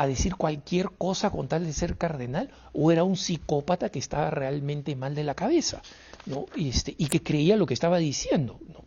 decir 0.07 0.35
cualquier 0.35 0.89
cosa 0.97 1.29
con 1.29 1.47
tal 1.47 1.65
de 1.65 1.71
ser 1.71 1.97
cardenal, 1.97 2.49
o 2.73 2.91
era 2.91 3.05
un 3.05 3.15
psicópata 3.15 3.89
que 3.89 3.99
estaba 3.99 4.29
realmente 4.29 4.95
mal 4.95 5.15
de 5.15 5.23
la 5.23 5.35
cabeza, 5.35 5.81
¿no? 6.25 6.47
Este, 6.57 6.93
y 6.97 7.07
que 7.07 7.23
creía 7.23 7.55
lo 7.55 7.65
que 7.65 7.73
estaba 7.73 7.97
diciendo. 7.97 8.59
¿no? 8.67 8.83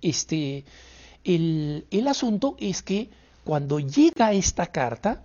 Este, 0.00 0.64
el, 1.22 1.86
el 1.90 2.08
asunto 2.08 2.56
es 2.58 2.82
que 2.82 3.10
cuando 3.44 3.78
llega 3.78 4.32
esta 4.32 4.66
carta, 4.68 5.22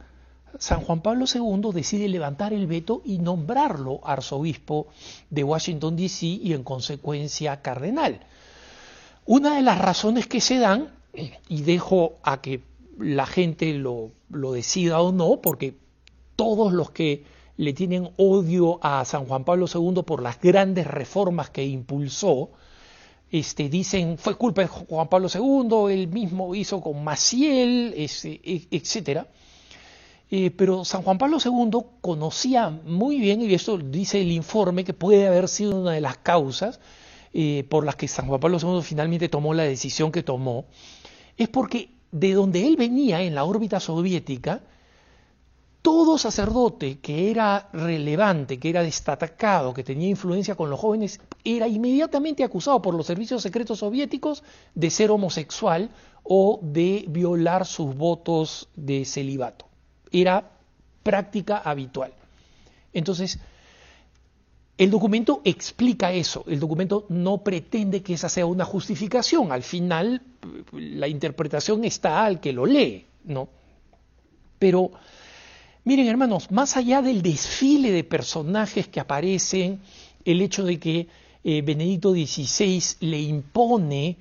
San 0.59 0.81
Juan 0.81 1.01
Pablo 1.01 1.25
II 1.33 1.71
decide 1.73 2.07
levantar 2.07 2.53
el 2.53 2.67
veto 2.67 3.01
y 3.05 3.17
nombrarlo 3.17 3.99
arzobispo 4.03 4.87
de 5.29 5.43
Washington, 5.43 5.95
D.C. 5.95 6.25
y 6.25 6.53
en 6.53 6.63
consecuencia 6.63 7.61
cardenal. 7.61 8.21
Una 9.25 9.55
de 9.55 9.61
las 9.61 9.79
razones 9.79 10.27
que 10.27 10.41
se 10.41 10.59
dan, 10.59 10.93
y 11.47 11.61
dejo 11.61 12.17
a 12.23 12.41
que 12.41 12.61
la 12.99 13.25
gente 13.25 13.73
lo, 13.73 14.11
lo 14.29 14.51
decida 14.51 15.01
o 15.01 15.11
no, 15.11 15.41
porque 15.41 15.75
todos 16.35 16.73
los 16.73 16.91
que 16.91 17.23
le 17.57 17.73
tienen 17.73 18.09
odio 18.17 18.79
a 18.81 19.03
San 19.05 19.25
Juan 19.25 19.45
Pablo 19.45 19.67
II 19.73 20.03
por 20.03 20.21
las 20.21 20.39
grandes 20.39 20.87
reformas 20.87 21.49
que 21.49 21.65
impulsó, 21.65 22.49
este, 23.31 23.69
dicen 23.69 24.17
fue 24.17 24.35
culpa 24.35 24.61
de 24.61 24.67
Juan 24.67 25.07
Pablo 25.07 25.27
II, 25.33 25.93
él 25.93 26.07
mismo 26.07 26.53
hizo 26.55 26.81
con 26.81 27.03
Maciel, 27.03 27.93
este, 27.97 28.39
etc. 28.71 29.25
Pero 30.29 30.83
San 30.85 31.03
Juan 31.03 31.17
Pablo 31.17 31.37
II 31.43 31.79
conocía 32.01 32.69
muy 32.69 33.19
bien, 33.19 33.41
y 33.41 33.53
esto 33.53 33.77
dice 33.77 34.21
el 34.21 34.31
informe, 34.31 34.83
que 34.83 34.93
puede 34.93 35.27
haber 35.27 35.47
sido 35.47 35.79
una 35.79 35.91
de 35.91 36.01
las 36.01 36.17
causas 36.17 36.79
eh, 37.33 37.65
por 37.69 37.85
las 37.85 37.95
que 37.95 38.07
San 38.07 38.27
Juan 38.27 38.39
Pablo 38.39 38.57
II 38.61 38.81
finalmente 38.81 39.29
tomó 39.29 39.53
la 39.53 39.63
decisión 39.63 40.11
que 40.11 40.23
tomó, 40.23 40.65
es 41.37 41.49
porque 41.49 41.89
de 42.11 42.33
donde 42.33 42.65
él 42.65 42.77
venía 42.77 43.21
en 43.21 43.35
la 43.35 43.43
órbita 43.43 43.79
soviética, 43.79 44.63
todo 45.81 46.17
sacerdote 46.17 46.99
que 46.99 47.29
era 47.29 47.69
relevante, 47.73 48.57
que 48.57 48.69
era 48.69 48.81
destacado, 48.81 49.73
que 49.73 49.83
tenía 49.83 50.07
influencia 50.07 50.55
con 50.55 50.69
los 50.69 50.79
jóvenes, 50.79 51.19
era 51.43 51.67
inmediatamente 51.67 52.43
acusado 52.43 52.81
por 52.81 52.95
los 52.95 53.05
servicios 53.05 53.43
secretos 53.43 53.79
soviéticos 53.79 54.43
de 54.73 54.89
ser 54.89 55.11
homosexual 55.11 55.91
o 56.23 56.59
de 56.63 57.05
violar 57.07 57.65
sus 57.65 57.95
votos 57.95 58.69
de 58.75 59.05
celibato. 59.05 59.67
Era 60.15 60.49
práctica 61.03 61.57
habitual. 61.57 62.13
Entonces, 62.93 63.37
el 64.77 64.89
documento 64.89 65.41
explica 65.43 66.13
eso, 66.13 66.45
el 66.47 66.59
documento 66.59 67.05
no 67.09 67.43
pretende 67.43 68.01
que 68.01 68.13
esa 68.13 68.29
sea 68.29 68.45
una 68.45 68.65
justificación, 68.65 69.51
al 69.51 69.63
final 69.63 70.21
la 70.71 71.07
interpretación 71.07 71.83
está 71.83 72.25
al 72.25 72.39
que 72.39 72.53
lo 72.53 72.65
lee, 72.65 73.05
¿no? 73.25 73.49
Pero, 74.57 74.91
miren 75.83 76.07
hermanos, 76.07 76.49
más 76.51 76.77
allá 76.77 77.01
del 77.01 77.21
desfile 77.21 77.91
de 77.91 78.03
personajes 78.03 78.87
que 78.87 78.99
aparecen, 79.01 79.81
el 80.23 80.41
hecho 80.41 80.63
de 80.63 80.79
que 80.79 81.07
eh, 81.43 81.61
Benedicto 81.61 82.11
XVI 82.11 82.81
le 83.01 83.21
impone 83.21 84.17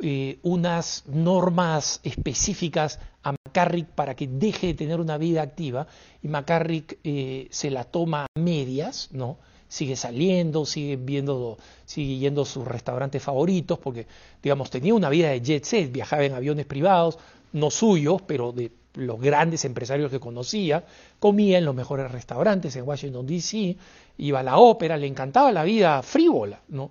eh, 0.00 0.38
unas 0.42 1.04
normas 1.06 2.00
específicas 2.04 3.00
a 3.22 3.32
McCarrick 3.32 3.86
para 3.88 4.14
que 4.14 4.28
deje 4.28 4.68
de 4.68 4.74
tener 4.74 5.00
una 5.00 5.18
vida 5.18 5.42
activa, 5.42 5.86
y 6.22 6.28
McCarrick 6.28 6.98
eh, 7.04 7.48
se 7.50 7.70
la 7.70 7.84
toma 7.84 8.24
a 8.24 8.38
medias, 8.38 9.08
¿no? 9.12 9.38
sigue 9.68 9.96
saliendo, 9.96 10.64
sigue 10.64 10.96
viendo, 10.96 11.58
sigue 11.84 12.18
yendo 12.18 12.42
a 12.42 12.46
sus 12.46 12.66
restaurantes 12.66 13.22
favoritos, 13.22 13.78
porque, 13.78 14.06
digamos, 14.42 14.70
tenía 14.70 14.94
una 14.94 15.10
vida 15.10 15.28
de 15.28 15.42
jet 15.42 15.64
set, 15.64 15.92
viajaba 15.92 16.24
en 16.24 16.32
aviones 16.32 16.66
privados, 16.66 17.18
no 17.52 17.70
suyos, 17.70 18.22
pero 18.22 18.52
de 18.52 18.72
los 18.94 19.20
grandes 19.20 19.64
empresarios 19.64 20.10
que 20.10 20.18
conocía, 20.18 20.84
comía 21.20 21.58
en 21.58 21.64
los 21.64 21.74
mejores 21.74 22.10
restaurantes 22.10 22.74
en 22.76 22.88
Washington, 22.88 23.26
D.C., 23.26 23.76
iba 24.18 24.40
a 24.40 24.42
la 24.42 24.58
ópera, 24.58 24.96
le 24.96 25.06
encantaba 25.06 25.52
la 25.52 25.62
vida 25.62 26.02
frívola, 26.02 26.60
¿no? 26.68 26.90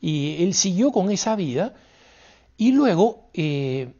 Y 0.00 0.42
él 0.44 0.54
siguió 0.54 0.92
con 0.92 1.10
esa 1.10 1.36
vida, 1.36 1.74
y 2.58 2.72
luego 2.72 3.30
eh, 3.32 3.94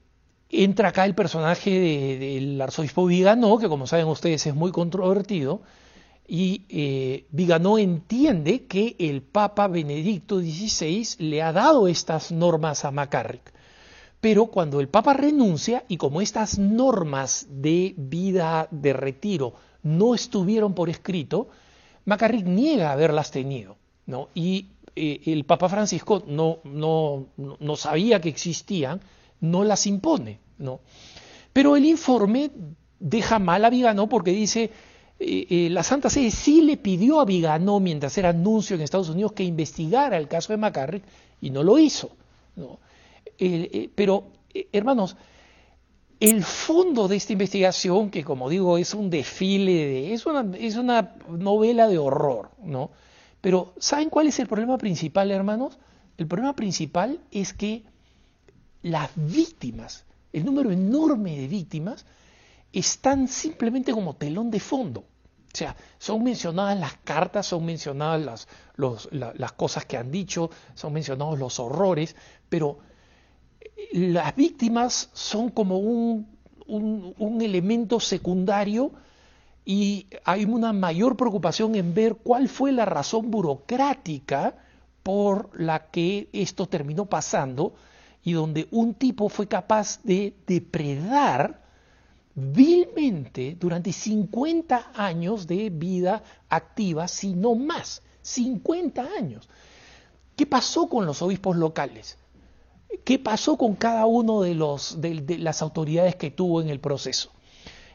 entra 0.50 0.88
acá 0.88 1.06
el 1.06 1.14
personaje 1.14 1.70
del 2.18 2.60
arzobispo 2.60 3.06
Viganó, 3.06 3.56
que 3.58 3.68
como 3.68 3.86
saben 3.86 4.08
ustedes 4.08 4.46
es 4.46 4.54
muy 4.54 4.72
controvertido, 4.72 5.62
y 6.26 6.64
eh, 6.68 7.26
Viganó 7.30 7.78
entiende 7.78 8.66
que 8.66 8.96
el 8.98 9.22
Papa 9.22 9.68
Benedicto 9.68 10.40
XVI 10.40 11.06
le 11.18 11.40
ha 11.40 11.52
dado 11.52 11.88
estas 11.88 12.32
normas 12.32 12.84
a 12.84 12.90
McCarrick. 12.90 13.54
Pero 14.20 14.46
cuando 14.46 14.80
el 14.80 14.88
Papa 14.88 15.14
renuncia 15.14 15.84
y 15.86 15.96
como 15.96 16.20
estas 16.20 16.58
normas 16.58 17.46
de 17.48 17.94
vida 17.96 18.66
de 18.72 18.92
retiro 18.92 19.54
no 19.84 20.16
estuvieron 20.16 20.74
por 20.74 20.90
escrito, 20.90 21.48
McCarrick 22.04 22.44
niega 22.44 22.90
haberlas 22.90 23.30
tenido. 23.30 23.76
¿no? 24.08 24.30
Y 24.34 24.66
el 25.26 25.44
Papa 25.44 25.68
Francisco 25.68 26.22
no, 26.26 26.58
no, 26.64 27.26
no, 27.36 27.76
sabía 27.76 28.20
que 28.20 28.28
existían, 28.28 29.00
no 29.40 29.64
las 29.64 29.86
impone. 29.86 30.40
¿no? 30.58 30.80
Pero 31.52 31.76
el 31.76 31.84
informe 31.84 32.50
deja 32.98 33.38
mal 33.38 33.64
a 33.64 33.70
Viganó 33.70 34.08
porque 34.08 34.32
dice 34.32 34.70
eh, 35.20 35.46
eh, 35.50 35.70
la 35.70 35.82
Santa 35.82 36.10
Sede 36.10 36.30
sí 36.30 36.62
le 36.62 36.76
pidió 36.76 37.20
a 37.20 37.24
Viganó, 37.24 37.80
mientras 37.80 38.16
era 38.18 38.28
anuncio 38.28 38.76
en 38.76 38.82
Estados 38.82 39.08
Unidos, 39.08 39.32
que 39.32 39.42
investigara 39.42 40.16
el 40.16 40.28
caso 40.28 40.52
de 40.52 40.58
McCarrick 40.58 41.02
y 41.40 41.50
no 41.50 41.62
lo 41.62 41.78
hizo. 41.78 42.10
Eh, 43.38 43.90
pero, 43.94 44.24
hermanos, 44.72 45.16
el 46.20 46.42
fondo 46.44 47.08
de 47.08 47.16
esta 47.16 47.32
investigación, 47.32 48.10
que 48.10 48.24
como 48.24 48.48
digo 48.48 48.78
es 48.78 48.94
un 48.94 49.10
desfile, 49.10 49.72
de, 49.72 50.14
es, 50.14 50.26
una, 50.26 50.56
es 50.56 50.76
una 50.76 51.14
novela 51.28 51.88
de 51.88 51.98
horror, 51.98 52.50
¿no? 52.62 52.90
Pero 53.48 53.72
¿saben 53.78 54.10
cuál 54.10 54.26
es 54.26 54.38
el 54.40 54.46
problema 54.46 54.76
principal, 54.76 55.30
hermanos? 55.30 55.78
El 56.18 56.26
problema 56.26 56.54
principal 56.54 57.18
es 57.30 57.54
que 57.54 57.82
las 58.82 59.10
víctimas, 59.16 60.04
el 60.34 60.44
número 60.44 60.70
enorme 60.70 61.34
de 61.34 61.48
víctimas, 61.48 62.04
están 62.74 63.26
simplemente 63.26 63.90
como 63.92 64.16
telón 64.16 64.50
de 64.50 64.60
fondo. 64.60 65.00
O 65.00 65.56
sea, 65.56 65.74
son 65.96 66.24
mencionadas 66.24 66.78
las 66.78 66.92
cartas, 67.04 67.46
son 67.46 67.64
mencionadas 67.64 68.46
las, 68.76 69.08
las 69.10 69.52
cosas 69.52 69.86
que 69.86 69.96
han 69.96 70.10
dicho, 70.10 70.50
son 70.74 70.92
mencionados 70.92 71.38
los 71.38 71.58
horrores, 71.58 72.16
pero 72.50 72.80
eh, 73.62 74.10
las 74.10 74.36
víctimas 74.36 75.08
son 75.14 75.48
como 75.48 75.78
un, 75.78 76.28
un, 76.66 77.40
elemento 77.40 77.98
secundario 77.98 78.92
y 79.70 80.06
hay 80.24 80.46
una 80.46 80.72
mayor 80.72 81.14
preocupación 81.14 81.74
en 81.74 81.92
ver 81.92 82.14
cuál 82.14 82.48
fue 82.48 82.72
la 82.72 82.86
razón 82.86 83.30
burocrática 83.30 84.56
por 85.02 85.50
la 85.60 85.90
que 85.90 86.30
esto 86.32 86.64
terminó 86.64 87.04
pasando 87.04 87.74
y 88.24 88.32
donde 88.32 88.66
un 88.70 88.94
tipo 88.94 89.28
fue 89.28 89.46
capaz 89.46 90.02
de 90.04 90.34
depredar 90.46 91.60
vilmente 92.34 93.58
durante 93.60 93.92
50 93.92 94.92
años 94.94 95.46
de 95.46 95.68
vida 95.68 96.22
activa, 96.48 97.06
si 97.06 97.34
no 97.34 97.54
más, 97.54 98.00
50 98.22 99.06
años. 99.18 99.50
¿Qué 100.34 100.46
pasó 100.46 100.88
con 100.88 101.04
los 101.04 101.20
obispos 101.20 101.58
locales? 101.58 102.16
¿Qué 103.04 103.18
pasó 103.18 103.58
con 103.58 103.74
cada 103.74 104.06
uno 104.06 104.40
de, 104.40 104.54
los, 104.54 104.98
de, 105.02 105.36
las 105.36 105.60
autoridades 105.60 106.16
que 106.16 106.30
tuvo 106.30 106.62
en 106.62 106.70
el 106.70 106.80
proceso? 106.80 107.32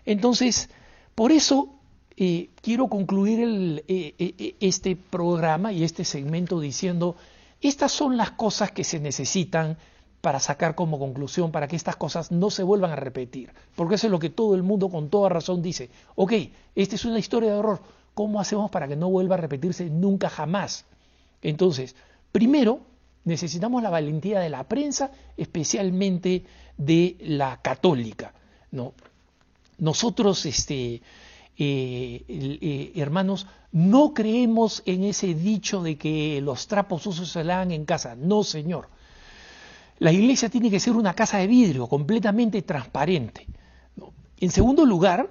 Entonces, 0.06 0.70
por 1.16 1.32
eso 1.32 1.70
eh, 2.16 2.50
quiero 2.62 2.88
concluir 2.88 3.84
eh, 3.88 4.16
eh, 4.18 4.56
este 4.60 4.96
programa 4.96 5.72
y 5.72 5.84
este 5.84 6.06
segmento 6.06 6.60
diciendo, 6.60 7.16
estas 7.62 7.92
son 7.92 8.18
las 8.18 8.32
cosas 8.32 8.72
que 8.72 8.84
se 8.84 9.00
necesitan 9.00 9.78
para 10.22 10.40
sacar 10.40 10.76
como 10.76 11.00
conclusión, 11.00 11.52
para 11.52 11.68
que 11.68 11.76
estas 11.76 11.96
cosas 11.96 12.32
no 12.32 12.50
se 12.50 12.64
vuelvan 12.64 12.92
a 12.92 12.96
repetir. 12.96 13.52
Porque 13.76 13.96
eso 13.96 14.08
es 14.08 14.12
lo 14.12 14.20
que 14.20 14.30
todo 14.30 14.56
el 14.56 14.64
mundo 14.64 14.90
con 14.90 15.10
toda 15.10 15.30
razón 15.30 15.62
dice. 15.62 15.90
Ok, 16.16 16.34
esta 16.76 16.96
es 16.96 17.04
una 17.06 17.20
historia 17.20 17.52
de 17.52 17.58
horror. 17.58 17.82
¿Cómo 18.14 18.40
hacemos 18.40 18.72
para 18.72 18.88
que 18.88 18.96
no 18.96 19.10
vuelva 19.10 19.36
a 19.36 19.40
repetirse 19.40 19.90
nunca 19.90 20.30
jamás? 20.30 20.86
Entonces, 21.42 21.96
primero, 22.32 22.80
necesitamos 23.26 23.84
la 23.84 23.90
valentía 23.90 24.40
de 24.40 24.50
la 24.50 24.64
prensa, 24.66 25.12
especialmente 25.36 26.46
de 26.78 27.18
la 27.20 27.62
católica. 27.62 28.34
¿no? 28.72 28.94
Nosotros, 29.78 30.46
este, 30.46 31.02
eh, 31.58 32.26
eh, 32.28 32.92
hermanos, 32.96 33.48
no 33.72 34.14
creemos 34.14 34.84
en 34.86 35.04
ese 35.04 35.34
dicho 35.34 35.82
de 35.82 35.98
que 35.98 36.42
los 36.42 36.68
trapos 36.68 37.04
sucios 37.04 37.30
se 37.30 37.44
lavan 37.44 37.72
en 37.72 37.86
casa. 37.86 38.16
No, 38.16 38.44
señor. 38.44 38.90
La 40.00 40.12
iglesia 40.12 40.50
tiene 40.50 40.70
que 40.70 40.80
ser 40.80 40.94
una 40.94 41.14
casa 41.14 41.38
de 41.38 41.48
vidrio, 41.48 41.88
completamente 41.88 42.62
transparente. 42.62 43.48
En 44.40 44.52
segundo 44.52 44.86
lugar, 44.86 45.30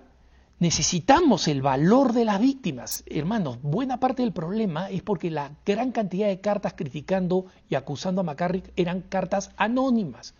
necesitamos 0.58 1.48
el 1.48 1.60
valor 1.60 2.12
de 2.12 2.24
las 2.24 2.40
víctimas. 2.40 3.02
Hermanos, 3.06 3.58
buena 3.62 3.98
parte 3.98 4.22
del 4.22 4.32
problema 4.32 4.88
es 4.88 5.02
porque 5.02 5.30
la 5.30 5.50
gran 5.66 5.90
cantidad 5.90 6.28
de 6.28 6.40
cartas 6.40 6.74
criticando 6.74 7.46
y 7.68 7.74
acusando 7.74 8.20
a 8.20 8.24
McCarrick 8.24 8.72
eran 8.76 9.00
cartas 9.00 9.50
anónimas. 9.56 10.34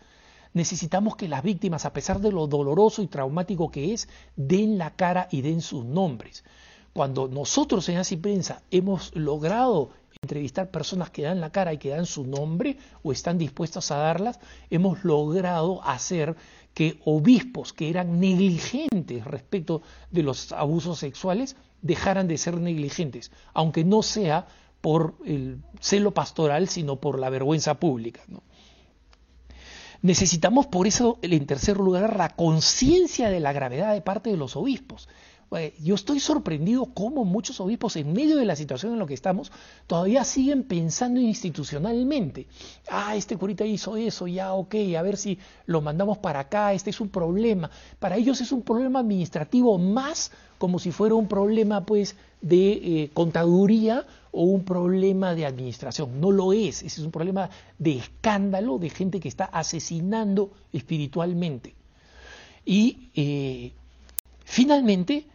Necesitamos 0.55 1.17
que 1.17 1.29
las 1.29 1.43
víctimas, 1.43 1.85
a 1.85 1.93
pesar 1.93 2.21
de 2.21 2.31
lo 2.31 2.47
doloroso 2.47 3.03
y 3.03 3.07
traumático 3.07 3.71
que 3.71 3.93
es, 3.95 4.09
den 4.37 4.79
la 4.79 4.95
cara 4.95 5.29
y 5.31 5.41
den 5.41 5.61
sus 5.61 5.85
nombres. 5.85 6.45
Cuando 6.93 7.27
nosotros 7.27 7.89
en 7.89 7.97
Así 7.97 8.17
Prensa 8.17 8.63
hemos 8.71 9.15
logrado 9.17 9.91
entrevistar 10.21 10.71
personas 10.71 11.11
que 11.11 11.23
dan 11.23 11.41
la 11.41 11.51
cara 11.51 11.73
y 11.73 11.79
que 11.79 11.89
dan 11.89 12.07
su 12.07 12.25
nombre 12.25 12.77
o 13.03 13.13
están 13.13 13.39
dispuestos 13.39 13.91
a 13.91 13.97
darlas, 13.97 14.39
hemos 14.71 15.03
logrado 15.05 15.83
hacer 15.83 16.37
que 16.75 17.01
obispos 17.05 17.73
que 17.73 17.89
eran 17.89 18.21
negligentes 18.21 19.25
respecto 19.25 19.83
de 20.11 20.23
los 20.23 20.53
abusos 20.53 20.99
sexuales 20.99 21.57
dejaran 21.81 22.29
de 22.29 22.39
ser 22.39 22.59
negligentes, 22.61 23.33
aunque 23.55 23.85
no 23.85 24.03
sea 24.03 24.47
por 24.81 25.15
el 25.25 25.63
celo 25.81 26.13
pastoral, 26.13 26.69
sino 26.69 26.97
por 26.97 27.19
la 27.19 27.31
vergüenza 27.31 27.81
pública. 27.81 28.21
Necesitamos 30.03 30.67
por 30.67 30.89
eso, 30.89 31.19
en 31.23 31.47
tercer 31.47 31.77
lugar, 31.77 32.17
la 32.17 32.31
conciencia 32.31 33.31
de 33.31 33.39
la 33.39 33.53
gravedad 33.53 33.95
de 33.95 34.01
parte 34.01 34.31
de 34.31 34.37
los 34.37 34.57
obispos. 34.57 35.09
Eh, 35.57 35.75
yo 35.83 35.95
estoy 35.95 36.21
sorprendido 36.21 36.87
cómo 36.87 37.25
muchos 37.25 37.61
obispos, 37.61 37.97
en 37.97 38.13
medio 38.13 38.37
de 38.37 38.45
la 38.45 38.57
situación 38.57 38.93
en 38.93 38.99
la 38.99 39.07
que 39.07 39.15
estamos, 39.15 39.53
todavía 39.87 40.25
siguen 40.25 40.65
pensando 40.65 41.21
institucionalmente. 41.21 42.47
Ah, 42.89 43.17
este 43.17 43.37
curita 43.37 43.65
hizo 43.65 43.97
eso, 43.97 44.27
ya, 44.27 44.55
ok, 44.55 44.75
a 44.97 45.03
ver 45.03 45.17
si 45.17 45.39
lo 45.67 45.81
mandamos 45.81 46.19
para 46.19 46.41
acá, 46.41 46.73
este 46.73 46.91
es 46.91 47.01
un 47.01 47.09
problema. 47.09 47.71
Para 47.99 48.17
ellos 48.17 48.41
es 48.41 48.53
un 48.53 48.63
problema 48.63 49.01
administrativo 49.01 49.79
más 49.79 50.31
como 50.63 50.79
si 50.79 50.93
fuera 50.93 51.17
un 51.17 51.27
problema, 51.27 51.85
pues, 51.85 52.15
de 52.41 52.73
eh, 52.73 53.11
contaduría 53.13 54.07
o 54.31 54.45
un 54.45 54.65
problema 54.65 55.35
de 55.35 55.45
administración. 55.45 56.21
No 56.21 56.31
lo 56.31 56.53
es, 56.53 56.85
ese 56.85 57.01
es 57.01 57.05
un 57.05 57.11
problema 57.11 57.51
de 57.79 57.99
escándalo, 57.99 58.79
de 58.79 58.89
gente 58.89 59.19
que 59.19 59.27
está 59.27 59.45
asesinando 59.47 60.53
espiritualmente. 60.73 61.75
Y 62.65 63.11
eh, 63.17 63.73
finalmente, 64.45 65.27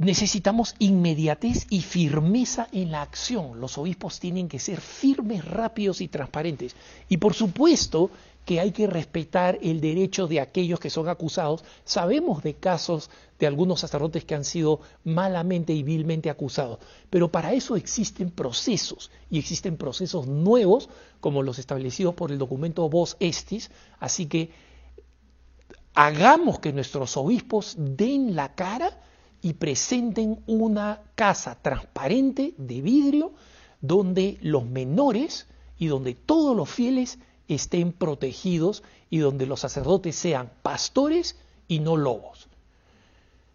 necesitamos 0.00 0.74
inmediatez 0.78 1.66
y 1.68 1.82
firmeza 1.82 2.68
en 2.72 2.90
la 2.90 3.02
acción. 3.02 3.60
Los 3.60 3.76
obispos 3.76 4.18
tienen 4.18 4.48
que 4.48 4.58
ser 4.58 4.80
firmes, 4.80 5.44
rápidos 5.44 6.00
y 6.00 6.08
transparentes. 6.08 6.74
Y 7.10 7.18
por 7.18 7.34
supuesto 7.34 8.10
que 8.46 8.60
hay 8.60 8.72
que 8.72 8.86
respetar 8.86 9.58
el 9.60 9.82
derecho 9.82 10.26
de 10.26 10.40
aquellos 10.40 10.80
que 10.80 10.88
son 10.88 11.10
acusados. 11.10 11.64
Sabemos 11.84 12.42
de 12.42 12.54
casos 12.54 13.10
de 13.38 13.46
algunos 13.46 13.80
sacerdotes 13.80 14.24
que 14.24 14.34
han 14.34 14.46
sido 14.46 14.80
malamente 15.04 15.74
y 15.74 15.82
vilmente 15.82 16.30
acusados, 16.30 16.78
pero 17.10 17.30
para 17.30 17.52
eso 17.52 17.76
existen 17.76 18.30
procesos 18.30 19.10
y 19.30 19.38
existen 19.38 19.76
procesos 19.76 20.26
nuevos 20.26 20.88
como 21.20 21.42
los 21.42 21.58
establecidos 21.58 22.14
por 22.14 22.32
el 22.32 22.38
documento 22.38 22.88
Vos 22.88 23.18
Estis, 23.20 23.70
así 23.98 24.26
que 24.26 24.50
hagamos 25.92 26.58
que 26.58 26.72
nuestros 26.72 27.18
obispos 27.18 27.74
den 27.78 28.34
la 28.34 28.54
cara 28.54 28.98
y 29.42 29.54
presenten 29.54 30.42
una 30.46 31.00
casa 31.14 31.56
transparente 31.60 32.54
de 32.58 32.80
vidrio 32.80 33.32
donde 33.80 34.38
los 34.42 34.64
menores 34.66 35.46
y 35.78 35.86
donde 35.86 36.14
todos 36.14 36.56
los 36.56 36.68
fieles 36.68 37.18
estén 37.48 37.92
protegidos 37.92 38.82
y 39.08 39.18
donde 39.18 39.46
los 39.46 39.60
sacerdotes 39.60 40.16
sean 40.16 40.50
pastores 40.62 41.36
y 41.68 41.80
no 41.80 41.96
lobos. 41.96 42.48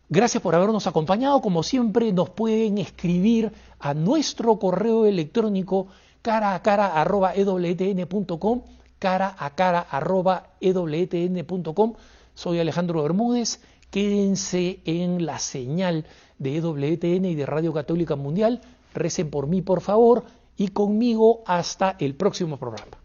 Gracias 0.09 0.41
por 0.41 0.53
habernos 0.53 0.85
acompañado. 0.87 1.41
Como 1.41 1.63
siempre, 1.63 2.11
nos 2.11 2.29
pueden 2.29 2.77
escribir 2.77 3.51
a 3.79 3.93
nuestro 3.93 4.59
correo 4.59 5.05
electrónico 5.05 5.87
cara 6.21 6.55
a 6.55 6.61
cara 6.61 6.87
arroba 6.99 7.33
ewtn.com, 7.35 8.61
cara 8.99 9.35
a 9.37 9.55
cara 9.55 9.79
arroba 9.79 10.49
ewtn.com. 10.59 11.93
Soy 12.33 12.59
Alejandro 12.59 13.01
Bermúdez 13.01 13.61
Quédense 13.89 14.79
en 14.85 15.25
la 15.25 15.39
señal 15.39 16.05
de 16.37 16.57
EWTN 16.57 17.25
y 17.25 17.35
de 17.35 17.45
Radio 17.45 17.73
Católica 17.73 18.15
Mundial. 18.15 18.61
Recen 18.93 19.29
por 19.29 19.47
mí, 19.47 19.61
por 19.61 19.81
favor, 19.81 20.23
y 20.57 20.69
conmigo 20.69 21.43
hasta 21.45 21.95
el 21.99 22.15
próximo 22.15 22.57
programa. 22.57 22.97